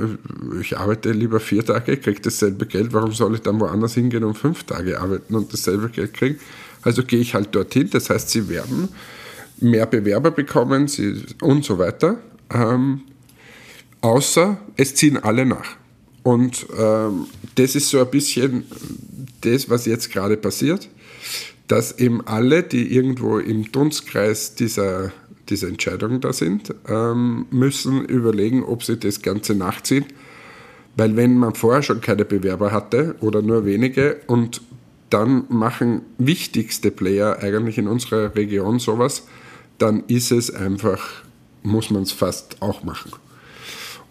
ich 0.61 0.77
arbeite 0.77 1.13
lieber 1.13 1.41
vier 1.41 1.65
Tage, 1.65 1.97
kriege 1.97 2.21
dasselbe 2.21 2.67
Geld, 2.67 2.93
warum 2.93 3.13
soll 3.13 3.35
ich 3.35 3.43
dann 3.43 3.61
woanders 3.61 3.95
hingehen 3.95 4.25
und 4.25 4.37
fünf 4.37 4.65
Tage 4.65 5.01
arbeiten 5.01 5.35
und 5.35 5.53
dasselbe 5.53 5.89
Geld 5.89 6.15
kriegen? 6.15 6.39
Also 6.83 7.03
gehe 7.03 7.21
ich 7.21 7.35
halt 7.35 7.55
dorthin, 7.55 7.91
das 7.91 8.11
heißt, 8.11 8.31
sie 8.31 8.49
werden 8.49 8.89
mehr 9.61 9.87
Bewerber 9.87 10.31
bekommen 10.31 10.89
sie, 10.89 11.25
und 11.43 11.65
so 11.65 11.79
weiter, 11.79 12.19
ähm, 12.53 13.03
außer 14.01 14.59
es 14.77 14.95
ziehen 14.95 15.17
alle 15.17 15.45
nach. 15.45 15.77
Und 16.23 16.67
ähm, 16.79 17.27
das 17.55 17.75
ist 17.75 17.89
so 17.89 18.01
ein 18.01 18.11
bisschen 18.11 18.65
das, 19.41 19.71
was 19.71 19.87
jetzt 19.87 20.11
gerade 20.13 20.37
passiert, 20.37 20.89
dass 21.69 21.99
eben 21.99 22.27
alle, 22.27 22.63
die 22.63 22.95
irgendwo 22.95 23.39
im 23.39 23.71
Dunstkreis 23.71 24.55
dieser, 24.55 25.13
dieser 25.49 25.69
Entscheidung 25.69 26.21
da 26.21 26.33
sind, 26.33 26.75
ähm, 26.89 27.47
müssen 27.51 28.05
überlegen, 28.05 28.65
ob 28.65 28.85
sie 28.85 28.99
das 28.99 29.23
Ganze 29.23 29.55
nachziehen. 29.55 30.07
Weil 30.97 31.17
wenn 31.17 31.39
man 31.39 31.55
vorher 31.55 31.83
schon 31.83 32.01
keine 32.01 32.25
Bewerber 32.25 32.73
hatte 32.73 33.15
oder 33.21 33.41
nur 33.41 33.65
wenige 33.65 34.21
und 34.27 34.61
dann 35.11 35.45
machen 35.49 36.03
wichtigste 36.19 36.91
Player 36.91 37.39
eigentlich 37.41 37.79
in 37.79 37.89
unserer 37.89 38.35
Region 38.35 38.79
sowas, 38.79 39.27
dann 39.79 40.05
ist 40.09 40.33
es 40.33 40.53
einfach, 40.53 41.23
muss 41.63 41.91
man 41.91 42.03
es 42.03 42.13
fast 42.13 42.61
auch 42.61 42.83
machen. 42.83 43.13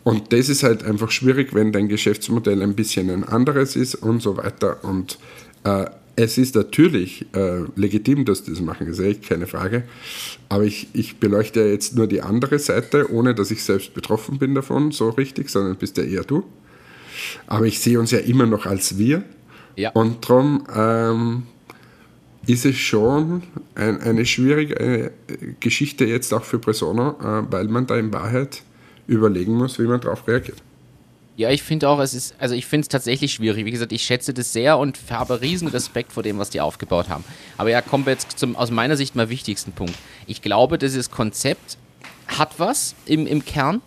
Und 0.04 0.32
das 0.32 0.48
ist 0.48 0.64
halt 0.64 0.84
einfach 0.84 1.12
schwierig, 1.12 1.54
wenn 1.54 1.74
dein 1.74 1.90
Geschäftsmodell 1.90 2.62
ein 2.62 2.76
bisschen 2.76 3.10
ein 3.10 3.26
anderes 3.26 3.76
ist 3.76 3.96
und 3.96 4.22
so 4.22 4.38
weiter. 4.38 4.84
Und 4.84 5.20
äh, 5.66 5.86
es 6.20 6.40
ist 6.40 6.56
natürlich 6.56 7.28
äh, 7.36 7.62
legitim, 7.76 8.26
dass 8.26 8.44
die 8.44 8.50
das 8.50 8.60
machen, 8.60 8.88
ist 8.88 9.00
echt 9.00 9.30
keine 9.30 9.46
Frage. 9.46 9.84
Aber 10.50 10.64
ich, 10.64 10.88
ich 10.94 11.18
beleuchte 11.18 11.62
jetzt 11.62 11.96
nur 11.96 12.08
die 12.08 12.24
andere 12.24 12.58
Seite, 12.58 13.12
ohne 13.14 13.36
dass 13.36 13.52
ich 13.52 13.64
selbst 13.64 13.94
betroffen 13.94 14.40
bin 14.40 14.56
davon, 14.56 14.92
so 14.92 15.10
richtig, 15.12 15.50
sondern 15.50 15.76
bist 15.76 15.96
ja 15.98 16.04
eher 16.04 16.24
du. 16.24 16.44
Aber 17.46 17.66
ich 17.66 17.80
sehe 17.80 18.00
uns 18.00 18.10
ja 18.10 18.18
immer 18.18 18.48
noch 18.48 18.66
als 18.66 18.98
wir. 18.98 19.24
Ja. 19.76 19.92
Und 19.92 20.28
darum 20.28 20.66
ähm, 20.76 21.44
ist 22.48 22.66
es 22.66 22.78
schon 22.78 23.44
ein, 23.76 24.02
eine 24.02 24.26
schwierige 24.26 24.80
äh, 24.80 25.12
Geschichte 25.60 26.06
jetzt 26.06 26.34
auch 26.34 26.44
für 26.44 26.58
Persona, 26.58 27.44
äh, 27.48 27.52
weil 27.52 27.68
man 27.68 27.86
da 27.86 27.96
in 27.96 28.12
Wahrheit 28.12 28.64
überlegen 29.06 29.54
muss, 29.54 29.78
wie 29.78 29.86
man 29.86 30.02
darauf 30.02 30.28
reagiert. 30.28 30.64
Ja, 31.38 31.52
ich 31.52 31.62
finde 31.62 31.88
auch, 31.88 32.00
es 32.00 32.16
ist, 32.16 32.34
also 32.40 32.56
ich 32.56 32.66
finde 32.66 32.82
es 32.82 32.88
tatsächlich 32.88 33.32
schwierig. 33.32 33.64
Wie 33.64 33.70
gesagt, 33.70 33.92
ich 33.92 34.02
schätze 34.02 34.34
das 34.34 34.54
sehr 34.54 34.80
und 34.80 34.98
habe 35.12 35.40
riesen 35.40 35.68
Respekt 35.68 36.12
vor 36.12 36.24
dem, 36.24 36.40
was 36.40 36.50
die 36.50 36.60
aufgebaut 36.60 37.10
haben. 37.10 37.24
Aber 37.58 37.70
ja, 37.70 37.84
kommen 37.84 38.08
wir 38.08 38.14
jetzt 38.14 38.40
zum 38.40 38.56
aus 38.56 38.72
meiner 38.72 38.98
Sicht 38.98 39.16
mal 39.16 39.30
wichtigsten 39.30 39.72
Punkt. 39.72 39.94
Ich 40.26 40.42
glaube, 40.42 40.80
dieses 40.80 41.12
Konzept 41.12 41.78
hat 42.26 42.56
was 42.58 42.96
im, 43.06 43.28
im 43.28 43.46
Kern, 43.46 43.84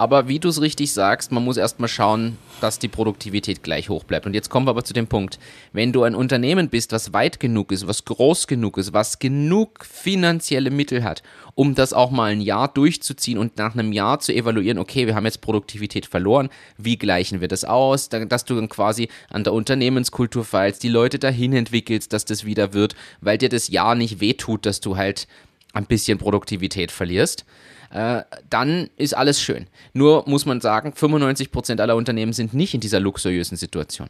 aber 0.00 0.28
wie 0.28 0.38
du 0.38 0.48
es 0.48 0.62
richtig 0.62 0.94
sagst, 0.94 1.30
man 1.30 1.44
muss 1.44 1.58
erstmal 1.58 1.90
schauen, 1.90 2.38
dass 2.62 2.78
die 2.78 2.88
Produktivität 2.88 3.62
gleich 3.62 3.90
hoch 3.90 4.04
bleibt. 4.04 4.24
Und 4.24 4.32
jetzt 4.32 4.48
kommen 4.48 4.66
wir 4.66 4.70
aber 4.70 4.82
zu 4.82 4.94
dem 4.94 5.08
Punkt, 5.08 5.38
wenn 5.74 5.92
du 5.92 6.04
ein 6.04 6.14
Unternehmen 6.14 6.70
bist, 6.70 6.92
was 6.92 7.12
weit 7.12 7.38
genug 7.38 7.70
ist, 7.70 7.86
was 7.86 8.06
groß 8.06 8.46
genug 8.46 8.78
ist, 8.78 8.94
was 8.94 9.18
genug 9.18 9.84
finanzielle 9.84 10.70
Mittel 10.70 11.04
hat, 11.04 11.22
um 11.54 11.74
das 11.74 11.92
auch 11.92 12.10
mal 12.10 12.32
ein 12.32 12.40
Jahr 12.40 12.68
durchzuziehen 12.68 13.36
und 13.36 13.58
nach 13.58 13.74
einem 13.74 13.92
Jahr 13.92 14.20
zu 14.20 14.32
evaluieren, 14.32 14.78
okay, 14.78 15.06
wir 15.06 15.14
haben 15.14 15.26
jetzt 15.26 15.42
Produktivität 15.42 16.06
verloren, 16.06 16.48
wie 16.78 16.96
gleichen 16.96 17.42
wir 17.42 17.48
das 17.48 17.66
aus, 17.66 18.08
dass 18.08 18.46
du 18.46 18.54
dann 18.54 18.70
quasi 18.70 19.10
an 19.28 19.44
der 19.44 19.52
Unternehmenskultur 19.52 20.46
feilst, 20.46 20.82
die 20.82 20.88
Leute 20.88 21.18
dahin 21.18 21.52
entwickelst, 21.52 22.14
dass 22.14 22.24
das 22.24 22.46
wieder 22.46 22.72
wird, 22.72 22.94
weil 23.20 23.36
dir 23.36 23.50
das 23.50 23.68
Jahr 23.68 23.94
nicht 23.94 24.18
wehtut, 24.18 24.64
dass 24.64 24.80
du 24.80 24.96
halt 24.96 25.28
ein 25.72 25.86
bisschen 25.86 26.18
Produktivität 26.18 26.90
verlierst 26.90 27.44
äh, 27.90 28.22
dann 28.48 28.88
ist 28.96 29.16
alles 29.16 29.42
schön. 29.42 29.66
Nur 29.92 30.24
muss 30.26 30.46
man 30.46 30.60
sagen, 30.60 30.92
95% 30.96 31.80
aller 31.80 31.96
Unternehmen 31.96 32.32
sind 32.32 32.54
nicht 32.54 32.74
in 32.74 32.80
dieser 32.80 33.00
luxuriösen 33.00 33.56
Situation. 33.56 34.08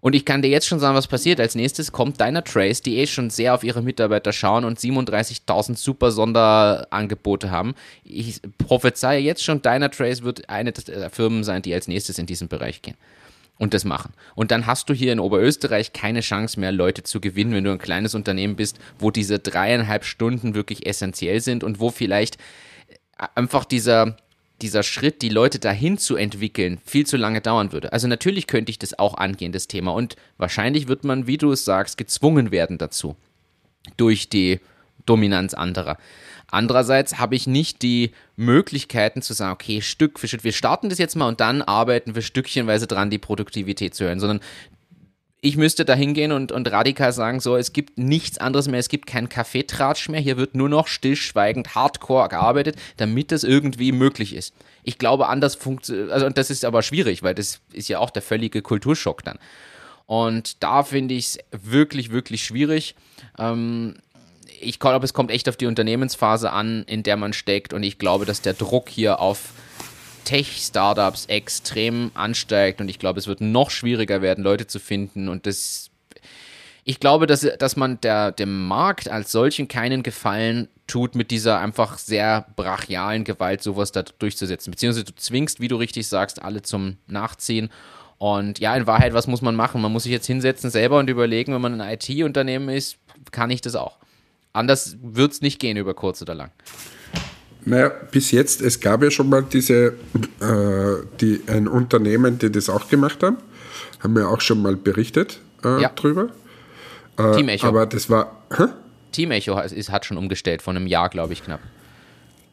Und 0.00 0.14
ich 0.14 0.26
kann 0.26 0.42
dir 0.42 0.48
jetzt 0.48 0.66
schon 0.66 0.80
sagen, 0.80 0.96
was 0.96 1.06
passiert. 1.06 1.40
Als 1.40 1.54
nächstes 1.54 1.90
kommt 1.90 2.20
Deiner 2.20 2.44
Trace, 2.44 2.82
die 2.82 2.98
eh 2.98 3.06
schon 3.06 3.30
sehr 3.30 3.54
auf 3.54 3.64
ihre 3.64 3.80
Mitarbeiter 3.80 4.34
schauen 4.34 4.64
und 4.64 4.78
37.000 4.78 5.78
super 5.78 6.10
Sonderangebote 6.10 7.50
haben. 7.50 7.74
Ich 8.04 8.42
prophezeie 8.58 9.20
jetzt 9.20 9.42
schon, 9.42 9.62
Deiner 9.62 9.90
Trace 9.90 10.22
wird 10.22 10.50
eine 10.50 10.72
der 10.72 11.08
Firmen 11.08 11.42
sein, 11.42 11.62
die 11.62 11.72
als 11.72 11.88
nächstes 11.88 12.18
in 12.18 12.26
diesen 12.26 12.48
Bereich 12.48 12.82
gehen 12.82 12.96
und 13.58 13.74
das 13.74 13.84
machen. 13.84 14.12
Und 14.34 14.50
dann 14.50 14.66
hast 14.66 14.88
du 14.88 14.94
hier 14.94 15.12
in 15.12 15.20
Oberösterreich 15.20 15.92
keine 15.92 16.20
Chance 16.20 16.58
mehr, 16.58 16.72
Leute 16.72 17.02
zu 17.02 17.20
gewinnen, 17.20 17.52
wenn 17.52 17.64
du 17.64 17.70
ein 17.70 17.78
kleines 17.78 18.14
Unternehmen 18.14 18.56
bist, 18.56 18.78
wo 18.98 19.10
diese 19.10 19.38
dreieinhalb 19.38 20.04
Stunden 20.04 20.54
wirklich 20.54 20.86
essentiell 20.86 21.40
sind 21.40 21.62
und 21.62 21.80
wo 21.80 21.90
vielleicht 21.90 22.38
einfach 23.34 23.64
dieser, 23.64 24.16
dieser 24.60 24.82
Schritt, 24.82 25.22
die 25.22 25.28
Leute 25.28 25.58
dahin 25.58 25.98
zu 25.98 26.16
entwickeln, 26.16 26.80
viel 26.84 27.06
zu 27.06 27.16
lange 27.16 27.40
dauern 27.40 27.72
würde. 27.72 27.92
Also 27.92 28.08
natürlich 28.08 28.46
könnte 28.46 28.70
ich 28.70 28.78
das 28.78 28.98
auch 28.98 29.14
angehen, 29.14 29.52
das 29.52 29.68
Thema. 29.68 29.92
Und 29.92 30.16
wahrscheinlich 30.36 30.88
wird 30.88 31.04
man, 31.04 31.26
wie 31.26 31.38
du 31.38 31.52
es 31.52 31.64
sagst, 31.64 31.96
gezwungen 31.96 32.50
werden 32.50 32.78
dazu. 32.78 33.16
Durch 33.96 34.28
die 34.28 34.60
Dominanz 35.06 35.54
anderer. 35.54 35.98
Andererseits 36.48 37.18
habe 37.18 37.34
ich 37.34 37.46
nicht 37.46 37.82
die 37.82 38.12
Möglichkeiten 38.36 39.22
zu 39.22 39.32
sagen, 39.32 39.52
okay, 39.52 39.80
Stück 39.80 40.18
für 40.18 40.28
Stück, 40.28 40.44
wir 40.44 40.52
starten 40.52 40.88
das 40.88 40.98
jetzt 40.98 41.16
mal 41.16 41.28
und 41.28 41.40
dann 41.40 41.62
arbeiten 41.62 42.14
wir 42.14 42.22
stückchenweise 42.22 42.86
dran, 42.86 43.10
die 43.10 43.18
Produktivität 43.18 43.94
zu 43.94 44.04
hören, 44.04 44.20
sondern 44.20 44.40
ich 45.44 45.58
müsste 45.58 45.84
da 45.84 45.92
hingehen 45.94 46.32
und, 46.32 46.52
und 46.52 46.72
radikal 46.72 47.12
sagen, 47.12 47.38
so, 47.38 47.54
es 47.56 47.74
gibt 47.74 47.98
nichts 47.98 48.38
anderes 48.38 48.66
mehr, 48.66 48.80
es 48.80 48.88
gibt 48.88 49.06
keinen 49.06 49.28
Kaffeetratsch 49.28 50.08
mehr, 50.08 50.20
hier 50.20 50.38
wird 50.38 50.54
nur 50.54 50.70
noch 50.70 50.86
stillschweigend 50.86 51.74
hardcore 51.74 52.30
gearbeitet, 52.30 52.76
damit 52.96 53.30
das 53.30 53.44
irgendwie 53.44 53.92
möglich 53.92 54.34
ist. 54.34 54.54
Ich 54.84 54.96
glaube, 54.96 55.28
anders 55.28 55.54
funktioniert, 55.54 56.10
also 56.12 56.24
und 56.24 56.38
das 56.38 56.48
ist 56.48 56.64
aber 56.64 56.82
schwierig, 56.82 57.22
weil 57.22 57.34
das 57.34 57.60
ist 57.74 57.88
ja 57.88 57.98
auch 57.98 58.08
der 58.08 58.22
völlige 58.22 58.62
Kulturschock 58.62 59.22
dann. 59.22 59.38
Und 60.06 60.62
da 60.62 60.82
finde 60.82 61.14
ich 61.14 61.26
es 61.26 61.38
wirklich, 61.50 62.10
wirklich 62.10 62.44
schwierig. 62.44 62.94
Ähm, 63.38 63.96
ich 64.60 64.78
glaube, 64.78 65.04
es 65.04 65.14
kommt 65.14 65.30
echt 65.30 65.48
auf 65.48 65.56
die 65.56 65.66
Unternehmensphase 65.66 66.50
an, 66.50 66.84
in 66.84 67.02
der 67.02 67.16
man 67.16 67.32
steckt 67.32 67.72
und 67.72 67.82
ich 67.82 67.98
glaube, 67.98 68.24
dass 68.24 68.42
der 68.42 68.54
Druck 68.54 68.88
hier 68.88 69.20
auf 69.20 69.52
Tech-Startups 70.24 71.26
extrem 71.26 72.10
ansteigt 72.14 72.80
und 72.80 72.88
ich 72.88 72.98
glaube, 72.98 73.18
es 73.18 73.26
wird 73.26 73.40
noch 73.40 73.70
schwieriger 73.70 74.22
werden, 74.22 74.42
Leute 74.42 74.66
zu 74.66 74.78
finden 74.78 75.28
und 75.28 75.46
das 75.46 75.90
ich 76.86 77.00
glaube, 77.00 77.26
dass, 77.26 77.40
dass 77.58 77.76
man 77.76 77.98
der, 78.02 78.30
dem 78.30 78.66
Markt 78.68 79.08
als 79.08 79.32
solchen 79.32 79.68
keinen 79.68 80.02
Gefallen 80.02 80.68
tut, 80.86 81.14
mit 81.14 81.30
dieser 81.30 81.58
einfach 81.58 81.96
sehr 81.96 82.46
brachialen 82.56 83.24
Gewalt 83.24 83.62
sowas 83.62 83.90
da 83.90 84.02
durchzusetzen. 84.02 84.70
Beziehungsweise 84.70 85.06
du 85.06 85.14
zwingst, 85.14 85.60
wie 85.60 85.68
du 85.68 85.76
richtig 85.76 86.06
sagst, 86.06 86.42
alle 86.42 86.60
zum 86.60 86.98
Nachziehen. 87.06 87.70
Und 88.18 88.58
ja, 88.58 88.76
in 88.76 88.86
Wahrheit, 88.86 89.14
was 89.14 89.26
muss 89.26 89.40
man 89.40 89.56
machen? 89.56 89.80
Man 89.80 89.92
muss 89.92 90.02
sich 90.02 90.12
jetzt 90.12 90.26
hinsetzen 90.26 90.70
selber 90.70 90.98
und 90.98 91.08
überlegen, 91.08 91.54
wenn 91.54 91.62
man 91.62 91.80
ein 91.80 91.98
IT-Unternehmen 91.98 92.68
ist, 92.68 92.98
kann 93.30 93.50
ich 93.50 93.62
das 93.62 93.76
auch. 93.76 93.96
Anders 94.54 94.96
wird 95.02 95.32
es 95.32 95.42
nicht 95.42 95.58
gehen 95.58 95.76
über 95.76 95.94
kurz 95.94 96.22
oder 96.22 96.34
lang. 96.34 96.50
Naja, 97.66 97.90
bis 98.10 98.30
jetzt, 98.30 98.62
es 98.62 98.78
gab 98.78 99.02
ja 99.02 99.10
schon 99.10 99.28
mal 99.28 99.42
diese, 99.42 99.94
äh, 100.40 101.06
die, 101.20 101.42
ein 101.48 101.66
Unternehmen, 101.66 102.38
die 102.38 102.52
das 102.52 102.68
auch 102.68 102.88
gemacht 102.88 103.22
haben, 103.22 103.38
haben 104.00 104.14
wir 104.14 104.28
auch 104.28 104.40
schon 104.40 104.62
mal 104.62 104.76
berichtet 104.76 105.40
äh, 105.64 105.82
ja. 105.82 105.88
drüber. 105.88 106.28
Äh, 107.18 107.32
Team 107.32 107.48
Echo. 107.48 107.66
Aber 107.66 107.86
das 107.86 108.08
war. 108.08 108.44
Hä? 108.56 108.66
Team 109.10 109.32
Echo 109.32 109.58
ist, 109.60 109.90
hat 109.90 110.04
schon 110.04 110.18
umgestellt, 110.18 110.62
vor 110.62 110.72
einem 110.72 110.86
Jahr, 110.86 111.08
glaube 111.08 111.32
ich, 111.32 111.42
knapp. 111.42 111.60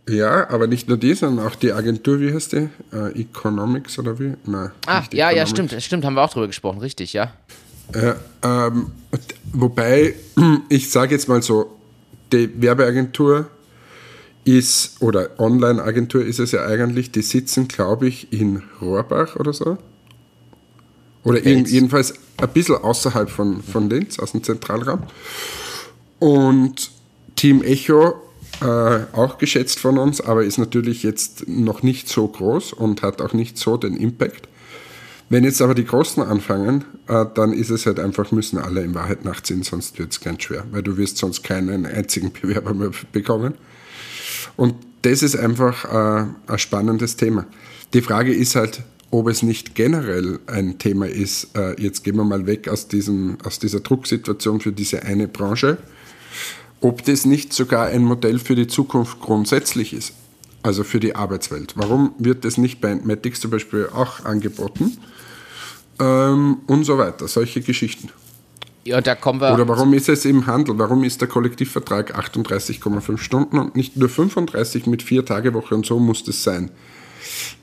Ja, 0.09 0.49
aber 0.49 0.65
nicht 0.65 0.87
nur 0.87 0.97
die, 0.97 1.13
sondern 1.13 1.45
auch 1.45 1.55
die 1.55 1.71
Agentur, 1.71 2.19
wie 2.19 2.33
heißt 2.33 2.53
die? 2.53 2.69
Äh, 2.91 3.21
Economics 3.21 3.99
oder 3.99 4.17
wie? 4.17 4.33
Nein. 4.45 4.71
Ah, 4.87 5.03
ja, 5.11 5.29
Economics. 5.29 5.37
ja, 5.37 5.45
stimmt, 5.45 5.83
stimmt, 5.83 6.05
haben 6.05 6.15
wir 6.15 6.23
auch 6.23 6.33
drüber 6.33 6.47
gesprochen, 6.47 6.79
richtig, 6.79 7.13
ja. 7.13 7.31
Äh, 7.93 8.13
ähm, 8.43 8.91
wobei, 9.53 10.15
ich 10.69 10.89
sage 10.89 11.13
jetzt 11.13 11.27
mal 11.27 11.43
so, 11.43 11.77
die 12.31 12.61
Werbeagentur 12.61 13.47
ist, 14.43 15.01
oder 15.01 15.39
Online-Agentur 15.39 16.25
ist 16.25 16.39
es 16.39 16.51
ja 16.51 16.65
eigentlich, 16.65 17.11
die 17.11 17.21
sitzen, 17.21 17.67
glaube 17.67 18.07
ich, 18.07 18.31
in 18.33 18.63
Rohrbach 18.81 19.35
oder 19.35 19.53
so. 19.53 19.77
Oder 21.23 21.43
in, 21.43 21.65
jedenfalls 21.65 22.15
ein 22.37 22.49
bisschen 22.49 22.75
außerhalb 22.75 23.29
von, 23.29 23.61
von 23.61 23.89
Linz, 23.89 24.17
aus 24.17 24.31
dem 24.31 24.43
Zentralraum. 24.43 25.03
Und 26.19 26.91
Team 27.35 27.61
Echo, 27.61 28.15
äh, 28.61 28.99
auch 29.13 29.37
geschätzt 29.37 29.79
von 29.79 29.97
uns, 29.97 30.21
aber 30.21 30.43
ist 30.43 30.57
natürlich 30.57 31.03
jetzt 31.03 31.47
noch 31.47 31.83
nicht 31.83 32.09
so 32.09 32.27
groß 32.27 32.73
und 32.73 33.01
hat 33.01 33.21
auch 33.21 33.33
nicht 33.33 33.57
so 33.57 33.77
den 33.77 33.95
Impact. 33.95 34.47
Wenn 35.31 35.45
jetzt 35.45 35.61
aber 35.61 35.73
die 35.75 35.85
Großen 35.85 36.21
anfangen, 36.21 36.83
äh, 37.07 37.25
dann 37.33 37.53
ist 37.53 37.69
es 37.69 37.85
halt 37.85 38.01
einfach, 38.01 38.33
müssen 38.33 38.57
alle 38.57 38.83
in 38.83 38.93
Wahrheit 38.93 39.23
nachziehen, 39.23 39.63
sonst 39.63 39.97
wird 39.97 40.11
es 40.11 40.19
ganz 40.19 40.43
schwer, 40.43 40.65
weil 40.71 40.83
du 40.83 40.97
wirst 40.97 41.19
sonst 41.19 41.41
keinen 41.41 41.85
einzigen 41.85 42.33
Bewerber 42.41 42.73
mehr 42.73 42.91
bekommen. 43.13 43.53
Und 44.57 44.75
das 45.03 45.23
ist 45.23 45.37
einfach 45.37 45.85
äh, 45.85 46.25
ein 46.47 46.59
spannendes 46.59 47.15
Thema. 47.15 47.47
Die 47.93 48.01
Frage 48.01 48.33
ist 48.33 48.57
halt, 48.57 48.83
ob 49.09 49.29
es 49.29 49.41
nicht 49.41 49.73
generell 49.73 50.39
ein 50.47 50.79
Thema 50.79 51.07
ist, 51.07 51.55
äh, 51.55 51.81
jetzt 51.81 52.03
gehen 52.03 52.17
wir 52.17 52.25
mal 52.25 52.45
weg 52.45 52.67
aus, 52.67 52.89
diesem, 52.89 53.37
aus 53.45 53.57
dieser 53.57 53.79
Drucksituation 53.79 54.59
für 54.59 54.73
diese 54.73 55.03
eine 55.03 55.29
Branche, 55.29 55.77
ob 56.81 57.05
das 57.05 57.25
nicht 57.25 57.53
sogar 57.53 57.85
ein 57.85 58.03
Modell 58.03 58.37
für 58.37 58.55
die 58.55 58.67
Zukunft 58.67 59.21
grundsätzlich 59.21 59.93
ist, 59.93 60.11
also 60.61 60.83
für 60.83 60.99
die 60.99 61.15
Arbeitswelt. 61.15 61.75
Warum 61.77 62.15
wird 62.17 62.43
das 62.43 62.57
nicht 62.57 62.81
bei 62.81 62.89
Entmatics 62.89 63.39
zum 63.39 63.51
Beispiel 63.51 63.87
auch 63.93 64.25
angeboten? 64.25 64.97
Ähm, 66.01 66.57
und 66.67 66.83
so 66.83 66.97
weiter. 66.97 67.27
Solche 67.27 67.61
Geschichten. 67.61 68.09
Ja, 68.83 68.99
da 68.99 69.13
kommen 69.13 69.39
wir. 69.39 69.53
Oder 69.53 69.67
warum 69.67 69.93
ist 69.93 70.09
es 70.09 70.25
im 70.25 70.47
Handel? 70.47 70.77
Warum 70.79 71.03
ist 71.03 71.21
der 71.21 71.27
Kollektivvertrag 71.27 72.17
38,5 72.17 73.17
Stunden 73.17 73.59
und 73.59 73.75
nicht 73.75 73.95
nur 73.95 74.09
35 74.09 74.87
mit 74.87 75.03
vier 75.03 75.23
Tage 75.23 75.53
Woche 75.53 75.75
und 75.75 75.85
so 75.85 75.99
muss 75.99 76.23
das 76.23 76.43
sein? 76.43 76.71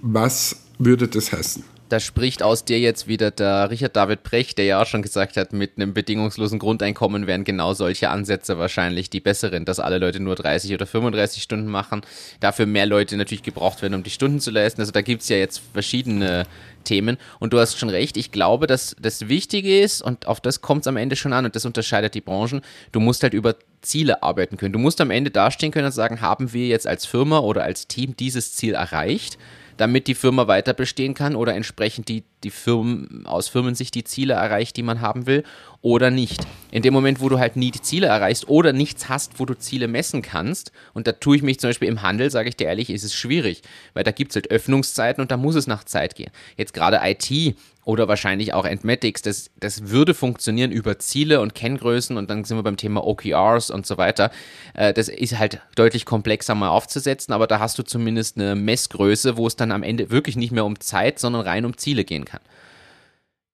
Was 0.01 0.61
würde 0.79 1.09
das 1.09 1.33
heißen? 1.33 1.65
Da 1.89 2.01
spricht 2.01 2.43
aus 2.43 2.65
dir 2.65 2.79
jetzt 2.79 3.09
wieder 3.09 3.31
der 3.31 3.71
Richard 3.71 3.97
David 3.97 4.23
Brecht, 4.23 4.59
der 4.59 4.65
ja 4.65 4.83
auch 4.83 4.87
schon 4.87 5.03
gesagt 5.03 5.37
hat, 5.37 5.53
mit 5.53 5.73
einem 5.77 5.95
bedingungslosen 5.95 6.59
Grundeinkommen 6.59 7.27
wären 7.27 7.45
genau 7.45 7.75
solche 7.75 8.11
Ansätze 8.11 8.59
wahrscheinlich 8.59 9.11
die 9.11 9.21
besseren, 9.21 9.65
dass 9.65 9.81
alle 9.81 9.99
Leute 9.99 10.21
nur 10.21 10.35
30 10.35 10.75
oder 10.75 10.87
35 10.87 11.43
Stunden 11.43 11.69
machen, 11.69 12.03
dafür 12.41 12.67
mehr 12.67 12.87
Leute 12.87 13.17
natürlich 13.17 13.43
gebraucht 13.43 13.83
werden, 13.83 13.95
um 13.95 14.03
die 14.03 14.11
Stunden 14.11 14.41
zu 14.41 14.51
leisten. 14.51 14.81
Also 14.81 14.93
da 14.93 15.03
gibt 15.03 15.23
es 15.23 15.29
ja 15.29 15.37
jetzt 15.37 15.63
verschiedene 15.73 16.45
Themen 16.85 17.19
und 17.39 17.53
du 17.53 17.59
hast 17.59 17.79
schon 17.79 17.91
recht, 17.91 18.17
ich 18.17 18.33
glaube, 18.33 18.67
dass 18.67 18.97
das 19.01 19.29
Wichtige 19.29 19.81
ist 19.81 20.01
und 20.03 20.27
auf 20.27 20.41
das 20.41 20.61
kommt 20.61 20.83
es 20.83 20.87
am 20.87 20.97
Ende 20.97 21.17
schon 21.17 21.33
an 21.33 21.45
und 21.45 21.57
das 21.57 21.67
unterscheidet 21.67 22.15
die 22.15 22.21
Branchen, 22.21 22.63
du 22.93 23.01
musst 23.01 23.23
halt 23.23 23.35
über 23.35 23.57
Ziele 23.81 24.23
arbeiten 24.23 24.57
können. 24.57 24.73
Du 24.73 24.79
musst 24.79 25.01
am 25.01 25.11
Ende 25.11 25.31
dastehen 25.31 25.73
können 25.73 25.87
und 25.87 25.93
sagen, 25.93 26.21
haben 26.21 26.53
wir 26.53 26.67
jetzt 26.67 26.87
als 26.87 27.07
Firma 27.07 27.39
oder 27.39 27.63
als 27.63 27.87
Team 27.87 28.17
dieses 28.17 28.55
Ziel 28.55 28.75
erreicht? 28.75 29.39
Damit 29.79 30.07
die 30.07 30.15
Firma 30.15 30.47
weiter 30.47 30.75
bestehen 30.75 31.15
kann 31.15 31.35
oder 31.35 31.55
entsprechend 31.55 32.09
die, 32.09 32.25
die 32.45 32.51
Firmen 32.51 33.27
aus 33.27 33.49
Firmensicht 33.49 33.95
die 33.95 34.05
Ziele 34.05 34.35
erreicht, 34.35 34.77
die 34.77 34.83
man 34.83 35.01
haben 35.01 35.27
will 35.27 35.45
oder 35.81 36.11
nicht. 36.11 36.47
In 36.71 36.83
dem 36.83 36.93
Moment, 36.93 37.21
wo 37.21 37.29
du 37.29 37.39
halt 37.39 37.57
nie 37.57 37.71
die 37.71 37.81
Ziele 37.81 38.09
erreichst 38.09 38.49
oder 38.49 38.73
nichts 38.73 39.09
hast, 39.09 39.39
wo 39.39 39.47
du 39.47 39.55
Ziele 39.55 39.89
messen 39.89 40.23
kannst, 40.23 40.73
und 40.93 41.07
da 41.07 41.13
tue 41.13 41.37
ich 41.37 41.43
mich 41.43 41.61
zum 41.61 41.71
Beispiel 41.71 41.89
im 41.89 42.03
Handel, 42.03 42.31
sage 42.31 42.49
ich 42.49 42.57
dir 42.57 42.67
ehrlich, 42.67 42.91
ist 42.91 43.05
es 43.05 43.15
schwierig, 43.15 43.63
weil 43.95 44.05
da 44.05 44.11
gibt 44.11 44.33
es 44.33 44.37
halt 44.37 44.51
Öffnungszeiten 44.51 45.23
und 45.23 45.31
da 45.31 45.37
muss 45.37 45.55
es 45.55 45.67
nach 45.67 45.85
Zeit 45.85 46.15
gehen. 46.15 46.31
Jetzt 46.57 46.75
gerade 46.75 47.01
IT 47.03 47.57
oder 47.89 48.07
wahrscheinlich 48.07 48.53
auch 48.53 48.67
Entmatics, 48.67 49.23
das, 49.23 49.51
das 49.59 49.89
würde 49.89 50.13
funktionieren 50.13 50.73
über 50.73 50.99
Ziele 50.99 51.41
und 51.41 51.55
Kenngrößen 51.55 52.19
und 52.19 52.29
dann 52.29 52.45
sind 52.45 52.59
wir 52.59 52.63
beim 52.63 52.77
Thema 52.77 53.07
OKRs 53.07 53.71
und 53.71 53.87
so 53.87 53.97
weiter. 53.97 54.31
Äh, 54.75 54.93
das 54.93 55.09
ist 55.09 55.39
halt 55.39 55.63
deutlich 55.75 56.05
komplexer 56.05 56.55
mal 56.55 56.69
aufzusetzen, 56.69 57.33
aber 57.33 57.47
da 57.47 57.61
hast 57.61 57.79
du 57.79 57.83
zumindest 57.83 58.37
eine 58.37 58.57
Messgröße, 58.57 59.39
wo 59.39 59.47
es 59.47 59.57
dann 59.57 59.73
am 59.73 59.83
Ende 59.83 60.11
wirklich 60.11 60.37
nicht 60.37 60.51
mehr 60.53 60.67
um 60.67 60.79
Zeit, 60.81 61.19
sondern 61.19 61.41
rein 61.43 61.65
um 61.65 61.79
Ziele 61.79 62.05
gehen 62.05 62.27
kann. 62.27 62.28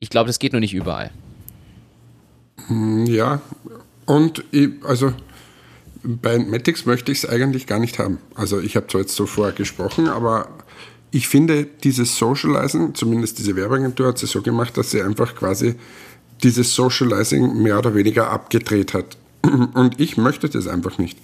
Ich 0.04 0.10
glaube, 0.10 0.26
das 0.26 0.38
geht 0.38 0.52
nur 0.52 0.60
nicht 0.60 0.74
überall. 0.74 1.10
Ja, 2.68 3.40
und 4.04 4.44
ich, 4.50 4.68
also 4.84 5.14
bei 6.02 6.34
Entmatics 6.34 6.84
möchte 6.84 7.10
ich 7.10 7.24
es 7.24 7.26
eigentlich 7.26 7.66
gar 7.66 7.78
nicht 7.78 7.98
haben. 7.98 8.18
Also 8.34 8.60
ich 8.60 8.76
habe 8.76 8.86
zwar 8.86 9.00
jetzt 9.00 9.16
so 9.16 9.24
vorher 9.24 9.54
gesprochen, 9.54 10.08
aber 10.08 10.48
ich 11.10 11.26
finde, 11.26 11.64
dieses 11.64 12.18
Socializing, 12.18 12.94
zumindest 12.94 13.38
diese 13.38 13.56
Werbeagentur 13.56 14.08
hat 14.08 14.18
sie 14.18 14.26
so 14.26 14.42
gemacht, 14.42 14.76
dass 14.76 14.90
sie 14.90 15.00
einfach 15.00 15.34
quasi 15.34 15.74
dieses 16.42 16.74
Socializing 16.74 17.62
mehr 17.62 17.78
oder 17.78 17.94
weniger 17.94 18.28
abgedreht 18.28 18.92
hat. 18.92 19.16
Und 19.42 19.98
ich 19.98 20.18
möchte 20.18 20.50
das 20.50 20.66
einfach 20.66 20.98
nicht. 20.98 21.18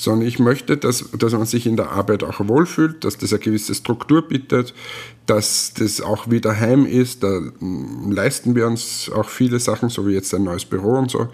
Sondern 0.00 0.26
ich 0.26 0.38
möchte, 0.38 0.78
dass, 0.78 1.10
dass 1.10 1.34
man 1.34 1.44
sich 1.44 1.66
in 1.66 1.76
der 1.76 1.90
Arbeit 1.90 2.24
auch 2.24 2.40
wohlfühlt, 2.48 3.04
dass 3.04 3.18
das 3.18 3.34
eine 3.34 3.40
gewisse 3.40 3.74
Struktur 3.74 4.26
bietet, 4.26 4.72
dass 5.26 5.74
das 5.74 6.00
auch 6.00 6.30
wieder 6.30 6.58
heim 6.58 6.86
ist. 6.86 7.22
Da 7.22 7.42
hm, 7.58 8.10
leisten 8.10 8.54
wir 8.54 8.66
uns 8.66 9.10
auch 9.14 9.28
viele 9.28 9.60
Sachen, 9.60 9.90
so 9.90 10.06
wie 10.06 10.12
jetzt 10.12 10.32
ein 10.34 10.44
neues 10.44 10.64
Büro 10.64 10.96
und 10.96 11.10
so. 11.10 11.28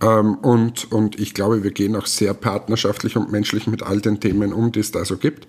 Ähm, 0.00 0.36
und, 0.36 0.90
und 0.90 1.20
ich 1.20 1.34
glaube, 1.34 1.62
wir 1.62 1.70
gehen 1.70 1.96
auch 1.96 2.06
sehr 2.06 2.32
partnerschaftlich 2.32 3.18
und 3.18 3.30
menschlich 3.30 3.66
mit 3.66 3.82
all 3.82 4.00
den 4.00 4.20
Themen 4.20 4.54
um, 4.54 4.72
die 4.72 4.80
es 4.80 4.90
da 4.90 5.04
so 5.04 5.18
gibt. 5.18 5.46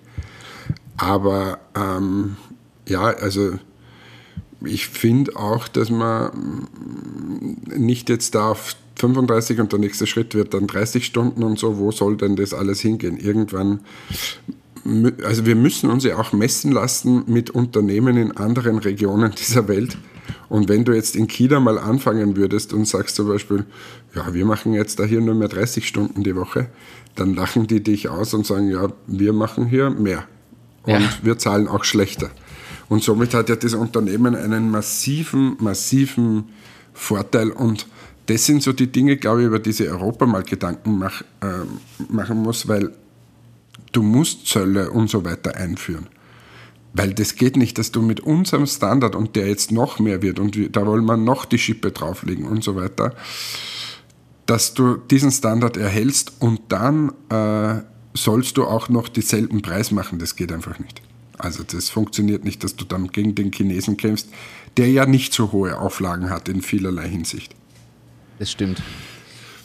Aber 0.98 1.60
ähm, 1.74 2.36
ja, 2.86 3.04
also 3.04 3.54
ich 4.62 4.86
finde 4.88 5.34
auch, 5.36 5.66
dass 5.66 5.88
man 5.88 6.68
nicht 7.74 8.10
jetzt 8.10 8.34
da 8.34 8.50
auf 8.50 8.76
35 9.00 9.60
und 9.60 9.72
der 9.72 9.78
nächste 9.78 10.06
Schritt 10.06 10.34
wird 10.34 10.54
dann 10.54 10.66
30 10.66 11.04
Stunden 11.04 11.42
und 11.42 11.58
so, 11.58 11.78
wo 11.78 11.90
soll 11.90 12.16
denn 12.16 12.36
das 12.36 12.54
alles 12.54 12.80
hingehen? 12.80 13.16
Irgendwann, 13.18 13.80
also 15.24 15.46
wir 15.46 15.56
müssen 15.56 15.90
uns 15.90 16.04
ja 16.04 16.18
auch 16.18 16.32
messen 16.32 16.72
lassen 16.72 17.24
mit 17.26 17.50
Unternehmen 17.50 18.16
in 18.16 18.36
anderen 18.36 18.78
Regionen 18.78 19.32
dieser 19.38 19.68
Welt. 19.68 19.96
Und 20.48 20.68
wenn 20.68 20.84
du 20.84 20.92
jetzt 20.92 21.16
in 21.16 21.26
China 21.26 21.60
mal 21.60 21.78
anfangen 21.78 22.36
würdest 22.36 22.72
und 22.72 22.86
sagst 22.86 23.16
zum 23.16 23.28
Beispiel, 23.28 23.64
ja, 24.14 24.32
wir 24.32 24.44
machen 24.44 24.72
jetzt 24.74 24.98
da 24.98 25.04
hier 25.04 25.20
nur 25.20 25.34
mehr 25.34 25.48
30 25.48 25.86
Stunden 25.86 26.22
die 26.22 26.36
Woche, 26.36 26.68
dann 27.14 27.34
lachen 27.34 27.66
die 27.66 27.82
dich 27.82 28.08
aus 28.08 28.34
und 28.34 28.46
sagen, 28.46 28.70
ja, 28.70 28.92
wir 29.06 29.32
machen 29.32 29.66
hier 29.66 29.90
mehr 29.90 30.24
und 30.84 30.92
ja. 30.92 31.12
wir 31.22 31.38
zahlen 31.38 31.68
auch 31.68 31.84
schlechter. 31.84 32.30
Und 32.88 33.02
somit 33.02 33.34
hat 33.34 33.48
ja 33.48 33.56
das 33.56 33.74
Unternehmen 33.74 34.34
einen 34.34 34.70
massiven, 34.70 35.56
massiven 35.60 36.48
Vorteil 36.92 37.50
und 37.50 37.86
das 38.30 38.46
sind 38.46 38.62
so 38.62 38.72
die 38.72 38.92
Dinge, 38.92 39.16
glaube 39.16 39.40
ich, 39.40 39.48
über 39.48 39.58
die 39.58 39.88
Europa 39.88 40.24
mal 40.24 40.44
Gedanken 40.44 40.98
mach, 40.98 41.22
äh, 41.40 41.64
machen 42.08 42.38
muss, 42.38 42.68
weil 42.68 42.92
du 43.90 44.02
musst 44.02 44.46
Zölle 44.46 44.92
und 44.92 45.10
so 45.10 45.24
weiter 45.24 45.56
einführen. 45.56 46.06
Weil 46.92 47.12
das 47.12 47.34
geht 47.34 47.56
nicht, 47.56 47.76
dass 47.76 47.90
du 47.90 48.02
mit 48.02 48.20
unserem 48.20 48.66
Standard 48.66 49.16
und 49.16 49.34
der 49.34 49.48
jetzt 49.48 49.72
noch 49.72 49.98
mehr 49.98 50.22
wird 50.22 50.38
und 50.38 50.56
da 50.76 50.86
wollen 50.86 51.06
wir 51.06 51.16
noch 51.16 51.44
die 51.44 51.58
Schippe 51.58 51.90
drauflegen 51.90 52.46
und 52.46 52.62
so 52.62 52.76
weiter, 52.76 53.16
dass 54.46 54.74
du 54.74 54.96
diesen 54.96 55.32
Standard 55.32 55.76
erhältst 55.76 56.34
und 56.38 56.60
dann 56.68 57.12
äh, 57.30 57.82
sollst 58.14 58.56
du 58.56 58.64
auch 58.64 58.88
noch 58.88 59.08
dieselben 59.08 59.60
Preis 59.60 59.90
machen. 59.90 60.20
Das 60.20 60.36
geht 60.36 60.52
einfach 60.52 60.78
nicht. 60.78 61.02
Also 61.36 61.64
das 61.64 61.88
funktioniert 61.88 62.44
nicht, 62.44 62.62
dass 62.62 62.76
du 62.76 62.84
dann 62.84 63.08
gegen 63.08 63.34
den 63.34 63.50
Chinesen 63.50 63.96
kämpfst, 63.96 64.28
der 64.76 64.88
ja 64.88 65.04
nicht 65.04 65.32
so 65.32 65.50
hohe 65.50 65.80
Auflagen 65.80 66.30
hat 66.30 66.48
in 66.48 66.62
vielerlei 66.62 67.08
Hinsicht. 67.08 67.56
Das 68.40 68.50
stimmt. 68.50 68.80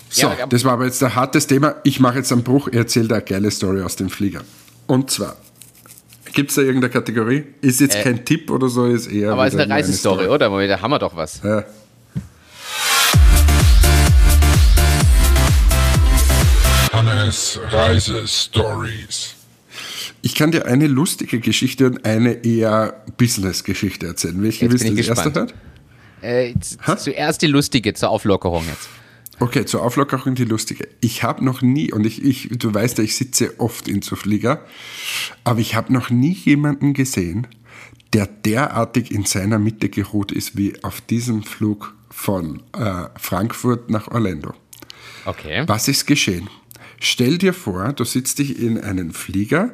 So, 0.10 0.28
ja, 0.28 0.46
das 0.48 0.66
war 0.66 0.74
aber 0.74 0.84
jetzt 0.84 1.02
ein 1.02 1.16
hartes 1.16 1.48
Thema. 1.48 1.76
Ich 1.86 2.02
mache 2.02 2.18
jetzt 2.18 2.34
einen 2.34 2.44
Bruch, 2.44 2.68
erzähle 2.68 3.08
da 3.08 3.16
eine 3.16 3.24
geile 3.24 3.50
Story 3.50 3.82
aus 3.82 3.96
dem 3.96 4.10
Flieger. 4.10 4.42
Und 4.86 5.10
zwar, 5.10 5.38
gibt 6.34 6.50
es 6.50 6.58
da 6.58 6.62
irgendeine 6.62 6.92
Kategorie? 6.92 7.46
Ist 7.62 7.80
jetzt 7.80 7.96
äh, 7.96 8.04
kein 8.04 8.26
Tipp 8.26 8.52
oder 8.52 8.68
so, 8.68 8.86
ist 8.86 9.08
eher. 9.08 9.32
Aber 9.32 9.48
es 9.48 9.54
ist 9.54 9.62
eine 9.62 9.74
Reisestory, 9.74 10.28
oder? 10.28 10.50
Da 10.68 10.82
haben 10.82 10.92
wir 10.92 11.00
doch 11.00 11.16
was. 11.16 11.42
Ja. 11.42 11.64
Hannes 16.92 17.58
Reisestories. 17.72 19.36
Ich 20.22 20.36
kann 20.36 20.52
dir 20.52 20.66
eine 20.66 20.88
lustige 20.88 21.40
Geschichte 21.40 21.86
und 21.86 22.04
eine 22.04 22.44
eher 22.44 23.06
Business-Geschichte 23.16 24.08
erzählen. 24.08 24.44
Welche 24.44 24.70
willst 24.70 24.84
du 24.84 24.90
als 24.90 25.08
erste 25.08 25.34
hören? 25.34 25.54
Äh, 26.22 26.54
zuerst 26.60 27.42
die 27.42 27.48
lustige 27.48 27.94
zur 27.94 28.10
Auflockerung 28.10 28.66
jetzt. 28.68 28.90
Okay, 29.40 29.66
zur 29.66 29.84
Auflockerung 29.84 30.36
die 30.36 30.46
lustige. 30.46 30.88
Ich 31.02 31.24
habe 31.24 31.44
noch 31.44 31.62
nie, 31.62 31.92
und 31.92 32.06
ich, 32.06 32.24
ich, 32.24 32.50
du 32.58 32.74
weißt 32.74 32.98
ja, 33.00 33.04
ich 33.04 33.16
sitze 33.16 33.60
oft 33.60 33.88
in 33.88 34.02
so 34.02 34.16
Flieger, 34.16 34.66
aber 35.44 35.60
ich 35.60 35.76
habe 35.76 35.92
noch 35.92 36.10
nie 36.10 36.32
jemanden 36.32 36.94
gesehen, 36.94 37.48
der 38.14 38.28
derartig 38.28 39.12
in 39.12 39.26
seiner 39.26 39.60
Mitte 39.60 39.90
geruht 39.90 40.32
ist 40.32 40.56
wie 40.56 40.82
auf 40.84 41.02
diesem 41.02 41.44
Flug 41.44 41.94
von 42.10 42.64
äh, 42.78 43.10
Frankfurt 43.20 43.90
nach 43.90 44.08
Orlando. 44.08 44.54
Okay. 45.26 45.64
Was 45.68 45.90
ist 45.90 46.06
geschehen? 46.06 46.50
Stell 47.00 47.38
dir 47.38 47.54
vor, 47.54 47.92
du 47.92 48.06
sitzt 48.06 48.40
dich 48.40 48.58
in 48.58 48.80
einen 48.80 49.12
Flieger 49.12 49.74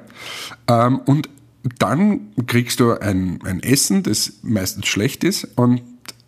ähm, 0.68 1.00
und 1.06 1.30
dann 1.78 2.32
kriegst 2.48 2.80
du 2.80 2.94
ein, 2.94 3.40
ein 3.44 3.62
Essen, 3.62 4.02
das 4.02 4.40
meistens 4.42 4.88
schlecht 4.88 5.24
ist 5.24 5.44
und 5.56 5.84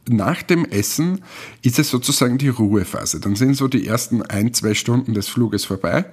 nach 0.09 0.43
dem 0.43 0.65
Essen 0.65 1.21
ist 1.61 1.79
es 1.79 1.89
sozusagen 1.89 2.37
die 2.37 2.49
Ruhephase. 2.49 3.19
Dann 3.19 3.35
sind 3.35 3.55
so 3.55 3.67
die 3.67 3.87
ersten 3.87 4.21
ein, 4.21 4.53
zwei 4.53 4.73
Stunden 4.73 5.13
des 5.13 5.29
Fluges 5.29 5.65
vorbei. 5.65 6.05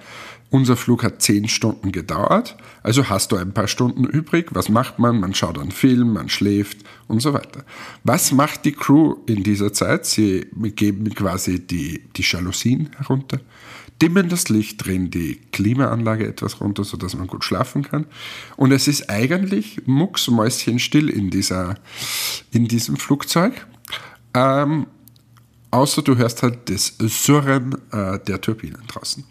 Unser 0.50 0.76
Flug 0.76 1.04
hat 1.04 1.22
zehn 1.22 1.46
Stunden 1.48 1.92
gedauert, 1.92 2.56
also 2.82 3.08
hast 3.08 3.30
du 3.30 3.36
ein 3.36 3.54
paar 3.54 3.68
Stunden 3.68 4.04
übrig. 4.04 4.48
Was 4.50 4.68
macht 4.68 4.98
man? 4.98 5.20
Man 5.20 5.32
schaut 5.32 5.58
einen 5.58 5.70
Film, 5.70 6.12
man 6.12 6.28
schläft 6.28 6.78
und 7.06 7.20
so 7.20 7.32
weiter. 7.32 7.64
Was 8.02 8.32
macht 8.32 8.64
die 8.64 8.72
Crew 8.72 9.14
in 9.26 9.44
dieser 9.44 9.72
Zeit? 9.72 10.06
Sie 10.06 10.46
geben 10.74 11.14
quasi 11.14 11.64
die, 11.64 12.02
die 12.16 12.22
Jalousien 12.22 12.90
herunter, 12.96 13.38
dimmen 14.02 14.28
das 14.28 14.48
Licht, 14.48 14.84
drehen 14.84 15.10
die 15.10 15.40
Klimaanlage 15.52 16.26
etwas 16.26 16.60
runter, 16.60 16.82
sodass 16.82 17.16
man 17.16 17.28
gut 17.28 17.44
schlafen 17.44 17.82
kann. 17.82 18.06
Und 18.56 18.72
es 18.72 18.88
ist 18.88 19.08
eigentlich 19.08 19.82
mucksmäuschenstill 19.86 21.10
in, 21.10 21.30
dieser, 21.30 21.76
in 22.50 22.66
diesem 22.66 22.96
Flugzeug. 22.96 23.66
Ähm, 24.34 24.86
außer 25.70 26.02
du 26.02 26.16
hörst 26.16 26.42
halt 26.42 26.68
das 26.68 26.94
Surren 26.98 27.76
äh, 27.92 28.18
der 28.18 28.40
Turbinen 28.40 28.86
draußen. 28.86 29.24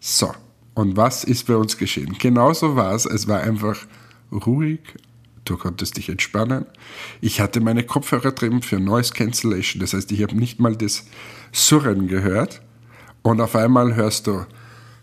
So, 0.00 0.32
und 0.74 0.96
was 0.96 1.24
ist 1.24 1.46
bei 1.46 1.56
uns 1.56 1.78
geschehen? 1.78 2.16
Genauso 2.18 2.76
war 2.76 2.94
es. 2.94 3.06
Es 3.06 3.28
war 3.28 3.40
einfach 3.40 3.78
ruhig. 4.32 4.80
Du 5.44 5.56
konntest 5.56 5.96
dich 5.96 6.08
entspannen. 6.08 6.66
Ich 7.20 7.40
hatte 7.40 7.60
meine 7.60 7.84
Kopfhörer 7.84 8.32
drin 8.32 8.62
für 8.62 8.80
Noise 8.80 9.12
Cancellation. 9.12 9.80
Das 9.80 9.92
heißt, 9.92 10.10
ich 10.10 10.22
habe 10.22 10.36
nicht 10.36 10.58
mal 10.58 10.74
das 10.74 11.04
Surren 11.52 12.08
gehört. 12.08 12.62
Und 13.22 13.40
auf 13.40 13.54
einmal 13.56 13.94
hörst 13.94 14.26
du. 14.26 14.44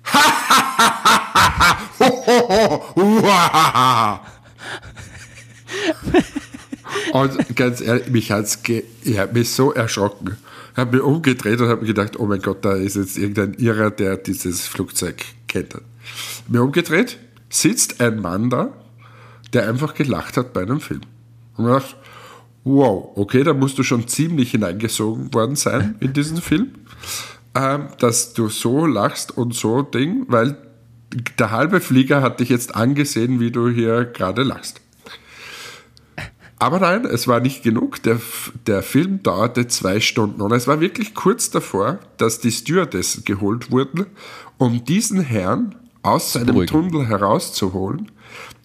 und 7.14 7.56
ganz 7.56 7.82
ehrlich, 7.82 8.10
mich 8.10 8.32
hat's 8.32 8.60
ich 9.04 9.18
habe 9.18 9.34
mich 9.34 9.50
so 9.52 9.72
erschrocken. 9.74 10.38
Ich 10.72 10.78
habe 10.78 10.98
mich 10.98 11.06
umgedreht 11.06 11.60
und 11.60 11.68
habe 11.68 11.82
mir 11.82 11.88
gedacht, 11.88 12.20
oh 12.20 12.26
mein 12.26 12.42
Gott, 12.42 12.64
da 12.64 12.74
ist 12.74 12.96
jetzt 12.96 13.18
irgendein 13.18 13.54
Irrer, 13.56 13.92
der 13.92 14.18
dieses 14.18 14.68
Flugzeug 14.68 15.24
kennt. 15.48 15.76
Mir 16.48 16.64
umgedreht, 16.64 17.18
sitzt 17.50 18.00
ein 18.00 18.20
Mann 18.20 18.50
da, 18.50 18.74
der 19.54 19.68
einfach 19.68 19.94
gelacht 19.94 20.38
hat 20.38 20.54
bei 20.54 20.62
einem 20.62 20.80
Film. 20.80 21.02
Und 21.58 21.66
mir 21.66 21.74
gedacht, 21.74 21.98
wow, 22.64 23.12
okay, 23.16 23.44
da 23.44 23.54
musst 23.54 23.78
du 23.78 23.84
schon 23.84 24.08
ziemlich 24.08 24.52
hineingesogen 24.52 25.34
worden 25.34 25.56
sein 25.56 25.96
in 26.00 26.14
diesen 26.14 26.42
Film 26.42 26.70
ähm, 27.56 27.88
dass 28.00 28.34
du 28.34 28.50
so 28.50 28.86
lachst 28.86 29.38
und 29.38 29.54
so 29.54 29.82
Ding, 29.82 30.26
weil 30.28 30.58
der 31.40 31.52
halbe 31.52 31.82
Flieger 31.82 32.22
hat 32.22 32.40
dich 32.40 32.50
jetzt 32.50 32.76
angesehen, 32.76 33.40
wie 33.40 33.52
du 33.52 33.70
hier 33.70 34.06
gerade 34.06 34.44
lachst. 34.44 34.81
Aber 36.62 36.80
nein, 36.80 37.06
es 37.06 37.28
war 37.28 37.40
nicht 37.40 37.64
genug. 37.64 38.04
Der, 38.04 38.22
der 38.68 38.84
Film 38.84 39.24
dauerte 39.24 39.68
zwei 39.68 40.00
Stunden 40.00 40.42
und 40.42 40.52
es 40.52 40.68
war 40.68 40.80
wirklich 40.80 41.16
kurz 41.16 41.50
davor, 41.50 41.98
dass 42.18 42.40
die 42.40 42.52
Stewardess 42.52 43.24
geholt 43.26 43.72
wurden, 43.72 44.06
um 44.60 44.86
diesen 44.86 45.22
Herrn 45.22 45.74
aus 46.04 46.34
seinem 46.34 46.68
Tunnel 46.68 47.08
herauszuholen, 47.08 48.12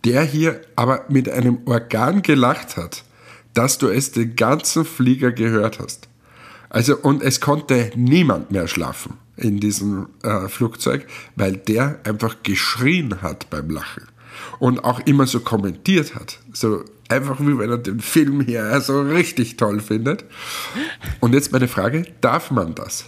der 0.05 0.24
hier 0.24 0.61
aber 0.76 1.07
mit 1.09 1.30
einem 1.30 1.61
Organ 1.64 2.20
gelacht 2.20 2.76
hat, 2.76 3.03
dass 3.55 3.78
du 3.78 3.88
es 3.88 4.12
den 4.12 4.36
ganzen 4.36 4.84
Flieger 4.84 5.32
gehört 5.32 5.78
hast. 5.78 6.11
Also, 6.68 6.99
und 6.99 7.22
es 7.22 7.40
konnte 7.40 7.92
niemand 7.97 8.51
mehr 8.51 8.68
schlafen 8.68 9.14
in 9.38 9.59
diesem 9.59 10.11
äh, 10.22 10.49
Flugzeug, 10.49 11.07
weil 11.34 11.57
der 11.57 12.01
einfach 12.05 12.42
geschrien 12.42 13.22
hat 13.22 13.49
beim 13.49 13.70
Lachen 13.70 14.07
und 14.59 14.84
auch 14.84 15.00
immer 15.00 15.26
so 15.26 15.40
kommentiert 15.40 16.14
hat. 16.14 16.38
So 16.52 16.84
einfach 17.09 17.40
wie 17.40 17.59
wenn 17.59 17.70
er 17.70 17.78
den 17.78 18.00
Film 18.00 18.40
hier 18.40 18.80
so 18.80 19.02
richtig 19.02 19.57
toll 19.57 19.80
findet. 19.80 20.24
Und 21.20 21.34
jetzt 21.34 21.52
meine 21.52 21.68
Frage, 21.68 22.04
darf 22.20 22.50
man 22.50 22.74
das? 22.74 23.07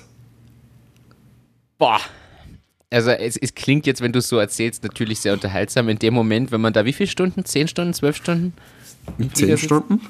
Boah. 1.79 2.01
Also 2.91 3.11
es, 3.11 3.37
es 3.37 3.55
klingt 3.55 3.87
jetzt, 3.87 4.01
wenn 4.01 4.13
du 4.13 4.21
es 4.21 4.29
so 4.29 4.39
erzählst, 4.39 4.83
natürlich 4.83 5.21
sehr 5.21 5.35
unterhaltsam. 5.35 5.89
In 5.89 5.99
dem 5.99 6.15
Moment, 6.15 6.53
wenn 6.53 6.61
man 6.61 6.73
da 6.73 6.85
wie 6.85 6.93
viele 6.93 7.09
Stunden? 7.09 7.45
Zehn 7.45 7.69
Stunden, 7.69 7.93
zwölf 7.93 8.17
Stunden? 8.17 8.55
Zehn 9.35 9.59
Stunden? 9.59 10.01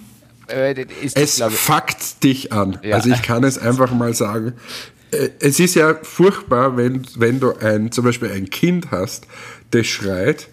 Äh, 0.47 0.86
es 1.03 1.14
das, 1.14 1.55
fuckt 1.55 2.22
dich 2.22 2.53
an. 2.53 2.78
Ja. 2.82 2.97
Also 2.97 3.11
ich 3.11 3.22
kann 3.22 3.45
es 3.45 3.59
einfach 3.59 3.93
mal 3.93 4.14
sagen. 4.14 4.55
Äh, 5.11 5.30
es 5.41 5.61
ist 5.61 5.74
ja 5.74 5.95
furchtbar, 6.03 6.76
wenn, 6.76 7.05
wenn 7.16 7.41
du 7.41 7.55
ein, 7.57 7.91
zum 7.93 8.05
Beispiel 8.05 8.30
ein 8.30 8.49
Kind 8.49 8.91
hast, 8.91 9.26
das 9.72 9.86
schreit 9.86 10.49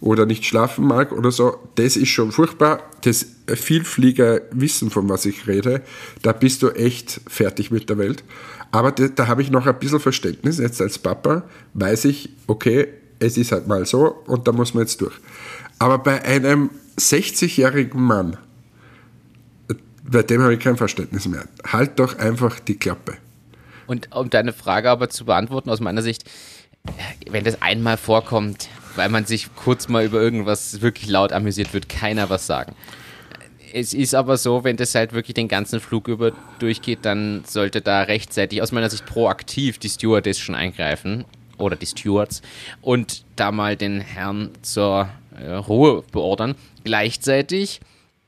oder 0.00 0.26
nicht 0.26 0.44
schlafen 0.44 0.86
mag 0.86 1.12
oder 1.12 1.30
so. 1.30 1.58
Das 1.74 1.96
ist 1.96 2.08
schon 2.08 2.32
furchtbar. 2.32 2.82
Das 3.02 3.26
Vielflieger 3.46 4.40
wissen, 4.50 4.90
von 4.90 5.08
was 5.08 5.26
ich 5.26 5.46
rede. 5.46 5.82
Da 6.22 6.32
bist 6.32 6.62
du 6.62 6.70
echt 6.70 7.20
fertig 7.26 7.70
mit 7.70 7.90
der 7.90 7.98
Welt. 7.98 8.24
Aber 8.70 8.92
da, 8.92 9.08
da 9.08 9.26
habe 9.26 9.42
ich 9.42 9.50
noch 9.50 9.66
ein 9.66 9.78
bisschen 9.78 10.00
Verständnis. 10.00 10.58
Jetzt 10.58 10.80
als 10.80 10.98
Papa 10.98 11.44
weiß 11.74 12.06
ich, 12.06 12.30
okay, 12.46 12.88
es 13.18 13.36
ist 13.36 13.52
halt 13.52 13.66
mal 13.68 13.84
so 13.84 14.06
und 14.26 14.48
da 14.48 14.52
muss 14.52 14.74
man 14.74 14.84
jetzt 14.84 15.00
durch. 15.00 15.14
Aber 15.78 15.98
bei 15.98 16.22
einem 16.24 16.70
60-jährigen 16.98 18.00
Mann, 18.00 18.36
bei 20.04 20.22
dem 20.22 20.42
habe 20.42 20.54
ich 20.54 20.60
kein 20.60 20.76
Verständnis 20.76 21.28
mehr. 21.28 21.44
Halt 21.66 21.98
doch 21.98 22.18
einfach 22.18 22.58
die 22.60 22.76
Klappe. 22.76 23.16
Und 23.86 24.08
um 24.14 24.30
deine 24.30 24.52
Frage 24.52 24.88
aber 24.90 25.08
zu 25.08 25.24
beantworten, 25.24 25.68
aus 25.68 25.80
meiner 25.80 26.02
Sicht, 26.02 26.24
wenn 27.28 27.44
das 27.44 27.60
einmal 27.60 27.96
vorkommt, 27.96 28.68
weil 28.96 29.08
man 29.08 29.24
sich 29.24 29.54
kurz 29.54 29.88
mal 29.88 30.04
über 30.04 30.20
irgendwas 30.20 30.80
wirklich 30.80 31.08
laut 31.08 31.32
amüsiert, 31.32 31.72
wird 31.72 31.88
keiner 31.88 32.30
was 32.30 32.46
sagen. 32.46 32.74
Es 33.72 33.94
ist 33.94 34.14
aber 34.14 34.36
so, 34.36 34.64
wenn 34.64 34.76
das 34.76 34.94
halt 34.94 35.12
wirklich 35.12 35.34
den 35.34 35.46
ganzen 35.46 35.80
Flug 35.80 36.08
über 36.08 36.32
durchgeht, 36.58 37.00
dann 37.02 37.44
sollte 37.46 37.80
da 37.80 38.02
rechtzeitig, 38.02 38.62
aus 38.62 38.72
meiner 38.72 38.90
Sicht 38.90 39.06
proaktiv, 39.06 39.78
die 39.78 39.88
Stewardess 39.88 40.38
schon 40.38 40.56
eingreifen 40.56 41.24
oder 41.56 41.76
die 41.76 41.86
Stewards 41.86 42.42
und 42.80 43.24
da 43.36 43.52
mal 43.52 43.76
den 43.76 44.00
Herrn 44.00 44.50
zur 44.62 45.08
äh, 45.38 45.52
Ruhe 45.52 46.02
beordern. 46.10 46.56
Gleichzeitig 46.84 47.80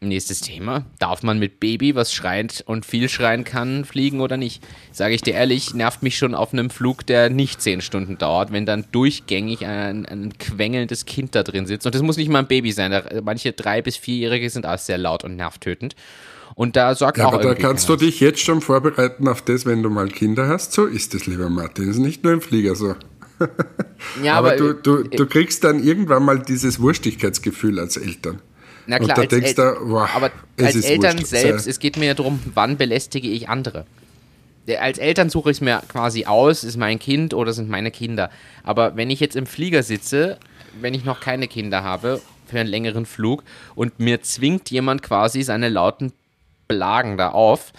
Nächstes 0.02 0.40
Thema. 0.40 0.84
Darf 0.98 1.22
man 1.22 1.38
mit 1.38 1.60
Baby, 1.60 1.94
was 1.94 2.12
schreit 2.12 2.64
und 2.66 2.84
viel 2.84 3.08
schreien 3.08 3.44
kann, 3.44 3.84
fliegen 3.84 4.20
oder 4.20 4.36
nicht? 4.36 4.60
Sage 4.90 5.14
ich 5.14 5.22
dir 5.22 5.34
ehrlich, 5.34 5.74
nervt 5.74 6.02
mich 6.02 6.18
schon 6.18 6.34
auf 6.34 6.52
einem 6.52 6.70
Flug, 6.70 7.06
der 7.06 7.30
nicht 7.30 7.62
zehn 7.62 7.80
Stunden 7.80 8.18
dauert, 8.18 8.50
wenn 8.50 8.66
dann 8.66 8.84
durchgängig 8.90 9.64
ein, 9.64 10.04
ein 10.04 10.36
quengelndes 10.38 11.06
Kind 11.06 11.36
da 11.36 11.44
drin 11.44 11.66
sitzt. 11.66 11.86
Und 11.86 11.94
das 11.94 12.02
muss 12.02 12.16
nicht 12.16 12.28
mal 12.30 12.40
ein 12.40 12.48
Baby 12.48 12.72
sein. 12.72 12.92
Manche 13.22 13.52
drei- 13.52 13.80
bis 13.80 13.96
vierjährige 13.96 14.50
sind 14.50 14.66
auch 14.66 14.78
sehr 14.78 14.98
laut 14.98 15.22
und 15.22 15.36
nervtötend. 15.36 15.94
Und 16.56 16.74
da 16.74 16.96
sorgt 16.96 17.18
ja, 17.18 17.26
auch 17.26 17.34
Aber 17.34 17.42
da 17.44 17.54
kannst 17.54 17.88
du 17.88 17.94
dich 17.94 18.18
jetzt 18.18 18.40
schon 18.40 18.60
vorbereiten 18.60 19.28
auf 19.28 19.42
das, 19.42 19.66
wenn 19.66 19.84
du 19.84 19.88
mal 19.88 20.08
Kinder 20.08 20.48
hast. 20.48 20.72
So 20.72 20.86
ist 20.86 21.14
es, 21.14 21.26
lieber 21.26 21.48
Martin. 21.48 21.86
Das 21.86 21.96
ist 21.96 22.02
nicht 22.02 22.24
nur 22.24 22.32
im 22.32 22.40
Flieger 22.40 22.74
so. 22.74 22.96
ja, 24.22 24.34
aber, 24.34 24.54
aber 24.54 24.56
du, 24.56 24.74
du, 24.74 25.02
du 25.04 25.26
kriegst 25.26 25.62
dann 25.62 25.82
irgendwann 25.82 26.24
mal 26.24 26.40
dieses 26.40 26.80
Wurstigkeitsgefühl 26.80 27.78
als 27.78 27.96
Eltern. 27.96 28.42
Na 28.86 28.98
klar, 28.98 29.18
und 29.18 29.32
da 29.32 29.36
denkst 29.36 29.54
El- 29.58 29.74
du, 29.78 29.86
boah, 29.88 30.08
aber 30.14 30.30
als 30.60 30.76
Eltern 30.84 31.18
wurscht. 31.18 31.26
selbst, 31.28 31.64
Sei- 31.64 31.70
es 31.70 31.78
geht 31.78 31.96
mir 31.96 32.06
ja 32.06 32.14
darum, 32.14 32.40
wann 32.54 32.76
belästige 32.76 33.28
ich 33.28 33.48
andere. 33.48 33.86
Der- 34.68 34.82
Als 34.82 34.98
Eltern 34.98 35.28
suche 35.30 35.50
ich 35.50 35.56
es 35.56 35.60
mir 35.60 35.82
quasi 35.88 36.24
aus, 36.26 36.62
ist 36.64 36.76
mein 36.76 36.98
Kind 36.98 37.34
oder 37.34 37.52
sind 37.52 37.68
meine 37.68 37.90
Kinder. 37.90 38.30
Aber 38.64 38.96
wenn 38.96 39.10
ich 39.10 39.20
jetzt 39.20 39.36
im 39.36 39.46
Flieger 39.46 39.82
sitze, 39.82 40.38
wenn 40.80 40.94
ich 40.94 41.04
noch 41.04 41.20
keine 41.20 41.48
Kinder 41.48 41.82
habe, 41.82 42.20
für 42.46 42.60
einen 42.60 42.68
längeren 42.68 43.06
Flug 43.06 43.44
und 43.74 43.98
mir 43.98 44.22
zwingt 44.22 44.70
jemand 44.70 45.02
quasi 45.02 45.42
seine 45.42 45.68
lauten 45.68 46.12
Blagen 46.68 47.16
da 47.16 47.30
auf, 47.30 47.72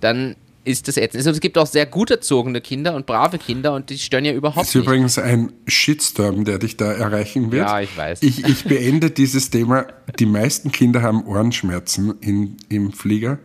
dann 0.00 0.36
ist 0.64 0.88
das 0.88 0.96
ätzend. 0.96 1.16
Also 1.20 1.30
es 1.30 1.40
gibt 1.40 1.56
auch 1.58 1.66
sehr 1.66 1.86
gut 1.86 2.10
erzogene 2.10 2.60
Kinder 2.60 2.94
und 2.94 3.06
brave 3.06 3.38
Kinder 3.38 3.72
und 3.74 3.88
die 3.90 3.98
stören 3.98 4.24
ja 4.24 4.32
Das 4.32 4.38
überhaupt 4.38 4.66
ist 4.68 4.74
nicht. 4.74 4.84
übrigens 4.84 5.18
ein 5.18 5.52
Shitstorm, 5.66 6.44
der 6.44 6.58
dich 6.58 6.76
da 6.76 6.92
erreichen 6.92 7.50
wird. 7.50 7.66
Ja, 7.66 7.80
ich 7.80 7.96
weiß. 7.96 8.22
Ich, 8.22 8.44
ich 8.44 8.64
beende 8.64 9.10
dieses 9.10 9.50
Thema. 9.50 9.86
Die 10.18 10.26
meisten 10.26 10.70
Kinder 10.72 11.02
haben 11.02 11.24
Ohrenschmerzen 11.24 12.14
in, 12.20 12.56
im 12.68 12.92
Flieger. 12.92 13.38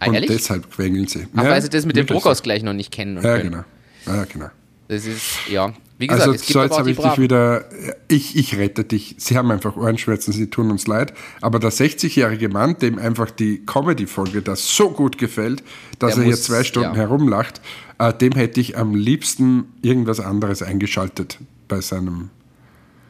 Ah, 0.00 0.06
und 0.08 0.14
ehrlich? 0.14 0.30
deshalb 0.30 0.70
quengeln 0.70 1.06
sie. 1.06 1.26
Ach, 1.34 1.44
Ja, 1.44 1.50
weil 1.50 1.62
sie 1.62 1.68
das 1.70 1.86
mit 1.86 1.96
dem 1.96 2.06
Druckausgleich 2.06 2.62
noch 2.62 2.72
nicht 2.74 2.92
kennen. 2.92 3.16
Ja, 3.16 3.22
können. 3.38 3.50
genau. 3.50 3.64
Ja, 4.06 4.24
genau. 4.24 4.48
Das 4.88 5.06
ist, 5.06 5.22
ja, 5.50 5.72
gesagt, 6.06 6.22
Also 6.22 6.34
es 6.34 6.42
gibt 6.42 6.52
so, 6.52 6.62
jetzt 6.62 6.78
habe 6.78 6.90
ich 6.90 6.96
dich 6.96 7.04
Braven. 7.04 7.24
wieder, 7.24 7.64
ich, 8.06 8.36
ich 8.36 8.56
rette 8.56 8.84
dich. 8.84 9.16
Sie 9.18 9.36
haben 9.36 9.50
einfach 9.50 9.76
Ohrenschmerzen, 9.76 10.32
sie 10.32 10.48
tun 10.48 10.70
uns 10.70 10.86
leid. 10.86 11.12
Aber 11.40 11.58
der 11.58 11.72
60-jährige 11.72 12.48
Mann, 12.48 12.78
dem 12.78 12.98
einfach 12.98 13.30
die 13.30 13.64
Comedy-Folge 13.66 14.42
da 14.42 14.54
so 14.54 14.90
gut 14.90 15.18
gefällt, 15.18 15.62
dass 15.98 16.14
Der 16.14 16.22
er 16.22 16.26
hier 16.26 16.36
muss- 16.36 16.44
zwei 16.44 16.62
Stunden 16.62 16.90
ja. 16.90 16.96
herumlacht, 16.96 17.60
äh, 17.98 18.12
dem 18.14 18.32
hätte 18.32 18.60
ich 18.60 18.78
am 18.78 18.94
liebsten 18.94 19.64
irgendwas 19.82 20.20
anderes 20.20 20.62
eingeschaltet 20.62 21.38
bei 21.66 21.80
seinem, 21.80 22.30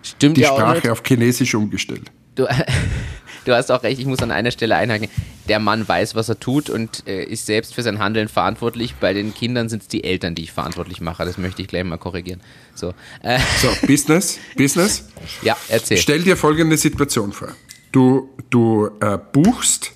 Stimmt 0.03 0.39
die 0.39 0.43
ja. 0.43 0.49
Sprache 0.49 0.91
auf 0.91 1.03
Chinesisch 1.07 1.55
umgestellt. 1.55 2.11
Du, 2.37 2.47
du 3.45 3.55
hast 3.55 3.71
auch 3.71 3.83
recht, 3.83 3.99
ich 4.01 4.07
muss 4.07 4.21
an 4.21 4.31
einer 4.31 4.51
Stelle 4.51 4.77
einhaken. 4.77 5.09
Der 5.49 5.59
Mann 5.59 5.89
weiß, 5.89 6.15
was 6.15 6.29
er 6.29 6.39
tut 6.39 6.69
und 6.69 7.07
äh, 7.07 7.25
ist 7.25 7.47
selbst 7.47 7.75
für 7.75 7.83
sein 7.83 7.99
Handeln 7.99 8.29
verantwortlich. 8.29 8.95
Bei 8.97 9.15
den 9.15 9.35
Kindern 9.35 9.69
sind 9.69 9.83
es 9.83 9.89
die 9.89 10.05
Eltern, 10.05 10.35
die 10.35 10.43
ich 10.43 10.53
verantwortlich 10.53 11.01
mache. 11.01 11.25
Das 11.25 11.39
möchte 11.39 11.63
ich 11.63 11.69
gleich 11.69 11.85
mal 11.85 11.97
korrigieren. 11.97 12.41
So, 12.75 12.93
äh, 13.23 13.39
So, 13.63 13.69
Business, 13.87 14.39
Business. 14.57 15.05
ja, 15.43 15.57
erzähl. 15.69 15.97
Stell 15.97 16.23
dir 16.23 16.37
folgende 16.37 16.77
Situation 16.77 17.33
vor. 17.33 17.49
Du, 17.93 18.29
du 18.51 18.91
äh, 19.01 19.19
buchst 19.33 19.93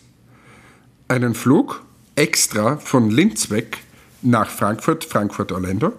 einen 1.09 1.34
Flug 1.34 1.84
extra 2.16 2.78
von 2.78 3.11
Linz 3.11 3.51
weg 3.51 3.78
nach 4.22 4.49
Frankfurt, 4.49 5.05
Frankfurt-Orlando, 5.05 5.93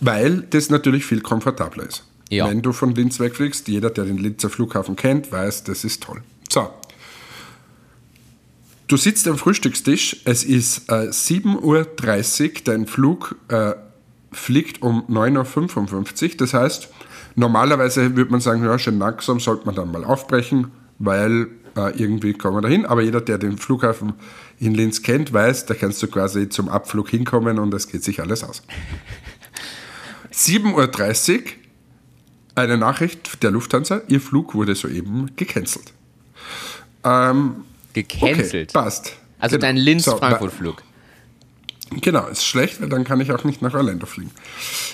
weil 0.00 0.42
das 0.50 0.68
natürlich 0.68 1.04
viel 1.06 1.20
komfortabler 1.20 1.84
ist. 1.84 2.04
Ja. 2.30 2.48
Wenn 2.48 2.60
du 2.60 2.72
von 2.72 2.94
Linz 2.94 3.20
wegfliegst, 3.20 3.68
jeder, 3.68 3.90
der 3.90 4.04
den 4.04 4.18
Linzer 4.18 4.50
Flughafen 4.50 4.96
kennt, 4.96 5.32
weiß, 5.32 5.64
das 5.64 5.84
ist 5.84 6.02
toll. 6.02 6.22
So. 6.50 6.68
Du 8.88 8.96
sitzt 8.96 9.28
am 9.28 9.36
Frühstückstisch, 9.36 10.22
es 10.24 10.44
ist 10.44 10.88
äh, 10.90 11.10
7.30 11.10 11.60
Uhr, 11.60 12.50
dein 12.64 12.86
Flug 12.86 13.36
äh, 13.48 13.74
fliegt 14.32 14.80
um 14.80 15.04
9.55 15.10 16.22
Uhr. 16.22 16.36
Das 16.38 16.54
heißt, 16.54 16.88
normalerweise 17.34 18.16
würde 18.16 18.30
man 18.30 18.40
sagen, 18.40 18.64
ja, 18.64 18.78
schön 18.78 18.98
langsam 18.98 19.40
sollte 19.40 19.66
man 19.66 19.74
dann 19.74 19.92
mal 19.92 20.04
aufbrechen, 20.04 20.70
weil 20.98 21.48
äh, 21.76 22.00
irgendwie 22.02 22.32
kommen 22.32 22.56
wir 22.56 22.62
dahin. 22.62 22.86
Aber 22.86 23.02
jeder, 23.02 23.20
der 23.20 23.36
den 23.36 23.58
Flughafen 23.58 24.14
in 24.58 24.74
Linz 24.74 25.02
kennt, 25.02 25.34
weiß, 25.34 25.66
da 25.66 25.74
kannst 25.74 26.02
du 26.02 26.06
quasi 26.06 26.48
zum 26.48 26.70
Abflug 26.70 27.10
hinkommen 27.10 27.58
und 27.58 27.74
es 27.74 27.88
geht 27.88 28.02
sich 28.02 28.20
alles 28.22 28.42
aus. 28.42 28.62
7.30 30.32 31.34
Uhr, 31.34 31.42
eine 32.54 32.78
Nachricht 32.78 33.42
der 33.42 33.50
Lufthansa, 33.50 34.00
ihr 34.08 34.22
Flug 34.22 34.54
wurde 34.54 34.74
soeben 34.74 35.32
gecancelt. 35.36 35.92
Ähm, 37.04 37.64
Gecancelt. 37.92 38.70
Okay, 38.70 38.84
passt. 38.84 39.16
Also 39.38 39.56
Genau. 39.56 39.66
dein 39.66 39.76
So, 39.76 39.82
Linz-Frankfurt-Flug. 39.82 40.82
Genau, 42.00 42.26
ist 42.26 42.44
schlecht, 42.44 42.80
weil 42.80 42.88
dann 42.88 43.04
kann 43.04 43.20
ich 43.20 43.32
auch 43.32 43.44
nicht 43.44 43.62
nach 43.62 43.74
Orlando 43.74 44.06
fliegen. 44.06 44.30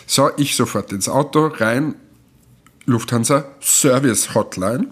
So, 0.07 0.31
ich 0.37 0.55
sofort 0.55 0.93
ins 0.93 1.09
Auto, 1.09 1.47
rein, 1.47 1.97
Lufthansa 2.87 3.47
Service 3.61 4.35
Hotline, 4.35 4.87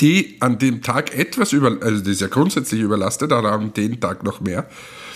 die 0.00 0.36
an 0.40 0.58
dem 0.58 0.82
Tag 0.82 1.14
etwas 1.14 1.52
über, 1.52 1.76
also 1.82 2.02
die 2.02 2.12
ist 2.12 2.20
ja 2.20 2.28
grundsätzlich 2.28 2.80
überlastet, 2.80 3.32
aber 3.32 3.52
an 3.52 3.72
dem 3.74 4.00
Tag 4.00 4.22
noch 4.22 4.40
mehr, 4.40 4.66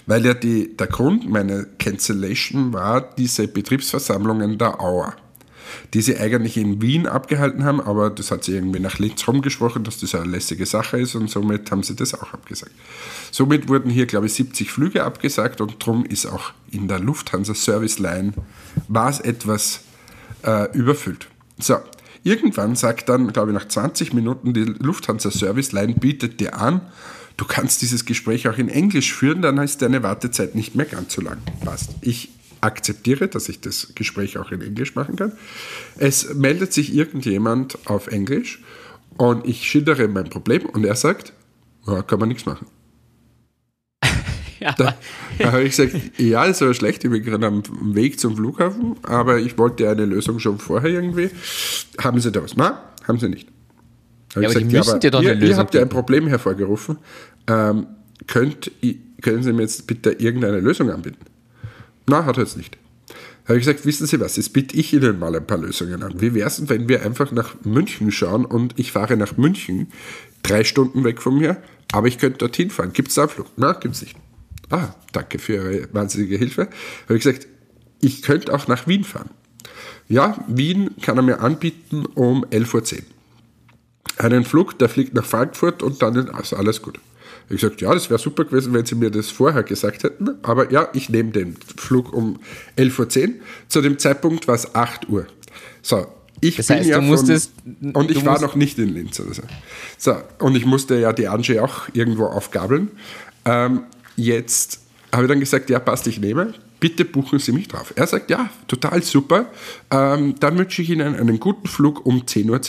weil 0.07 0.27
ja 0.27 0.35
die, 0.35 0.77
der 0.77 0.89
Grund 0.89 1.31
meiner 1.31 1.65
Cancellation 1.79 2.73
war 2.73 3.01
diese 3.01 3.49
Betriebsversammlungen 3.49 4.59
der 4.59 4.81
Auer, 4.81 5.15
die 5.95 6.03
sie 6.03 6.17
eigentlich 6.17 6.57
in 6.57 6.81
Wien 6.83 7.07
abgehalten 7.07 7.65
haben, 7.65 7.81
aber 7.81 8.11
das 8.11 8.31
hat 8.31 8.45
sie 8.45 8.55
irgendwie 8.55 8.81
nach 8.81 8.99
Linz 8.99 9.27
rumgesprochen, 9.27 9.85
dass 9.85 9.99
das 9.99 10.15
eine 10.15 10.31
lässige 10.31 10.67
Sache 10.67 10.99
ist 11.01 11.15
und 11.15 11.31
somit 11.31 11.71
haben 11.71 11.83
sie 11.83 11.97
das 11.97 12.15
auch 12.15 12.33
abgesagt. 12.33 12.73
Somit 13.31 13.69
wurden 13.69 13.91
hier, 13.91 14.07
glaube 14.07 14.27
ich, 14.27 14.35
70 14.35 14.71
Flüge 14.71 15.05
abgesagt 15.05 15.61
und 15.61 15.81
darum 15.81 16.05
ist 16.05 16.27
auch 16.27 16.53
in 16.71 16.89
der 16.89 17.01
Lufthansa 17.01 17.55
Service 17.55 17.99
Line 17.99 18.33
war 18.89 19.11
es 19.11 19.21
etwas 19.21 19.81
äh, 20.43 20.71
überfüllt. 20.77 21.29
So, 21.59 21.79
irgendwann 22.23 22.77
sagt 22.77 23.09
dann, 23.09 23.33
glaube 23.33 23.51
ich, 23.51 23.55
nach 23.55 23.69
20 23.69 24.13
Minuten 24.13 24.55
die 24.55 24.65
Lufthansa 24.65 25.31
Service 25.31 25.73
Line 25.73 25.95
bietet 25.95 26.41
dir 26.41 26.59
an, 26.59 26.81
du 27.37 27.45
kannst 27.45 27.83
dieses 27.83 28.05
Gespräch 28.05 28.49
auch 28.49 28.59
in 28.59 28.69
Englisch 28.69 29.13
führen, 29.13 29.43
dann 29.43 29.59
ist 29.59 29.83
deine 29.83 30.03
Wartezeit 30.03 30.55
nicht 30.55 30.75
mehr 30.75 30.87
ganz 30.87 31.15
so 31.15 31.23
lang. 31.23 31.39
Passt. 31.65 31.91
Ich 32.03 32.31
akzeptiere, 32.61 33.29
dass 33.29 33.49
ich 33.49 33.61
das 33.61 33.93
Gespräch 33.95 34.39
auch 34.39 34.51
in 34.51 34.61
Englisch 34.61 34.95
machen 34.95 35.17
kann. 35.17 35.33
Es 35.99 36.35
meldet 36.35 36.73
sich 36.73 36.95
irgendjemand 36.95 37.79
auf 37.87 38.09
Englisch 38.09 38.63
und 39.17 39.47
ich 39.47 39.69
schildere 39.69 40.09
mein 40.09 40.31
Problem 40.31 40.67
und 40.67 40.85
er 40.85 40.97
sagt, 40.97 41.33
ja, 41.87 42.03
kann 42.03 42.19
man 42.19 42.29
nichts 42.29 42.47
machen. 42.47 42.67
Ja, 44.61 44.75
Da, 44.75 44.95
da 45.39 45.53
habe 45.53 45.63
ich 45.63 45.75
gesagt, 45.75 46.19
ja, 46.19 46.47
das 46.47 46.61
war 46.61 46.75
schlecht, 46.75 47.03
ich 47.03 47.11
bin 47.11 47.23
gerade 47.23 47.47
am 47.47 47.63
Weg 47.95 48.21
zum 48.21 48.37
Flughafen, 48.37 48.97
aber 49.05 49.39
ich 49.39 49.57
wollte 49.57 49.89
eine 49.89 50.05
Lösung 50.05 50.39
schon 50.39 50.59
vorher 50.59 50.91
irgendwie. 50.91 51.31
Haben 51.99 52.21
Sie 52.21 52.31
da 52.31 52.43
was? 52.43 52.57
Nein, 52.59 52.75
haben 53.09 53.19
Sie 53.19 53.31
nicht. 53.31 53.49
Hab 54.35 54.43
Ja, 54.43 54.51
aber 54.51 54.59
die 54.59 54.65
müssen 54.67 55.01
dir 55.01 55.11
doch 55.11 55.23
ihr, 55.23 55.31
eine 55.31 55.41
Ihr 55.41 55.47
Lösung 55.47 55.61
habt 55.61 55.75
ja 55.75 55.81
ein. 55.81 55.89
Problem 55.89 56.27
hervorgerufen. 56.27 56.99
Ähm, 57.47 57.87
könnt, 58.27 58.71
können 59.23 59.43
Sie 59.43 59.55
mir 59.55 59.63
jetzt 59.63 59.87
bitte 59.87 60.13
irgendeine 60.13 60.61
Lösung 60.61 60.91
anbieten? 60.91 61.25
Na, 62.11 62.25
hat 62.25 62.39
er 62.39 62.43
jetzt 62.43 62.57
nicht. 62.57 62.77
Habe 63.45 63.59
ich 63.59 63.65
gesagt, 63.65 63.87
wissen 63.87 64.05
Sie 64.05 64.19
was, 64.19 64.37
jetzt 64.37 64.53
biete 64.53 64.77
ich 64.77 64.93
Ihnen 64.93 65.21
mal 65.21 65.35
ein 65.37 65.47
paar 65.47 65.59
Lösungen 65.59 66.03
an. 66.03 66.21
Wie 66.21 66.35
wäre 66.35 66.49
es, 66.49 66.69
wenn 66.69 66.89
wir 66.89 67.03
einfach 67.03 67.31
nach 67.31 67.55
München 67.65 68.11
schauen 68.11 68.45
und 68.45 68.77
ich 68.81 68.91
fahre 68.91 69.17
nach 69.17 69.37
München, 69.37 69.93
drei 70.43 70.65
Stunden 70.65 71.05
weg 71.05 71.23
von 71.23 71.39
mir, 71.39 71.63
aber 71.93 72.09
ich 72.09 72.19
könnte 72.19 72.39
dorthin 72.39 72.71
fahren. 72.71 72.93
Gibt 72.93 73.11
es 73.11 73.15
da 73.15 73.23
einen 73.23 73.31
Flug? 73.31 73.47
Na, 73.57 73.75
gibt 73.75 73.95
es 73.95 74.03
nicht. 74.03 74.17
Ah, 74.71 74.89
danke 75.13 75.39
für 75.39 75.53
Ihre 75.53 75.89
wahnsinnige 75.95 76.37
Hilfe. 76.37 76.63
Habe 77.05 77.17
ich 77.17 77.23
gesagt, 77.23 77.47
ich 78.01 78.23
könnte 78.23 78.53
auch 78.53 78.67
nach 78.67 78.89
Wien 78.89 79.05
fahren. 79.05 79.31
Ja, 80.09 80.45
Wien 80.49 80.91
kann 81.01 81.17
er 81.17 81.23
mir 81.23 81.39
anbieten 81.39 82.07
um 82.07 82.45
11.10 82.45 82.95
Uhr. 82.95 83.03
Einen 84.17 84.45
Flug, 84.45 84.77
der 84.81 84.89
fliegt 84.89 85.15
nach 85.15 85.25
Frankfurt 85.25 85.85
und 85.85 86.03
dann 86.03 86.29
also 86.31 86.57
alles 86.57 86.83
gut. 86.83 86.99
Ich 87.51 87.61
gesagt, 87.61 87.81
ja, 87.81 87.93
das 87.93 88.09
wäre 88.09 88.19
super 88.21 88.45
gewesen, 88.45 88.73
wenn 88.73 88.87
Sie 88.87 88.95
mir 88.95 89.11
das 89.11 89.29
vorher 89.31 89.63
gesagt 89.65 90.05
hätten. 90.05 90.31
Aber 90.43 90.71
ja, 90.71 90.89
ich 90.93 91.09
nehme 91.09 91.31
den 91.33 91.57
Flug 91.77 92.13
um 92.13 92.39
11.10 92.79 93.23
Uhr. 93.29 93.35
Zu 93.69 93.81
dem 93.83 93.99
Zeitpunkt 93.99 94.47
war 94.47 94.55
es 94.55 94.75
8 94.75 95.09
Uhr. 95.09 95.27
So, 95.83 96.07
ich 96.41 96.57
Das 96.57 96.69
bin 96.69 96.77
heißt, 96.77 96.89
ja 96.89 96.97
du 97.01 97.03
musstest- 97.07 97.53
von, 97.83 97.91
und 97.93 98.11
ich 98.11 98.25
war 98.25 98.41
noch 98.41 98.55
nicht 98.55 98.79
in 98.79 98.91
Linz. 98.95 99.19
Oder 99.19 99.35
so. 99.35 99.43
so, 99.99 100.17
und 100.39 100.55
ich 100.57 100.65
musste 100.65 100.99
ja 101.01 101.13
die 101.13 101.27
Angie 101.27 101.59
auch 101.59 101.89
irgendwo 101.93 102.27
aufgabeln. 102.27 102.93
Ähm, 103.45 103.83
jetzt 104.17 104.81
habe 105.13 105.25
ich 105.25 105.29
dann 105.29 105.41
gesagt, 105.41 105.69
ja, 105.71 105.81
passt, 105.81 106.07
ich 106.07 106.21
nehme. 106.21 106.55
Bitte 106.79 107.05
buchen 107.05 107.41
Sie 107.41 107.53
mich 107.53 107.67
drauf. 107.69 107.93
Er 107.97 108.07
sagt, 108.07 108.31
ja, 108.31 108.49
total 108.69 109.03
super. 109.03 109.51
Ähm, 109.91 110.37
dann 110.39 110.57
wünsche 110.57 110.81
ich 110.83 110.91
Ihnen 110.91 111.15
einen 111.17 111.41
guten 111.41 111.67
Flug 111.67 112.07
um 112.07 112.23
10.10 112.23 112.49
Uhr. 112.49 112.61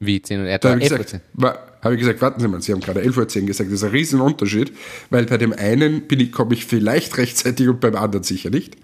Wie 0.00 0.20
10 0.20 0.40
und 0.40 0.46
er 0.46 0.54
hat 0.54 0.64
habe 0.64 0.78
ich, 0.82 0.90
11 0.90 1.02
gesagt, 1.06 1.24
wa- 1.34 1.58
habe 1.84 1.94
ich 1.94 2.00
gesagt, 2.00 2.20
warten 2.22 2.40
Sie 2.40 2.48
mal, 2.48 2.60
Sie 2.62 2.72
haben 2.72 2.80
gerade 2.80 3.00
11.10 3.00 3.42
Uhr 3.42 3.46
gesagt, 3.46 3.70
das 3.70 3.74
ist 3.74 3.84
ein 3.84 3.90
Riesenunterschied, 3.90 4.72
weil 5.10 5.26
bei 5.26 5.36
dem 5.36 5.52
einen 5.52 6.08
bin 6.08 6.18
ich, 6.20 6.32
komme 6.32 6.54
ich 6.54 6.64
vielleicht 6.64 7.16
rechtzeitig 7.18 7.68
und 7.68 7.80
beim 7.80 7.94
anderen 7.94 8.24
sicher 8.24 8.50
nicht. 8.50 8.76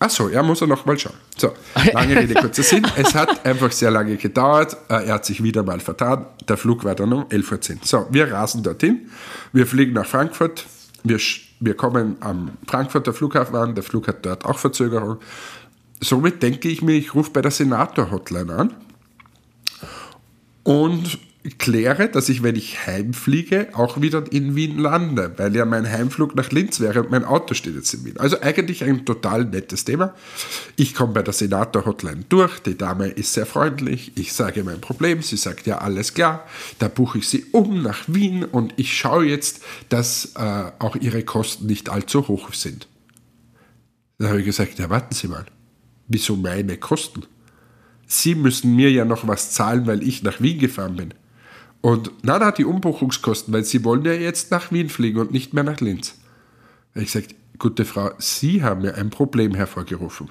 Ach 0.00 0.10
so, 0.10 0.28
er 0.28 0.44
muss 0.44 0.60
er 0.60 0.68
noch 0.68 0.86
mal 0.86 0.96
schauen. 0.96 1.16
So, 1.36 1.52
lange 1.92 2.14
Rede, 2.16 2.34
kurzer 2.34 2.62
Sinn. 2.62 2.86
Es 2.96 3.16
hat 3.16 3.44
einfach 3.44 3.72
sehr 3.72 3.90
lange 3.90 4.16
gedauert. 4.16 4.76
Äh, 4.88 5.06
Er 5.06 5.14
hat 5.14 5.26
sich 5.26 5.42
wieder 5.42 5.64
mal 5.64 5.80
vertan. 5.80 6.26
Der 6.48 6.56
Flug 6.56 6.84
war 6.84 6.94
dann 6.94 7.12
um 7.12 7.24
11.10 7.24 7.72
Uhr. 7.72 7.78
So, 7.82 8.06
wir 8.10 8.30
rasen 8.32 8.62
dorthin. 8.62 9.10
Wir 9.52 9.66
fliegen 9.66 9.94
nach 9.94 10.06
Frankfurt. 10.06 10.66
Wir, 11.02 11.18
wir 11.58 11.74
kommen 11.74 12.16
am 12.20 12.52
Frankfurter 12.68 13.12
Flughafen 13.12 13.56
an. 13.56 13.74
Der 13.74 13.82
Flug 13.82 14.06
hat 14.06 14.24
dort 14.24 14.44
auch 14.44 14.58
Verzögerung. 14.58 15.16
Somit 16.00 16.44
denke 16.44 16.68
ich 16.68 16.80
mir, 16.80 16.92
ich 16.94 17.16
rufe 17.16 17.32
bei 17.32 17.42
der 17.42 17.50
Senator-Hotline 17.50 18.54
an 18.54 18.74
und 20.62 21.18
kläre, 21.50 22.08
dass 22.08 22.28
ich, 22.28 22.42
wenn 22.42 22.56
ich 22.56 22.86
heimfliege, 22.86 23.68
auch 23.72 24.00
wieder 24.00 24.24
in 24.32 24.56
Wien 24.56 24.78
lande, 24.78 25.32
weil 25.36 25.54
ja 25.54 25.64
mein 25.64 25.88
Heimflug 25.88 26.34
nach 26.34 26.50
Linz 26.50 26.80
wäre 26.80 27.02
und 27.02 27.10
mein 27.10 27.24
Auto 27.24 27.54
steht 27.54 27.76
jetzt 27.76 27.94
in 27.94 28.04
Wien. 28.04 28.16
Also 28.18 28.40
eigentlich 28.40 28.82
ein 28.82 29.06
total 29.06 29.44
nettes 29.44 29.84
Thema. 29.84 30.14
Ich 30.76 30.94
komme 30.94 31.12
bei 31.12 31.22
der 31.22 31.32
Senator-Hotline 31.32 32.24
durch, 32.28 32.58
die 32.58 32.76
Dame 32.76 33.08
ist 33.08 33.32
sehr 33.32 33.46
freundlich, 33.46 34.12
ich 34.16 34.32
sage 34.32 34.64
mein 34.64 34.80
Problem, 34.80 35.22
sie 35.22 35.36
sagt 35.36 35.66
ja 35.66 35.78
alles 35.78 36.12
klar, 36.12 36.44
da 36.80 36.88
buche 36.88 37.18
ich 37.18 37.28
sie 37.28 37.46
um 37.52 37.82
nach 37.82 38.04
Wien 38.08 38.44
und 38.44 38.74
ich 38.76 38.96
schaue 38.96 39.26
jetzt, 39.26 39.62
dass 39.88 40.32
äh, 40.34 40.72
auch 40.80 40.96
ihre 40.96 41.22
Kosten 41.22 41.66
nicht 41.66 41.88
allzu 41.88 42.26
hoch 42.26 42.52
sind. 42.52 42.88
Da 44.18 44.28
habe 44.28 44.40
ich 44.40 44.46
gesagt, 44.46 44.78
ja 44.78 44.90
warten 44.90 45.14
Sie 45.14 45.28
mal, 45.28 45.46
wieso 46.08 46.34
meine 46.34 46.76
Kosten? 46.76 47.22
Sie 48.08 48.34
müssen 48.34 48.74
mir 48.74 48.90
ja 48.90 49.04
noch 49.04 49.28
was 49.28 49.52
zahlen, 49.52 49.86
weil 49.86 50.02
ich 50.02 50.22
nach 50.22 50.40
Wien 50.40 50.58
gefahren 50.58 50.96
bin. 50.96 51.14
Und 51.80 52.10
na, 52.22 52.38
na, 52.38 52.50
die 52.50 52.64
Umbuchungskosten, 52.64 53.54
weil 53.54 53.64
Sie 53.64 53.84
wollen 53.84 54.04
ja 54.04 54.12
jetzt 54.12 54.50
nach 54.50 54.72
Wien 54.72 54.88
fliegen 54.88 55.20
und 55.20 55.30
nicht 55.30 55.54
mehr 55.54 55.64
nach 55.64 55.80
Linz. 55.80 56.16
Ich 56.94 57.12
sagte, 57.12 57.34
gute 57.58 57.84
Frau, 57.84 58.10
Sie 58.18 58.62
haben 58.62 58.84
ja 58.84 58.94
ein 58.94 59.10
Problem 59.10 59.54
hervorgerufen. 59.54 60.28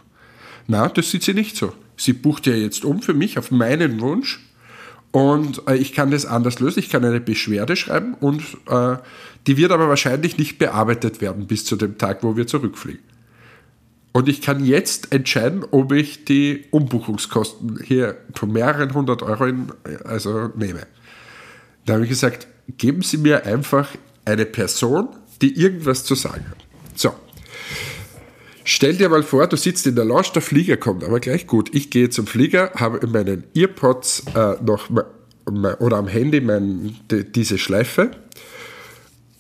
Na, 0.68 0.89
das 0.89 1.12
sieht 1.12 1.24
sie 1.24 1.34
nicht 1.34 1.56
so. 1.56 1.74
Sie 1.95 2.14
bucht 2.14 2.45
ja 2.45 2.54
jetzt 2.54 2.84
um 2.84 3.02
für 3.02 3.14
mich 3.14 3.38
auf 3.38 3.52
meinen 3.52 4.00
Wunsch 4.02 4.45
und 5.12 5.64
äh, 5.68 5.76
ich 5.76 5.93
kann 5.93 6.12
das 6.12 6.26
anders 6.26 6.60
lösen. 6.60 6.80
Ich 6.80 6.89
kann 6.89 7.04
eine 7.04 7.22
Beschwerde 7.22 7.76
schreiben 7.76 8.14
und 8.16 8.43
äh, 8.68 8.98
die 9.48 9.58
wird 9.58 9.72
aber 9.72 9.88
wahrscheinlich 9.88 10.38
nicht 10.38 10.60
bearbeitet 10.60 11.22
werden 11.22 11.48
bis 11.48 11.66
zu 11.66 11.78
dem 11.78 11.98
Tag, 11.98 12.24
wo 12.24 12.36
wir 12.36 12.48
zurückfliegen. 12.48 13.02
Und 14.12 14.28
ich 14.28 14.41
kann 14.41 14.66
jetzt 14.66 15.14
entscheiden, 15.14 15.64
ob 15.72 15.91
ich 15.91 16.26
die 16.26 16.66
Umbuchungskosten 16.72 17.80
hier 17.84 18.18
von 18.34 18.52
mehreren 18.52 18.93
hundert 18.93 19.24
Euro 19.24 19.45
in, 19.45 19.72
also 20.04 20.50
nehme. 20.56 20.88
Da 21.88 21.94
habe 21.94 22.04
ich 22.04 22.10
gesagt, 22.10 22.48
geben 22.78 23.02
Sie 23.02 23.18
mir 23.18 23.46
einfach 23.46 23.90
eine 24.26 24.46
Person, 24.46 25.08
die 25.42 25.58
irgendwas 25.60 26.04
zu 26.04 26.16
sagen 26.16 26.46
hat. 26.50 26.58
So. 26.96 27.14
Stell 28.66 28.98
dir 28.98 29.08
mal 29.08 29.24
vor, 29.24 29.48
du 29.48 29.56
sitzt 29.56 29.88
in 29.88 29.96
der 29.96 30.04
Lounge, 30.04 30.28
der 30.36 30.42
Flieger 30.42 30.76
kommt, 30.76 31.06
aber 31.06 31.22
gleich 31.22 31.48
gut. 31.48 31.74
Ich 31.74 31.90
gehe 31.90 32.10
zum 32.10 32.28
Flieger, 32.28 32.72
habe 32.76 32.98
in 32.98 33.12
meinen 33.12 33.46
Earpods 33.56 34.26
äh, 34.36 34.56
noch 34.62 34.90
oder 35.46 35.96
am 35.96 36.10
Handy 36.10 36.42
mein, 36.42 36.98
die, 37.10 37.24
diese 37.24 37.58
Schleife 37.58 38.12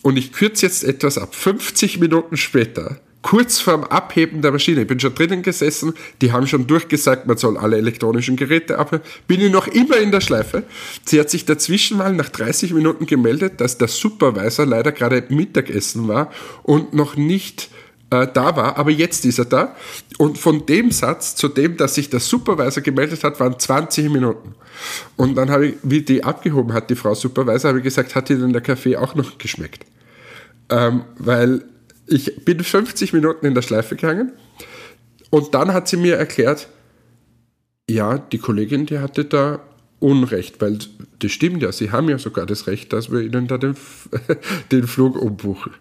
und 0.01 0.15
ich 0.15 0.31
kürze 0.31 0.65
jetzt 0.65 0.85
etwas 0.85 1.17
ab. 1.17 1.35
50 1.35 1.99
Minuten 1.99 2.37
später 2.37 3.01
kurz 3.27 3.59
vorm 3.59 3.83
Abheben 3.83 4.41
der 4.41 4.53
Maschine, 4.53 4.83
ich 4.83 4.87
bin 4.87 5.01
schon 5.01 5.13
drinnen 5.13 5.41
gesessen, 5.43 5.93
die 6.21 6.31
haben 6.31 6.47
schon 6.47 6.65
durchgesagt, 6.65 7.27
man 7.27 7.35
soll 7.35 7.57
alle 7.57 7.75
elektronischen 7.75 8.37
Geräte 8.37 8.79
abheben, 8.79 9.03
bin 9.27 9.41
ich 9.41 9.51
noch 9.51 9.67
immer 9.67 9.97
in 9.97 10.13
der 10.13 10.21
Schleife. 10.21 10.63
Sie 11.03 11.19
hat 11.19 11.29
sich 11.29 11.43
dazwischen 11.43 11.97
mal 11.97 12.13
nach 12.13 12.29
30 12.29 12.73
Minuten 12.73 13.05
gemeldet, 13.05 13.59
dass 13.59 13.77
der 13.77 13.89
Supervisor 13.89 14.65
leider 14.65 14.93
gerade 14.93 15.25
Mittagessen 15.27 16.07
war 16.07 16.31
und 16.63 16.93
noch 16.93 17.17
nicht 17.17 17.69
äh, 18.11 18.27
da 18.33 18.55
war, 18.55 18.77
aber 18.77 18.91
jetzt 18.91 19.25
ist 19.25 19.39
er 19.39 19.45
da. 19.45 19.75
Und 20.17 20.37
von 20.37 20.65
dem 20.65 20.91
Satz 20.91 21.35
zu 21.35 21.49
dem, 21.49 21.75
dass 21.75 21.95
sich 21.95 22.09
der 22.09 22.21
Supervisor 22.21 22.81
gemeldet 22.81 23.25
hat, 23.25 23.41
waren 23.41 23.59
20 23.59 24.09
Minuten. 24.09 24.55
Und 25.17 25.35
dann 25.35 25.51
habe 25.51 25.67
ich, 25.67 25.73
wie 25.83 26.01
die 26.01 26.23
abgehoben 26.23 26.71
hat, 26.71 26.89
die 26.89 26.95
Frau 26.95 27.13
Supervisor, 27.13 27.67
habe 27.67 27.79
ich 27.79 27.83
gesagt, 27.83 28.15
hat 28.15 28.29
Ihnen 28.29 28.53
der 28.53 28.61
Kaffee 28.61 28.95
auch 28.95 29.15
noch 29.15 29.37
geschmeckt? 29.37 29.85
Ähm, 30.69 31.03
weil 31.17 31.65
ich 32.07 32.45
bin 32.45 32.63
50 32.63 33.13
Minuten 33.13 33.45
in 33.45 33.53
der 33.53 33.61
Schleife 33.61 33.95
gegangen 33.95 34.31
und 35.29 35.53
dann 35.53 35.73
hat 35.73 35.87
sie 35.87 35.97
mir 35.97 36.15
erklärt, 36.15 36.67
ja, 37.89 38.17
die 38.17 38.37
Kollegin, 38.37 38.85
die 38.85 38.99
hatte 38.99 39.25
da 39.25 39.61
Unrecht, 39.99 40.61
weil 40.61 40.77
das 41.19 41.31
stimmt 41.31 41.63
ja, 41.63 41.71
sie 41.71 41.91
haben 41.91 42.09
ja 42.09 42.19
sogar 42.19 42.45
das 42.45 42.67
Recht, 42.67 42.93
dass 42.93 43.11
wir 43.11 43.21
ihnen 43.21 43.47
da 43.47 43.57
den, 43.57 43.75
den 44.71 44.87
Flug 44.87 45.19
umbuchen. 45.19 45.73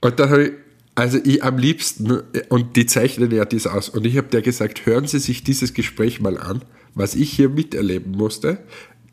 Und 0.00 0.20
dann 0.20 0.30
habe 0.30 0.44
ich, 0.44 0.52
also 0.94 1.18
ich 1.24 1.42
am 1.42 1.58
liebsten, 1.58 2.22
und 2.50 2.76
die 2.76 2.86
zeichnen 2.86 3.30
ja 3.30 3.44
das 3.44 3.66
aus, 3.66 3.88
und 3.88 4.04
ich 4.04 4.16
habe 4.18 4.28
der 4.28 4.42
gesagt, 4.42 4.84
hören 4.86 5.06
Sie 5.06 5.18
sich 5.18 5.42
dieses 5.42 5.72
Gespräch 5.72 6.20
mal 6.20 6.38
an, 6.38 6.62
was 6.94 7.14
ich 7.14 7.32
hier 7.32 7.48
miterleben 7.48 8.12
musste, 8.12 8.58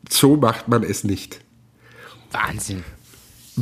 so 0.08 0.36
macht 0.36 0.68
man 0.68 0.82
es 0.82 1.02
nicht. 1.02 1.40
Wahnsinn. 2.30 2.84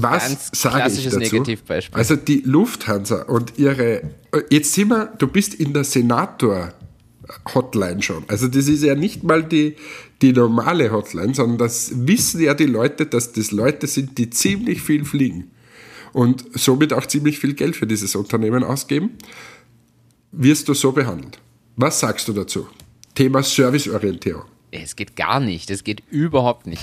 Was 0.02 0.28
Ganz 0.28 0.50
sage 0.54 0.76
ich 0.76 0.82
klassisches 0.82 1.14
dazu? 1.14 1.34
Negativbeispiel. 1.36 1.98
Also 1.98 2.16
die 2.16 2.42
Lufthansa 2.44 3.22
und 3.22 3.58
ihre, 3.58 4.02
jetzt 4.50 4.72
sind 4.72 4.88
wir, 4.88 5.06
du 5.18 5.26
bist 5.26 5.54
in 5.54 5.72
der 5.72 5.84
Senator 5.84 6.72
Hotline 7.54 8.02
schon. 8.02 8.24
Also 8.28 8.48
das 8.48 8.68
ist 8.68 8.82
ja 8.82 8.94
nicht 8.94 9.22
mal 9.22 9.42
die, 9.42 9.76
die 10.22 10.32
normale 10.32 10.90
Hotline, 10.90 11.34
sondern 11.34 11.58
das 11.58 11.92
wissen 11.94 12.40
ja 12.40 12.54
die 12.54 12.66
Leute, 12.66 13.06
dass 13.06 13.32
das 13.32 13.50
Leute 13.50 13.86
sind, 13.86 14.18
die 14.18 14.30
ziemlich 14.30 14.82
viel 14.82 15.04
fliegen 15.04 15.50
und 16.12 16.44
somit 16.54 16.92
auch 16.92 17.06
ziemlich 17.06 17.38
viel 17.38 17.54
Geld 17.54 17.76
für 17.76 17.86
dieses 17.86 18.16
Unternehmen 18.16 18.64
ausgeben. 18.64 19.10
Wirst 20.32 20.68
du 20.68 20.74
so 20.74 20.92
behandelt? 20.92 21.40
Was 21.76 22.00
sagst 22.00 22.28
du 22.28 22.32
dazu? 22.32 22.66
Thema 23.14 23.42
Serviceorientierung. 23.42 24.44
Es 24.70 24.94
geht 24.94 25.16
gar 25.16 25.40
nicht. 25.40 25.70
Es 25.70 25.82
geht 25.82 26.02
überhaupt 26.10 26.66
nicht. 26.66 26.82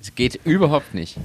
Es 0.00 0.14
geht 0.14 0.40
überhaupt 0.44 0.94
nicht. 0.94 1.16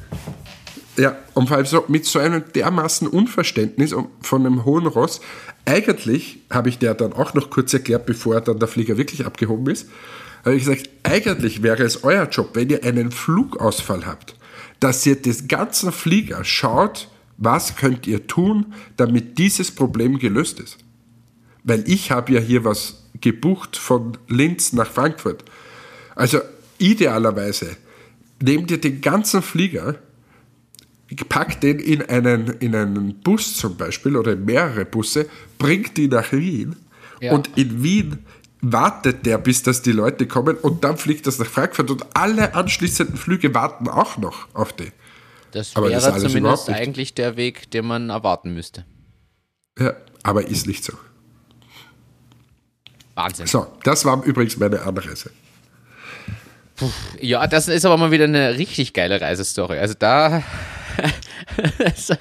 Ja, 0.98 1.18
und 1.34 1.48
vor 1.48 1.58
allem 1.58 1.66
so, 1.66 1.86
mit 1.88 2.06
so 2.06 2.20
einem 2.20 2.44
dermaßen 2.54 3.08
Unverständnis 3.08 3.96
von 4.22 4.46
einem 4.46 4.66
hohen 4.66 4.88
Ross. 4.88 5.22
Eigentlich 5.66 6.40
habe 6.50 6.70
ich 6.70 6.80
der 6.80 6.96
dann 6.96 7.14
auch 7.14 7.34
noch 7.34 7.50
kurz 7.50 7.74
erklärt, 7.74 8.06
bevor 8.06 8.42
dann 8.42 8.60
der 8.60 8.68
Flieger 8.68 8.98
wirklich 8.98 9.26
abgehoben 9.26 9.68
ist, 9.68 9.88
habe 10.44 10.56
ich 10.56 10.66
gesagt, 10.66 10.90
eigentlich 11.04 11.64
wäre 11.64 11.84
es 11.84 12.04
euer 12.04 12.28
Job, 12.28 12.50
wenn 12.54 12.70
ihr 12.70 12.84
einen 12.84 13.12
Flugausfall 13.12 14.06
habt, 14.06 14.36
dass 14.80 15.06
ihr 15.06 15.16
das 15.16 15.48
ganze 15.48 15.92
Flieger 15.92 16.44
schaut, 16.44 17.08
was 17.38 17.76
könnt 17.76 18.08
ihr 18.08 18.28
tun, 18.28 18.74
damit 18.98 19.38
dieses 19.38 19.72
Problem 19.72 20.20
gelöst 20.20 20.60
ist. 20.60 20.78
Weil 21.64 21.88
ich 21.88 22.12
habe 22.12 22.34
ja 22.34 22.40
hier 22.40 22.66
was 22.66 23.04
gebucht 23.20 23.78
von 23.78 24.18
Linz 24.28 24.74
nach 24.74 24.90
Frankfurt. 24.90 25.44
Also 26.16 26.40
idealerweise 26.80 27.78
nehmt 28.42 28.72
ihr 28.72 28.82
den 28.82 29.02
ganzen 29.02 29.42
Flieger, 29.42 30.00
packt 31.16 31.64
den 31.64 31.80
in 31.80 32.02
einen, 32.02 32.48
in 32.60 32.76
einen 32.76 33.20
Bus 33.22 33.58
zum 33.58 33.76
Beispiel 33.78 34.16
oder 34.16 34.34
in 34.34 34.46
mehrere 34.46 34.86
Busse, 34.86 35.28
bringt 35.58 35.98
die 35.98 36.08
nach 36.08 36.32
Wien 36.32 36.76
Ja. 37.20 37.34
und 37.34 37.58
in 37.58 37.84
Wien 37.84 38.26
wartet 38.62 39.26
der, 39.26 39.38
bis 39.40 39.64
dass 39.64 39.82
die 39.82 39.92
Leute 39.92 40.28
kommen 40.28 40.56
und 40.56 40.84
dann 40.84 40.98
fliegt 40.98 41.26
das 41.28 41.40
nach 41.40 41.48
Frankfurt 41.48 41.90
und 41.90 42.06
alle 42.16 42.54
anschließenden 42.54 43.18
Flüge 43.18 43.54
warten 43.56 43.88
auch 43.88 44.18
noch 44.18 44.48
auf 44.54 44.74
die. 44.74 44.92
Das 45.52 45.76
Aber 45.76 45.90
das 45.90 46.00
ist 46.00 46.04
wäre 46.06 46.14
alles 46.14 46.32
zumindest 46.32 46.70
eigentlich 46.70 47.14
der 47.14 47.36
Weg, 47.38 47.70
den 47.72 47.86
man 47.86 48.10
erwarten 48.10 48.54
müsste. 48.54 48.86
Ja, 49.80 49.94
aber 50.24 50.48
ist 50.48 50.68
nicht 50.68 50.84
so. 50.84 50.94
Wahnsinn. 53.16 53.48
So, 53.48 53.68
das 53.84 54.06
war 54.06 54.24
übrigens 54.24 54.58
meine 54.58 54.82
Anreise. 54.82 55.32
Ja, 57.20 57.46
das 57.48 57.68
ist 57.68 57.86
aber 57.86 57.98
mal 57.98 58.12
wieder 58.12 58.24
eine 58.24 58.58
richtig 58.58 58.94
geile 58.94 59.20
Reisestory. 59.22 59.78
Also 59.78 59.94
da. 59.98 60.44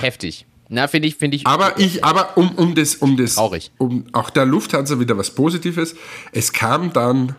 Heftig. 0.00 0.46
Na, 0.68 0.86
finde 0.86 1.08
ich, 1.08 1.16
finde 1.16 1.36
ich. 1.36 1.46
Aber 1.46 1.80
ich, 1.80 2.04
aber 2.04 2.36
um, 2.36 2.52
um 2.52 2.76
das, 2.76 2.94
um 2.94 3.16
das, 3.16 3.34
Traurig. 3.34 3.72
um 3.78 4.04
auch 4.12 4.30
der 4.30 4.46
Lufthansa 4.46 5.00
wieder 5.00 5.18
was 5.18 5.34
Positives. 5.34 5.96
Es 6.32 6.52
kam 6.52 6.92
dann 6.92 7.34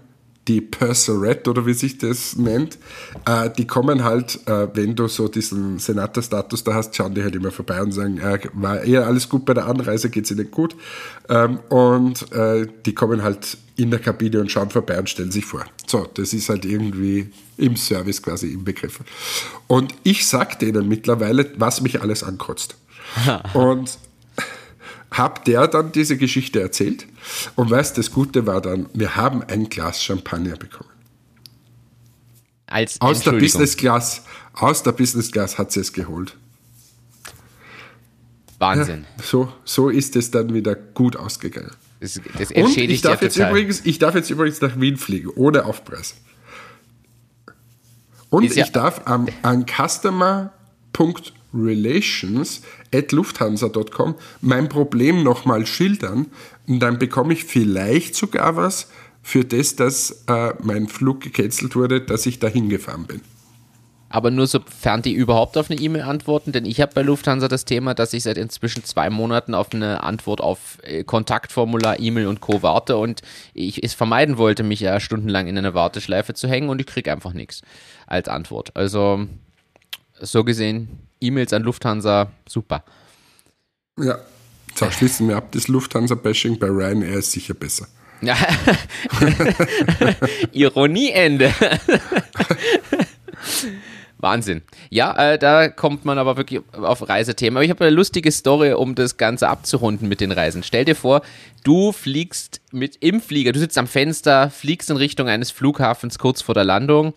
die 0.47 0.59
Purserette 0.59 1.49
oder 1.49 1.65
wie 1.65 1.73
sich 1.73 1.97
das 1.97 2.35
nennt. 2.35 2.77
Äh, 3.25 3.49
die 3.57 3.67
kommen 3.67 4.03
halt, 4.03 4.39
äh, 4.47 4.67
wenn 4.73 4.95
du 4.95 5.07
so 5.07 5.27
diesen 5.27 5.79
Senatorstatus 5.79 6.63
da 6.63 6.73
hast, 6.73 6.95
schauen 6.95 7.13
die 7.13 7.23
halt 7.23 7.35
immer 7.35 7.51
vorbei 7.51 7.81
und 7.81 7.91
sagen, 7.91 8.17
äh, 8.17 8.39
war 8.53 8.81
eher 8.81 9.05
alles 9.05 9.29
gut 9.29 9.45
bei 9.45 9.53
der 9.53 9.67
Anreise, 9.67 10.09
geht's 10.09 10.31
ihnen 10.31 10.49
gut. 10.49 10.75
Ähm, 11.29 11.59
und 11.69 12.31
äh, 12.33 12.67
die 12.85 12.93
kommen 12.93 13.23
halt 13.23 13.57
in 13.75 13.91
der 13.91 13.99
Kabine 13.99 14.41
und 14.41 14.51
schauen 14.51 14.71
vorbei 14.71 14.99
und 14.99 15.09
stellen 15.09 15.31
sich 15.31 15.45
vor. 15.45 15.63
So, 15.87 16.07
das 16.13 16.33
ist 16.33 16.49
halt 16.49 16.65
irgendwie 16.65 17.29
im 17.61 17.77
Service 17.77 18.21
quasi 18.21 18.47
inbegriffen. 18.47 19.05
Und 19.67 19.93
ich 20.03 20.25
sag 20.27 20.59
denen 20.59 20.87
mittlerweile, 20.87 21.51
was 21.57 21.81
mich 21.81 22.01
alles 22.01 22.23
ankotzt. 22.23 22.75
Und 23.53 23.97
hab 25.11 25.43
der 25.45 25.67
dann 25.67 25.91
diese 25.91 26.17
Geschichte 26.17 26.61
erzählt. 26.61 27.05
Und 27.55 27.69
weißt, 27.69 27.97
das 27.97 28.11
Gute 28.11 28.47
war 28.47 28.61
dann, 28.61 28.87
wir 28.93 29.15
haben 29.15 29.43
ein 29.43 29.69
Glas 29.69 30.01
Champagner 30.03 30.55
bekommen. 30.55 30.89
als 32.67 32.99
Aus 33.01 33.21
der. 33.21 33.33
Business 33.33 33.75
Class, 33.75 34.23
aus 34.53 34.83
der 34.83 34.93
Business 34.93 35.31
Class 35.31 35.57
hat 35.57 35.71
sie 35.71 35.81
es 35.81 35.91
geholt. 35.91 36.37
Wahnsinn. 38.57 39.05
So, 39.21 39.51
so 39.65 39.89
ist 39.89 40.15
es 40.15 40.31
dann 40.31 40.53
wieder 40.53 40.75
gut 40.75 41.17
ausgegangen. 41.17 41.71
Das, 41.99 42.19
das 42.37 42.49
Und 42.49 42.55
entschädigt 42.55 42.91
ich 42.91 43.01
darf, 43.01 43.21
ja 43.21 43.27
jetzt 43.27 43.37
übrigens, 43.37 43.81
ich 43.83 43.99
darf 43.99 44.15
jetzt 44.15 44.29
übrigens 44.29 44.61
nach 44.61 44.79
Wien 44.79 44.97
fliegen, 44.97 45.29
ohne 45.35 45.65
Aufpreis. 45.65 46.15
Und 48.31 48.45
Ist 48.45 48.55
ja- 48.55 48.63
ich 48.65 48.71
darf 48.71 49.01
am, 49.05 49.27
an 49.43 49.65
customer.relations 49.67 52.61
at 52.93 53.11
lufthansa.com 53.11 54.15
mein 54.41 54.69
Problem 54.69 55.21
nochmal 55.23 55.65
schildern 55.67 56.27
und 56.67 56.79
dann 56.79 56.97
bekomme 56.97 57.33
ich 57.33 57.43
vielleicht 57.45 58.15
sogar 58.15 58.55
was, 58.55 58.87
für 59.21 59.45
das, 59.45 59.75
dass 59.75 60.23
äh, 60.27 60.53
mein 60.63 60.87
Flug 60.87 61.21
gecancelt 61.21 61.75
wurde, 61.75 62.01
dass 62.01 62.25
ich 62.25 62.39
da 62.39 62.47
hingefahren 62.47 63.05
bin. 63.05 63.21
Aber 64.09 64.29
nur 64.29 64.45
sofern 64.47 65.01
die 65.01 65.13
überhaupt 65.13 65.57
auf 65.57 65.71
eine 65.71 65.79
E-Mail 65.79 66.01
antworten, 66.01 66.51
denn 66.51 66.65
ich 66.65 66.81
habe 66.81 66.91
bei 66.93 67.01
Lufthansa 67.01 67.47
das 67.47 67.63
Thema, 67.63 67.93
dass 67.93 68.11
ich 68.11 68.23
seit 68.23 68.37
inzwischen 68.37 68.83
zwei 68.83 69.09
Monaten 69.09 69.53
auf 69.53 69.73
eine 69.73 70.03
Antwort 70.03 70.41
auf 70.41 70.79
äh, 70.83 71.05
Kontaktformular, 71.05 71.97
E-Mail 71.99 72.27
und 72.27 72.41
Co. 72.41 72.61
warte 72.61 72.97
und 72.97 73.21
ich 73.53 73.81
es 73.83 73.93
vermeiden 73.93 74.37
wollte, 74.37 74.63
mich 74.63 74.81
ja 74.81 74.99
stundenlang 74.99 75.47
in 75.47 75.57
eine 75.57 75.73
Warteschleife 75.73 76.33
zu 76.33 76.49
hängen 76.49 76.67
und 76.69 76.81
ich 76.81 76.87
kriege 76.87 77.09
einfach 77.11 77.31
nichts 77.33 77.61
als 78.11 78.27
Antwort. 78.27 78.75
Also 78.75 79.25
so 80.19 80.43
gesehen, 80.43 81.07
E-Mails 81.19 81.53
an 81.53 81.63
Lufthansa, 81.63 82.31
super. 82.47 82.83
Ja, 83.97 84.19
so 84.75 84.89
schließen 84.91 85.27
wir 85.27 85.37
ab. 85.37 85.51
Das 85.51 85.67
Lufthansa-Bashing 85.67 86.59
bei 86.59 86.67
Ryanair 86.67 87.19
ist 87.19 87.31
sicher 87.31 87.53
besser. 87.53 87.87
Ironieende. 90.51 91.53
Wahnsinn. 94.19 94.61
Ja, 94.89 95.33
äh, 95.33 95.39
da 95.39 95.69
kommt 95.69 96.05
man 96.05 96.19
aber 96.19 96.37
wirklich 96.37 96.61
auf 96.73 97.09
Reisethemen. 97.09 97.57
Aber 97.57 97.63
ich 97.63 97.71
habe 97.71 97.85
eine 97.85 97.95
lustige 97.95 98.31
Story, 98.31 98.73
um 98.73 98.93
das 98.93 99.17
Ganze 99.17 99.49
abzurunden 99.49 100.07
mit 100.07 100.21
den 100.21 100.31
Reisen. 100.31 100.61
Stell 100.61 100.85
dir 100.85 100.95
vor, 100.95 101.23
du 101.63 101.91
fliegst 101.91 102.61
mit 102.71 102.97
im 102.97 103.19
Flieger, 103.21 103.51
du 103.51 103.59
sitzt 103.59 103.79
am 103.79 103.87
Fenster, 103.87 104.51
fliegst 104.51 104.91
in 104.91 104.97
Richtung 104.97 105.27
eines 105.27 105.49
Flughafens 105.49 106.19
kurz 106.19 106.43
vor 106.43 106.53
der 106.53 106.63
Landung. 106.65 107.13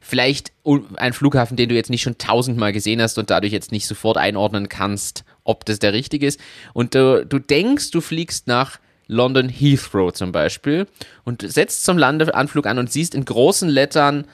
Vielleicht 0.00 0.52
ein 0.96 1.12
Flughafen, 1.12 1.56
den 1.56 1.68
du 1.68 1.74
jetzt 1.74 1.90
nicht 1.90 2.02
schon 2.02 2.18
tausendmal 2.18 2.72
gesehen 2.72 3.02
hast 3.02 3.18
und 3.18 3.30
dadurch 3.30 3.52
jetzt 3.52 3.70
nicht 3.70 3.86
sofort 3.86 4.16
einordnen 4.16 4.68
kannst, 4.68 5.24
ob 5.44 5.64
das 5.66 5.78
der 5.78 5.92
richtige 5.92 6.26
ist. 6.26 6.40
Und 6.72 6.94
du, 6.94 7.24
du 7.26 7.38
denkst, 7.38 7.90
du 7.90 8.00
fliegst 8.00 8.46
nach 8.46 8.78
London 9.06 9.48
Heathrow 9.48 10.12
zum 10.12 10.32
Beispiel 10.32 10.86
und 11.24 11.42
setzt 11.42 11.84
zum 11.84 11.98
Landeanflug 11.98 12.66
an 12.66 12.78
und 12.78 12.90
siehst 12.90 13.14
in 13.14 13.24
großen 13.24 13.68
Lettern 13.68 14.24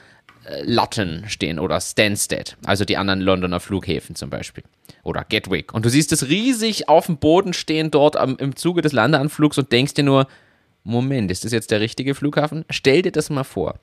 äh, 0.45 0.63
Luton 0.63 1.23
stehen 1.27 1.59
oder 1.59 1.81
Stansted, 1.81 2.55
also 2.63 2.85
die 2.85 2.95
anderen 2.95 3.19
Londoner 3.19 3.59
Flughäfen 3.59 4.15
zum 4.15 4.29
Beispiel. 4.29 4.63
Oder 5.03 5.25
Gatwick. 5.27 5.73
Und 5.73 5.83
du 5.83 5.89
siehst 5.89 6.11
es 6.11 6.29
riesig 6.29 6.89
auf 6.89 7.07
dem 7.07 7.17
Boden 7.17 7.53
stehen 7.53 7.91
dort 7.91 8.15
am, 8.17 8.37
im 8.37 8.55
Zuge 8.55 8.81
des 8.81 8.93
Landeanflugs 8.93 9.57
und 9.57 9.71
denkst 9.71 9.95
dir 9.95 10.03
nur, 10.03 10.27
Moment, 10.83 11.31
ist 11.31 11.43
das 11.43 11.51
jetzt 11.51 11.71
der 11.71 11.81
richtige 11.81 12.15
Flughafen? 12.15 12.63
Stell 12.69 13.01
dir 13.01 13.11
das 13.11 13.29
mal 13.29 13.43
vor. 13.43 13.79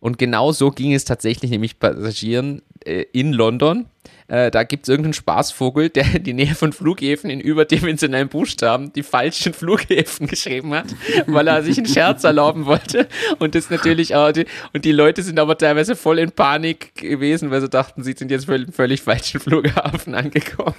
Und 0.00 0.18
genau 0.18 0.52
so 0.52 0.70
ging 0.70 0.94
es 0.94 1.04
tatsächlich 1.04 1.50
nämlich 1.50 1.78
Passagieren 1.78 2.62
äh, 2.84 3.04
in 3.12 3.32
London. 3.32 3.86
Äh, 4.28 4.50
da 4.50 4.62
gibt 4.62 4.84
es 4.84 4.88
irgendeinen 4.90 5.14
Spaßvogel, 5.14 5.88
der 5.88 6.16
in 6.16 6.22
die 6.22 6.34
Nähe 6.34 6.54
von 6.54 6.72
Flughäfen 6.72 7.30
in 7.30 7.40
überdimensionalen 7.40 8.28
Buchstaben 8.28 8.92
die 8.92 9.02
falschen 9.02 9.54
Flughäfen 9.54 10.26
geschrieben 10.28 10.74
hat, 10.74 10.86
weil 11.26 11.48
er 11.48 11.62
sich 11.62 11.78
einen 11.78 11.86
Scherz 11.86 12.24
erlauben 12.24 12.66
wollte. 12.66 13.08
Und 13.38 13.54
das 13.54 13.70
natürlich 13.70 14.14
auch, 14.14 14.30
die, 14.32 14.46
und 14.72 14.84
die 14.84 14.92
Leute 14.92 15.22
sind 15.22 15.38
aber 15.38 15.56
teilweise 15.56 15.96
voll 15.96 16.18
in 16.18 16.30
Panik 16.30 16.94
gewesen, 16.94 17.50
weil 17.50 17.60
sie 17.60 17.68
dachten, 17.68 18.02
sie 18.04 18.12
sind 18.12 18.30
jetzt 18.30 18.44
völlig, 18.44 18.74
völlig 18.74 19.02
falschen 19.02 19.40
Flughafen 19.40 20.14
angekommen. 20.14 20.76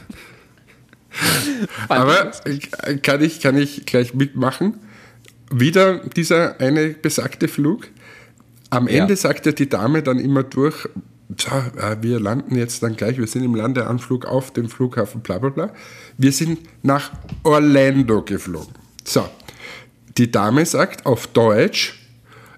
aber 1.88 2.32
kann 3.02 3.22
ich, 3.24 3.42
kann 3.42 3.58
ich 3.58 3.86
gleich 3.86 4.14
mitmachen? 4.14 4.80
Wieder 5.52 6.08
dieser 6.10 6.60
eine 6.62 6.90
besagte 6.90 7.48
Flug. 7.48 7.90
Am 8.70 8.88
Ende 8.88 9.14
ja. 9.14 9.18
sagte 9.18 9.54
die 9.54 9.70
Dame 9.70 10.04
dann 10.04 10.20
immer 10.20 10.44
durch, 10.44 10.88
äh, 11.30 11.98
wir 12.02 12.20
landen 12.20 12.56
jetzt 12.56 12.84
dann 12.84 12.96
gleich, 12.96 13.18
wir 13.18 13.28
sind 13.28 13.44
im 13.44 13.56
Landeanflug 13.56 14.26
auf 14.26 14.52
dem 14.52 14.70
Flughafen, 14.70 15.22
bla 15.22 15.38
bla 15.40 15.50
bla. 15.50 15.74
Wir 16.18 16.32
sind 16.32 16.60
nach 16.84 17.12
Orlando 17.44 18.22
geflogen. 18.22 18.74
So, 19.04 19.28
die 20.18 20.32
Dame 20.32 20.66
sagt 20.66 21.06
auf 21.06 21.28
Deutsch, 21.28 22.00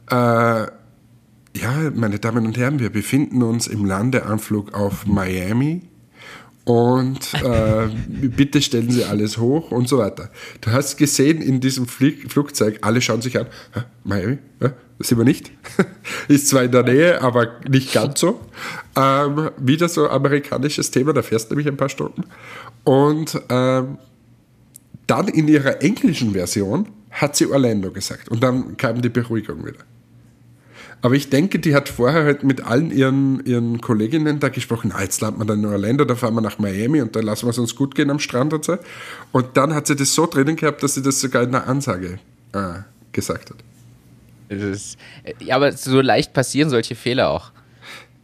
äh, 0.09 0.15
ja, 0.15 1.91
meine 1.93 2.19
Damen 2.19 2.45
und 2.45 2.57
Herren, 2.57 2.79
wir 2.79 2.89
befinden 2.89 3.43
uns 3.43 3.67
im 3.67 3.85
Landeanflug 3.85 4.73
auf 4.73 5.05
Miami 5.05 5.81
und 6.63 7.33
äh, 7.43 7.87
bitte 8.07 8.61
stellen 8.61 8.89
Sie 8.89 9.03
alles 9.03 9.37
hoch 9.37 9.71
und 9.71 9.89
so 9.89 9.97
weiter. 9.97 10.29
Du 10.61 10.71
hast 10.71 10.97
gesehen 10.97 11.41
in 11.41 11.59
diesem 11.59 11.87
Flieg 11.87 12.31
Flugzeug, 12.31 12.79
alle 12.81 13.01
schauen 13.01 13.21
sich 13.21 13.37
an, 13.37 13.47
Miami, 14.03 14.39
sind 15.03 15.17
wir 15.17 15.25
nicht. 15.25 15.51
Ist 16.27 16.47
zwar 16.47 16.63
in 16.63 16.71
der 16.71 16.83
Nähe, 16.83 17.21
aber 17.21 17.59
nicht 17.67 17.93
ganz 17.93 18.19
so. 18.19 18.39
Ähm, 18.95 19.51
wieder 19.57 19.89
so 19.89 20.09
amerikanisches 20.09 20.91
Thema, 20.91 21.13
da 21.13 21.21
fährst 21.21 21.49
du 21.49 21.55
nämlich 21.55 21.67
ein 21.67 21.77
paar 21.77 21.89
Stunden. 21.89 22.23
Und 22.83 23.41
ähm, 23.49 23.97
dann 25.07 25.27
in 25.27 25.47
ihrer 25.47 25.81
englischen 25.81 26.31
Version 26.31 26.87
hat 27.09 27.35
sie 27.35 27.47
Orlando 27.47 27.91
gesagt 27.91 28.29
und 28.29 28.41
dann 28.41 28.77
kam 28.77 29.01
die 29.01 29.09
Beruhigung 29.09 29.65
wieder. 29.65 29.83
Aber 31.03 31.15
ich 31.15 31.29
denke, 31.29 31.59
die 31.59 31.73
hat 31.73 31.89
vorher 31.89 32.23
halt 32.23 32.43
mit 32.43 32.63
allen 32.63 32.91
ihren, 32.91 33.43
ihren 33.45 33.81
Kolleginnen 33.81 34.39
da 34.39 34.49
gesprochen, 34.49 34.91
ah, 34.95 35.01
jetzt 35.01 35.19
landen 35.19 35.39
wir 35.41 35.45
dann 35.45 35.59
in 35.59 35.65
Orlando, 35.65 36.05
da 36.05 36.15
fahren 36.15 36.35
wir 36.35 36.41
nach 36.41 36.59
Miami 36.59 37.01
und 37.01 37.15
dann 37.15 37.23
lassen 37.23 37.47
wir 37.47 37.49
es 37.49 37.57
uns 37.57 37.75
gut 37.75 37.95
gehen 37.95 38.11
am 38.11 38.19
Strand 38.19 38.53
und 38.53 38.63
so. 38.63 38.77
Und 39.31 39.57
dann 39.57 39.73
hat 39.73 39.87
sie 39.87 39.95
das 39.95 40.13
so 40.13 40.27
drinnen 40.27 40.55
gehabt, 40.55 40.83
dass 40.83 40.93
sie 40.93 41.01
das 41.01 41.19
sogar 41.19 41.43
in 41.43 41.51
der 41.51 41.67
Ansage 41.67 42.19
äh, 42.53 42.81
gesagt 43.11 43.49
hat. 43.49 43.57
Ist, 44.51 44.97
ja, 45.39 45.55
aber 45.55 45.71
so 45.71 46.01
leicht 46.01 46.33
passieren 46.33 46.69
solche 46.69 46.95
Fehler 46.95 47.29
auch. 47.29 47.51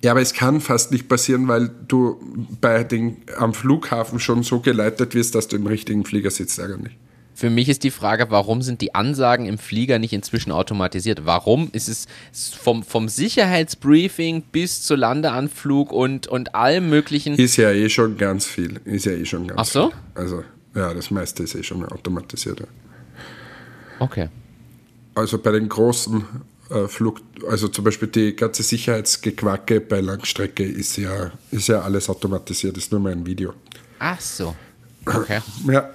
Ja, 0.04 0.12
aber 0.12 0.22
es 0.22 0.34
kann 0.34 0.62
fast 0.62 0.92
nicht 0.92 1.08
passieren, 1.10 1.48
weil 1.48 1.72
du 1.88 2.20
bei 2.62 2.84
den, 2.84 3.18
am 3.38 3.54
Flughafen 3.54 4.20
schon 4.20 4.44
so 4.44 4.60
geleitet 4.60 5.16
wirst, 5.16 5.34
dass 5.34 5.48
du 5.48 5.56
im 5.56 5.66
richtigen 5.66 6.06
Flieger 6.06 6.30
sitzt 6.30 6.60
eigentlich. 6.60 6.96
Für 7.34 7.50
mich 7.52 7.70
ist 7.70 7.84
die 7.84 7.92
Frage, 7.92 8.32
warum 8.32 8.64
sind 8.64 8.82
die 8.82 8.96
Ansagen 8.96 9.46
im 9.46 9.60
Flieger 9.60 10.00
nicht 10.00 10.12
inzwischen 10.12 10.52
automatisiert? 10.52 11.26
Warum 11.26 11.70
ist 11.72 11.88
es 11.88 12.08
vom, 12.56 12.82
vom 12.82 13.10
Sicherheitsbriefing 13.10 14.42
bis 14.52 14.82
zu 14.82 14.96
Landeanflug 14.96 15.92
und, 15.92 16.26
und 16.26 16.56
allem 16.56 16.90
möglichen? 16.90 17.36
Ist 17.36 17.58
ja 17.58 17.72
eh 17.72 17.90
schon 17.90 18.18
ganz 18.18 18.46
viel. 18.46 18.82
Ist 18.86 19.06
ja 19.06 19.12
eh 19.12 19.26
schon 19.26 19.48
ganz 19.48 19.60
Ach 19.60 19.66
so? 19.66 19.90
Viel. 19.90 20.00
Also, 20.16 20.44
ja, 20.76 20.94
das 20.96 21.12
meiste 21.12 21.44
ist 21.44 21.54
eh 21.54 21.62
schon 21.62 21.86
automatisiert. 21.86 22.60
Ja. 22.60 22.66
Okay. 24.00 24.30
Also 25.18 25.40
bei 25.40 25.52
den 25.52 25.68
großen 25.68 26.26
äh, 26.70 26.88
Flug, 26.88 27.22
also 27.50 27.68
zum 27.70 27.84
Beispiel 27.84 28.08
die 28.08 28.36
ganze 28.36 28.62
Sicherheitsgequacke 28.62 29.82
bei 29.82 30.00
Langstrecke 30.00 30.64
ist 30.64 30.96
ja, 30.98 31.32
ist 31.50 31.70
ja 31.70 31.82
alles 31.82 32.08
automatisiert, 32.08 32.78
ist 32.78 32.92
nur 32.92 33.02
mein 33.02 33.26
Video. 33.26 33.54
Ach 33.98 34.22
so. 34.22 34.56
Okay. 35.04 35.40
ja. 35.68 35.90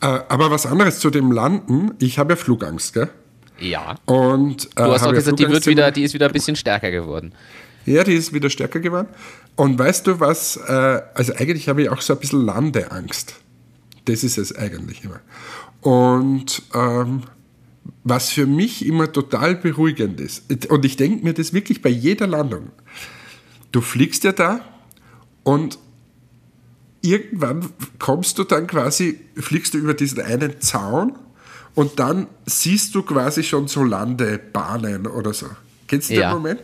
Äh, 0.00 0.06
aber 0.06 0.50
was 0.50 0.64
anderes 0.64 1.00
zu 1.00 1.10
dem 1.10 1.32
Landen. 1.32 1.92
Ich 1.98 2.18
habe 2.18 2.32
ja 2.32 2.36
Flugangst, 2.36 2.94
gell? 2.94 3.10
Ja. 3.58 3.96
Und, 4.06 4.64
äh, 4.64 4.84
du 4.84 4.84
hast 4.84 5.02
auch 5.02 5.12
gesagt, 5.12 5.38
die, 5.38 5.50
wird 5.50 5.66
wieder, 5.66 5.90
die 5.90 6.04
ist 6.04 6.14
wieder 6.14 6.26
ein 6.26 6.32
bisschen 6.32 6.56
stärker 6.56 6.90
geworden. 6.90 7.34
Ja, 7.84 8.04
die 8.04 8.14
ist 8.14 8.32
wieder 8.32 8.48
stärker 8.48 8.80
geworden. 8.80 9.08
Und 9.56 9.78
weißt 9.78 10.06
du 10.06 10.18
was? 10.18 10.56
Äh, 10.56 11.02
also 11.12 11.34
eigentlich 11.34 11.68
habe 11.68 11.82
ich 11.82 11.90
auch 11.90 12.00
so 12.00 12.14
ein 12.14 12.20
bisschen 12.20 12.46
Landeangst. 12.46 13.34
Das 14.06 14.24
ist 14.24 14.38
es 14.38 14.56
eigentlich 14.56 15.04
immer. 15.04 15.20
Und 15.82 16.62
ähm, 16.74 17.22
was 18.08 18.30
für 18.30 18.46
mich 18.46 18.86
immer 18.86 19.12
total 19.12 19.56
beruhigend 19.56 20.20
ist, 20.20 20.44
und 20.70 20.84
ich 20.84 20.96
denke 20.96 21.24
mir 21.24 21.34
das 21.34 21.52
wirklich 21.52 21.82
bei 21.82 21.88
jeder 21.88 22.28
Landung. 22.28 22.70
Du 23.72 23.80
fliegst 23.80 24.22
ja 24.22 24.30
da 24.30 24.60
und 25.42 25.76
irgendwann 27.02 27.68
kommst 27.98 28.38
du 28.38 28.44
dann 28.44 28.68
quasi, 28.68 29.18
fliegst 29.34 29.74
du 29.74 29.78
über 29.78 29.92
diesen 29.92 30.20
einen 30.20 30.60
Zaun 30.60 31.18
und 31.74 31.98
dann 31.98 32.28
siehst 32.46 32.94
du 32.94 33.02
quasi 33.02 33.42
schon 33.42 33.66
so 33.66 33.82
Landebahnen 33.82 35.08
oder 35.08 35.34
so. 35.34 35.46
Kennst 35.88 36.10
du 36.10 36.14
ja. 36.14 36.30
den 36.30 36.36
Moment? 36.36 36.62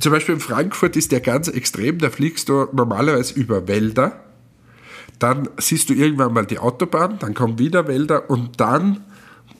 Zum 0.00 0.12
Beispiel 0.12 0.36
in 0.36 0.40
Frankfurt 0.40 0.96
ist 0.96 1.12
der 1.12 1.20
ganz 1.20 1.48
extrem, 1.48 1.98
da 1.98 2.08
fliegst 2.08 2.48
du 2.48 2.68
normalerweise 2.72 3.34
über 3.34 3.68
Wälder, 3.68 4.24
dann 5.18 5.46
siehst 5.58 5.90
du 5.90 5.92
irgendwann 5.92 6.32
mal 6.32 6.46
die 6.46 6.58
Autobahn, 6.58 7.18
dann 7.18 7.34
kommen 7.34 7.58
wieder 7.58 7.86
Wälder 7.86 8.30
und 8.30 8.62
dann 8.62 9.04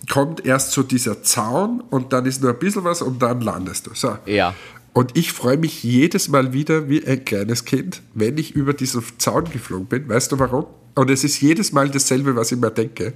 kommt 0.08 0.44
erst 0.46 0.72
so 0.72 0.82
dieser 0.82 1.22
Zaun 1.22 1.82
und 1.90 2.12
dann 2.12 2.26
ist 2.26 2.42
nur 2.42 2.52
ein 2.52 2.58
bisschen 2.58 2.84
was 2.84 3.02
und 3.02 3.20
dann 3.20 3.40
landest 3.40 3.86
du. 3.86 3.90
So. 3.94 4.16
Ja. 4.26 4.54
Und 4.92 5.16
ich 5.16 5.32
freue 5.32 5.56
mich 5.56 5.82
jedes 5.82 6.28
Mal 6.28 6.52
wieder 6.52 6.88
wie 6.88 7.06
ein 7.06 7.24
kleines 7.24 7.64
Kind, 7.64 8.02
wenn 8.14 8.38
ich 8.38 8.52
über 8.52 8.72
diesen 8.72 9.02
Zaun 9.18 9.44
geflogen 9.44 9.86
bin. 9.86 10.08
Weißt 10.08 10.32
du 10.32 10.38
warum? 10.38 10.66
Und 10.94 11.10
es 11.10 11.22
ist 11.22 11.40
jedes 11.40 11.72
Mal 11.72 11.88
dasselbe, 11.88 12.34
was 12.34 12.50
ich 12.50 12.58
mir 12.58 12.70
denke. 12.70 13.12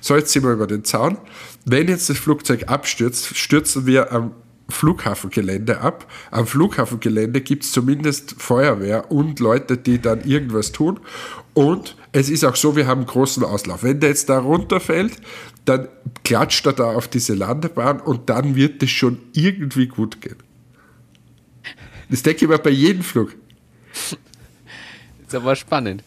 So, 0.00 0.16
jetzt 0.16 0.32
sind 0.32 0.44
wir 0.44 0.52
über 0.52 0.66
den 0.66 0.84
Zaun. 0.84 1.18
Wenn 1.66 1.88
jetzt 1.88 2.08
das 2.08 2.18
Flugzeug 2.18 2.68
abstürzt, 2.68 3.36
stürzen 3.36 3.86
wir 3.86 4.12
am 4.12 4.32
Flughafengelände 4.70 5.80
ab. 5.80 6.10
Am 6.30 6.46
Flughafengelände 6.46 7.42
gibt 7.42 7.64
es 7.64 7.72
zumindest 7.72 8.36
Feuerwehr 8.38 9.10
und 9.10 9.38
Leute, 9.40 9.76
die 9.76 10.00
dann 10.00 10.24
irgendwas 10.24 10.72
tun. 10.72 11.00
Und 11.52 11.96
es 12.12 12.30
ist 12.30 12.44
auch 12.44 12.56
so, 12.56 12.74
wir 12.74 12.86
haben 12.86 13.00
einen 13.00 13.06
großen 13.06 13.44
Auslauf. 13.44 13.82
Wenn 13.82 14.00
der 14.00 14.08
jetzt 14.08 14.28
da 14.28 14.38
runterfällt, 14.38 15.12
dann 15.64 15.88
klatscht 16.24 16.66
er 16.66 16.72
da 16.72 16.84
auf 16.92 17.08
diese 17.08 17.34
Landebahn 17.34 18.00
und 18.00 18.28
dann 18.28 18.54
wird 18.54 18.82
es 18.82 18.90
schon 18.90 19.18
irgendwie 19.32 19.86
gut 19.86 20.20
gehen. 20.20 20.36
Das 22.10 22.22
denke 22.22 22.44
ich 22.44 22.48
mir 22.50 22.58
bei 22.58 22.70
jedem 22.70 23.02
Flug. 23.02 23.34
Ist 25.26 25.34
aber 25.34 25.56
spannend. 25.56 26.02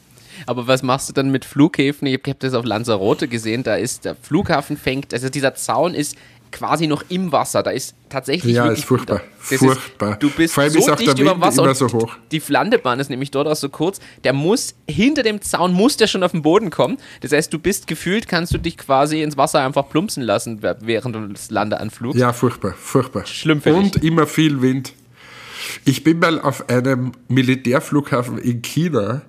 Aber 0.46 0.68
was 0.68 0.84
machst 0.84 1.10
du 1.10 1.14
dann 1.14 1.32
mit 1.32 1.46
Flughäfen? 1.46 2.08
Ich 2.08 2.14
habe 2.14 2.36
das 2.38 2.54
auf 2.54 2.64
Lanzarote 2.64 3.28
gesehen, 3.28 3.64
da 3.64 3.76
ist 3.76 4.06
der 4.06 4.16
Flughafen 4.16 4.78
fängt, 4.78 5.14
also 5.14 5.30
dieser 5.30 5.56
Zaun 5.56 5.96
ist 5.96 6.16
quasi 6.52 6.88
noch 6.88 7.04
im 7.10 7.32
Wasser. 7.32 7.64
Da 7.64 7.72
ist 7.72 7.96
tatsächlich 8.10 8.56
Ja, 8.56 8.68
ist 8.68 8.86
furchtbar. 8.86 9.22
Das 9.50 9.60
Furchtbar. 9.60 10.12
Ist, 10.14 10.24
du 10.24 10.30
bist 10.30 10.54
Vor 10.54 10.64
allem 10.64 10.74
so 10.74 10.80
ist 10.80 10.90
auch 10.90 10.96
dicht 10.96 11.08
der 11.08 11.16
über 11.26 11.32
Wind 11.32 11.38
dem 11.38 11.48
Wasser 11.48 11.64
immer 11.64 11.76
so 11.76 11.88
hoch. 11.92 12.16
die 12.32 12.42
Landebahn 12.48 13.00
ist 13.00 13.10
nämlich 13.10 13.32
dort 13.32 13.48
auch 13.48 13.56
so 13.56 13.70
kurz. 13.70 14.00
Der 14.24 14.34
muss 14.34 14.76
hinter 14.90 15.24
dem 15.24 15.42
Zaun 15.42 15.74
muss 15.74 15.98
der 15.98 16.08
schon 16.08 16.24
auf 16.24 16.32
den 16.32 16.42
Boden 16.42 16.70
kommen. 16.70 16.98
Das 17.22 17.32
heißt, 17.32 17.52
du 17.54 17.60
bist 17.60 17.88
gefühlt, 17.88 18.28
kannst 18.28 18.54
du 18.54 18.58
dich 18.58 18.78
quasi 18.78 19.22
ins 19.22 19.38
Wasser 19.38 19.62
einfach 19.64 19.90
plumpsen 19.90 20.24
lassen 20.24 20.62
während 20.62 21.34
des 21.38 21.50
Landeanflugs. 21.52 22.18
Ja, 22.20 22.34
furchtbar, 22.34 22.74
furchtbar. 22.78 23.26
Schlimm 23.26 23.62
für 23.62 23.74
Und 23.74 23.96
dich. 23.96 24.04
immer 24.04 24.28
viel 24.28 24.62
Wind. 24.62 24.94
Ich 25.86 26.04
bin 26.04 26.20
mal 26.20 26.40
auf 26.40 26.70
einem 26.70 27.12
Militärflughafen 27.28 28.38
in 28.38 28.62
China 28.62 29.22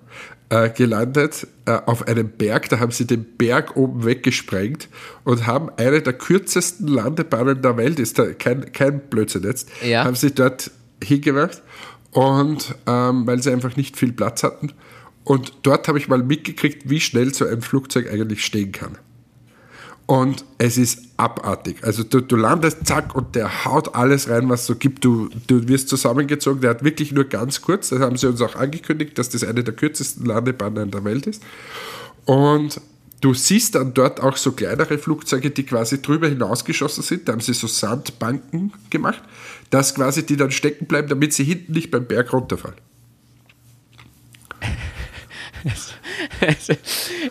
äh, 0.51 0.71
gelandet, 0.71 1.47
äh, 1.67 1.73
auf 1.87 2.07
einem 2.09 2.29
Berg. 2.31 2.69
Da 2.71 2.79
haben 2.81 2.91
sie 2.93 3.07
den 3.07 3.25
Berg 3.37 3.77
oben 3.77 4.05
weggesprengt 4.05 4.89
und 5.25 5.47
haben 5.47 5.71
eine 5.77 6.01
der 6.03 6.15
kürzesten 6.15 6.89
Landebahnen 6.89 7.61
der 7.63 7.77
Welt, 7.77 7.99
ist 7.99 8.19
da 8.19 8.33
kein, 8.33 8.73
kein 8.73 9.01
Blödsinn 9.11 9.43
jetzt, 9.43 9.69
Ja. 9.87 10.05
haben 10.05 10.15
sie 10.17 10.33
dort 10.33 10.71
hingemacht. 11.03 11.63
Und 12.13 12.75
ähm, 12.87 13.27
weil 13.27 13.43
sie 13.43 13.53
einfach 13.53 13.77
nicht 13.77 13.97
viel 13.97 14.13
Platz 14.13 14.43
hatten. 14.43 14.73
Und 15.25 15.53
dort 15.63 15.87
habe 15.89 15.99
ich 15.99 16.09
mal 16.09 16.23
mitgekriegt, 16.23 16.89
wie 16.89 17.01
schnell 17.01 17.35
so 17.35 17.45
ein 17.47 17.61
Flugzeug 17.61 18.11
eigentlich 18.11 18.43
stehen 18.45 18.73
kann. 18.73 18.97
Und 20.07 20.45
es 20.57 20.79
ist 20.79 21.08
abartig. 21.19 21.83
Also 21.83 22.05
du, 22.05 22.21
du 22.21 22.37
landest, 22.37 22.87
zack, 22.87 23.15
und 23.15 23.35
der 23.35 23.65
haut 23.65 23.95
alles 23.95 24.29
rein, 24.31 24.49
was 24.49 24.61
es 24.61 24.67
so 24.67 24.77
gibt. 24.77 25.05
Du, 25.05 25.29
du 25.47 25.69
wirst 25.69 25.89
zusammengezogen. 25.89 26.61
Der 26.61 26.71
hat 26.71 26.85
wirklich 26.85 27.13
nur 27.13 27.25
ganz 27.25 27.61
kurz, 27.61 27.91
das 27.91 28.01
haben 28.01 28.17
sie 28.17 28.29
uns 28.29 28.41
auch 28.41 28.55
angekündigt, 28.55 29.19
dass 29.19 29.29
das 29.29 29.45
eine 29.45 29.65
der 29.65 29.75
kürzesten 29.75 30.25
Landebahnen 30.25 30.91
der 30.91 31.05
Welt 31.05 31.27
ist. 31.27 31.43
Und 32.25 32.81
du 33.21 33.35
siehst 33.35 33.75
dann 33.75 33.95
dort 33.95 34.21
auch 34.21 34.37
so 34.37 34.53
kleinere 34.53 34.97
Flugzeuge, 34.97 35.51
die 35.51 35.65
quasi 35.65 36.01
drüber 36.01 36.29
hinausgeschossen 36.29 37.03
sind. 37.03 37.29
Da 37.29 37.33
haben 37.33 37.41
sie 37.41 37.55
so 37.55 37.67
Sandbanken 37.67 38.73
gemacht, 38.91 39.23
dass 39.71 39.95
quasi 39.95 40.25
die 40.25 40.37
dann 40.37 40.53
stecken 40.53 40.87
bleiben, 40.87 41.09
damit 41.09 41.33
sie 41.33 41.45
hinten 41.45 41.73
nicht 41.73 41.91
beim 41.91 42.07
Berg 42.07 42.33
runterfallen. 42.33 42.79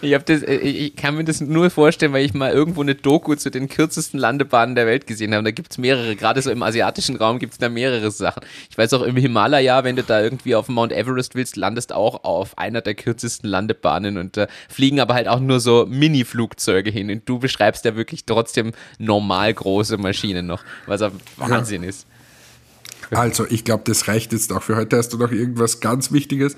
Ich, 0.01 0.13
hab 0.13 0.25
das, 0.25 0.43
äh, 0.43 0.55
ich 0.55 0.95
kann 0.95 1.15
mir 1.15 1.23
das 1.23 1.41
nur 1.41 1.69
vorstellen, 1.69 2.13
weil 2.13 2.25
ich 2.25 2.33
mal 2.33 2.51
irgendwo 2.51 2.81
eine 2.81 2.95
Doku 2.95 3.35
zu 3.35 3.49
den 3.49 3.69
kürzesten 3.69 4.19
Landebahnen 4.19 4.75
der 4.75 4.85
Welt 4.85 5.07
gesehen 5.07 5.33
habe. 5.33 5.43
Da 5.43 5.51
gibt 5.51 5.71
es 5.71 5.77
mehrere, 5.77 6.15
gerade 6.15 6.41
so 6.41 6.51
im 6.51 6.63
asiatischen 6.63 7.15
Raum 7.15 7.39
gibt 7.39 7.53
es 7.53 7.59
da 7.59 7.69
mehrere 7.69 8.11
Sachen. 8.11 8.43
Ich 8.69 8.77
weiß 8.77 8.93
auch 8.93 9.01
im 9.01 9.15
Himalaya, 9.15 9.83
wenn 9.83 9.95
du 9.95 10.03
da 10.03 10.21
irgendwie 10.21 10.55
auf 10.55 10.67
Mount 10.67 10.91
Everest 10.91 11.35
willst, 11.35 11.55
landest 11.55 11.93
auch 11.93 12.23
auf 12.23 12.57
einer 12.57 12.81
der 12.81 12.95
kürzesten 12.95 13.49
Landebahnen 13.49 14.17
und 14.17 14.37
da 14.37 14.47
fliegen 14.69 14.99
aber 14.99 15.13
halt 15.13 15.27
auch 15.27 15.39
nur 15.39 15.59
so 15.59 15.85
Mini-Flugzeuge 15.87 16.89
hin. 16.89 17.09
Und 17.09 17.27
du 17.27 17.39
beschreibst 17.39 17.85
ja 17.85 17.95
wirklich 17.95 18.25
trotzdem 18.25 18.73
normal 18.97 19.53
große 19.53 19.97
Maschinen 19.97 20.47
noch, 20.47 20.63
was 20.85 21.01
ja 21.01 21.11
Wahnsinn 21.37 21.83
ist. 21.83 22.07
Also, 23.11 23.45
ich 23.47 23.63
glaube, 23.63 23.83
das 23.85 24.07
reicht 24.07 24.33
jetzt 24.33 24.51
auch 24.51 24.63
für 24.63 24.75
heute. 24.75 24.97
Hast 24.97 25.13
du 25.13 25.17
noch 25.17 25.31
irgendwas 25.31 25.79
ganz 25.79 26.11
Wichtiges? 26.11 26.57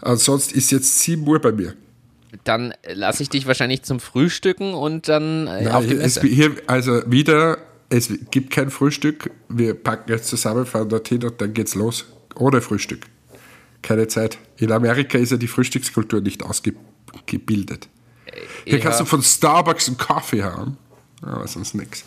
Ansonsten 0.00 0.56
ist 0.56 0.70
jetzt 0.70 1.00
7 1.00 1.26
Uhr 1.26 1.40
bei 1.40 1.52
mir. 1.52 1.74
Dann 2.44 2.74
lasse 2.86 3.22
ich 3.22 3.30
dich 3.30 3.46
wahrscheinlich 3.46 3.82
zum 3.82 4.00
Frühstücken 4.00 4.74
und 4.74 5.08
dann 5.08 5.46
äh, 5.46 5.64
Nein, 5.64 5.68
auf 5.68 5.86
die 5.86 5.94
es, 5.94 6.16
Messe. 6.16 6.26
hier, 6.28 6.52
also 6.66 7.02
wieder, 7.10 7.58
es 7.88 8.10
gibt 8.30 8.50
kein 8.50 8.70
Frühstück. 8.70 9.30
Wir 9.48 9.74
packen 9.74 10.10
jetzt 10.12 10.28
zusammen, 10.28 10.66
fahren 10.66 10.88
dorthin 10.88 11.24
und 11.24 11.40
dann 11.40 11.54
geht's 11.54 11.74
los. 11.74 12.04
Ohne 12.36 12.60
Frühstück. 12.60 13.06
Keine 13.82 14.06
Zeit. 14.08 14.38
In 14.58 14.72
Amerika 14.72 15.16
ist 15.18 15.30
ja 15.30 15.36
die 15.38 15.48
Frühstückskultur 15.48 16.20
nicht 16.20 16.42
ausgebildet. 16.44 17.88
Hier 18.64 18.74
Ja. 18.78 18.84
kannst 18.84 19.00
du 19.00 19.04
von 19.04 19.22
Starbucks 19.22 19.88
einen 19.88 19.96
Kaffee 19.96 20.42
haben, 20.42 20.76
aber 21.22 21.46
sonst 21.48 21.74
nichts. 21.74 22.04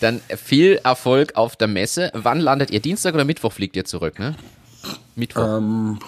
Dann 0.00 0.20
viel 0.42 0.80
Erfolg 0.82 1.36
auf 1.36 1.56
der 1.56 1.68
Messe. 1.68 2.10
Wann 2.14 2.40
landet 2.40 2.70
ihr? 2.70 2.80
Dienstag 2.80 3.14
oder 3.14 3.24
Mittwoch 3.24 3.52
fliegt 3.52 3.76
ihr 3.76 3.84
zurück, 3.84 4.18
ne? 4.18 4.34
Mittwoch. 5.16 5.58
Ähm, 5.58 5.98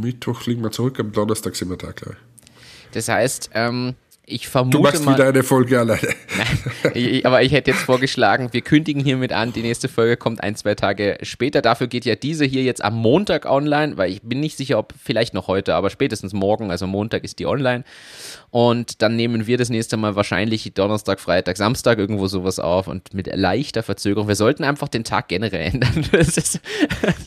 Mittwoch 0.00 0.40
fliegen 0.40 0.62
wir 0.62 0.70
zurück, 0.70 0.98
am 1.00 1.12
Donnerstag 1.12 1.56
sind 1.56 1.70
wir 1.70 1.76
da 1.76 1.92
gleich. 1.92 2.16
Das 2.92 3.08
heißt, 3.08 3.50
ähm, 3.54 3.94
ich 4.28 4.44
Du 4.44 4.50
vermute 4.50 4.78
machst 4.80 5.04
mal. 5.04 5.14
wieder 5.14 5.28
eine 5.28 5.42
Folge 5.42 5.78
alleine. 5.78 6.00
Ich- 6.94 7.26
aber 7.26 7.42
ich 7.42 7.52
hätte 7.52 7.70
jetzt 7.72 7.80
vorgeschlagen, 7.82 8.48
wir 8.52 8.60
kündigen 8.60 9.02
hiermit 9.02 9.32
an, 9.32 9.52
die 9.52 9.62
nächste 9.62 9.88
Folge 9.88 10.16
kommt 10.16 10.42
ein, 10.42 10.54
zwei 10.54 10.74
Tage 10.74 11.18
später. 11.22 11.60
Dafür 11.62 11.86
geht 11.88 12.04
ja 12.04 12.14
diese 12.14 12.44
hier 12.44 12.62
jetzt 12.62 12.82
am 12.84 12.94
Montag 12.94 13.46
online, 13.46 13.96
weil 13.96 14.10
ich 14.12 14.22
bin 14.22 14.40
nicht 14.40 14.56
sicher, 14.56 14.78
ob 14.78 14.94
vielleicht 15.02 15.34
noch 15.34 15.48
heute, 15.48 15.74
aber 15.74 15.90
spätestens 15.90 16.32
morgen, 16.32 16.70
also 16.70 16.86
Montag 16.86 17.24
ist 17.24 17.38
die 17.40 17.46
online. 17.46 17.84
Und 18.50 19.02
dann 19.02 19.16
nehmen 19.16 19.46
wir 19.46 19.58
das 19.58 19.68
nächste 19.70 19.96
Mal 19.96 20.14
wahrscheinlich 20.16 20.72
Donnerstag, 20.74 21.20
Freitag, 21.20 21.56
Samstag 21.56 21.98
irgendwo 21.98 22.26
sowas 22.28 22.58
auf 22.58 22.86
und 22.88 23.12
mit 23.14 23.28
leichter 23.34 23.82
Verzögerung. 23.82 24.28
Wir 24.28 24.36
sollten 24.36 24.64
einfach 24.64 24.88
den 24.88 25.04
Tag 25.04 25.28
generell 25.28 25.72
ändern. 25.72 26.04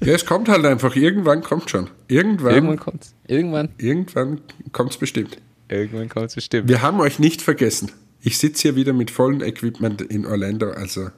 Ja, 0.03 0.13
es 0.13 0.25
kommt 0.25 0.49
halt 0.49 0.65
einfach. 0.65 0.95
Irgendwann 0.95 1.41
kommt 1.43 1.69
schon. 1.69 1.89
Irgendwann, 2.07 2.53
irgendwann 2.53 2.79
kommt's. 2.79 3.13
Irgendwann, 3.27 3.69
irgendwann 3.77 4.41
kommt 4.71 4.91
es 4.91 4.97
bestimmt. 4.97 5.37
Irgendwann 5.72 6.09
kommt's 6.09 6.36
bestimmt. 6.36 6.67
Wir 6.67 6.82
haben 6.82 6.99
euch 6.99 7.19
nicht 7.19 7.41
vergessen. 7.41 7.91
Ich 8.22 8.38
sitze 8.38 8.63
hier 8.63 8.76
wieder 8.76 8.93
mit 8.93 9.09
vollem 9.09 9.41
Equipment 9.41 10.01
in 10.01 10.26
Orlando, 10.26 10.72
also 10.72 11.09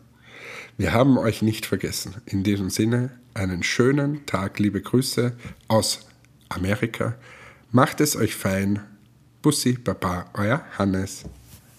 wir 0.78 0.94
haben 0.94 1.18
euch 1.18 1.42
nicht 1.42 1.66
vergessen. 1.66 2.16
In 2.26 2.44
diesem 2.44 2.70
Sinne, 2.70 3.12
einen 3.34 3.62
schönen 3.62 4.26
Tag, 4.26 4.58
liebe 4.60 4.82
Grüße 4.82 5.34
aus 5.68 6.08
Amerika. 6.50 7.16
Macht 7.72 8.02
es 8.02 8.16
euch 8.16 8.36
fein. 8.36 8.80
Bussi, 9.42 9.74
Baba, 9.74 10.26
euer 10.34 10.64
Hannes. 10.78 11.26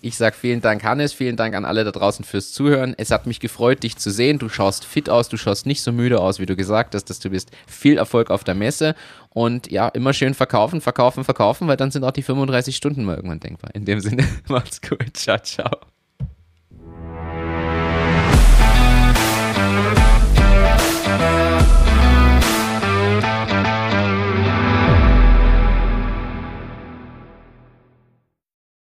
Ich 0.05 0.17
sag 0.17 0.35
vielen 0.35 0.61
Dank, 0.61 0.85
Hannes, 0.85 1.15
vielen 1.15 1.37
Dank 1.37 1.55
an 1.55 1.65
alle 1.65 1.83
da 1.83 1.91
draußen 1.91 2.27
fürs 2.27 2.53
Zuhören. 2.53 2.95
Es 2.99 3.11
hat 3.11 3.27
mich 3.27 3.41
gefreut, 3.41 3.83
dich 3.83 3.97
zu 3.97 4.11
sehen. 4.11 4.39
Du 4.39 4.51
schaust 4.51 4.85
fit 4.85 5.09
aus, 5.09 5.31
du 5.31 5.39
schaust 5.39 5.65
nicht 5.65 5.81
so 5.81 5.93
müde 5.93 6.21
aus, 6.21 6.39
wie 6.39 6.45
du 6.45 6.57
gesagt 6.57 6.95
hast, 6.95 7.07
dass 7.07 7.21
du 7.21 7.31
bist. 7.31 7.51
Viel 7.67 7.97
Erfolg 7.97 8.31
auf 8.31 8.45
der 8.45 8.55
Messe 8.55 8.95
und 9.35 9.71
ja, 9.71 9.89
immer 9.89 10.15
schön 10.15 10.33
verkaufen, 10.33 10.81
verkaufen, 10.81 11.25
verkaufen, 11.25 11.69
weil 11.69 11.77
dann 11.77 11.91
sind 11.91 12.05
auch 12.05 12.13
die 12.13 12.23
35 12.23 12.75
Stunden 12.75 13.05
mal 13.05 13.17
irgendwann 13.17 13.41
denkbar. 13.41 13.75
In 13.75 13.85
dem 13.85 14.01
Sinne, 14.01 14.25
macht's 14.49 14.81
gut. 14.81 15.17
Ciao, 15.17 15.39
ciao. 15.39 15.94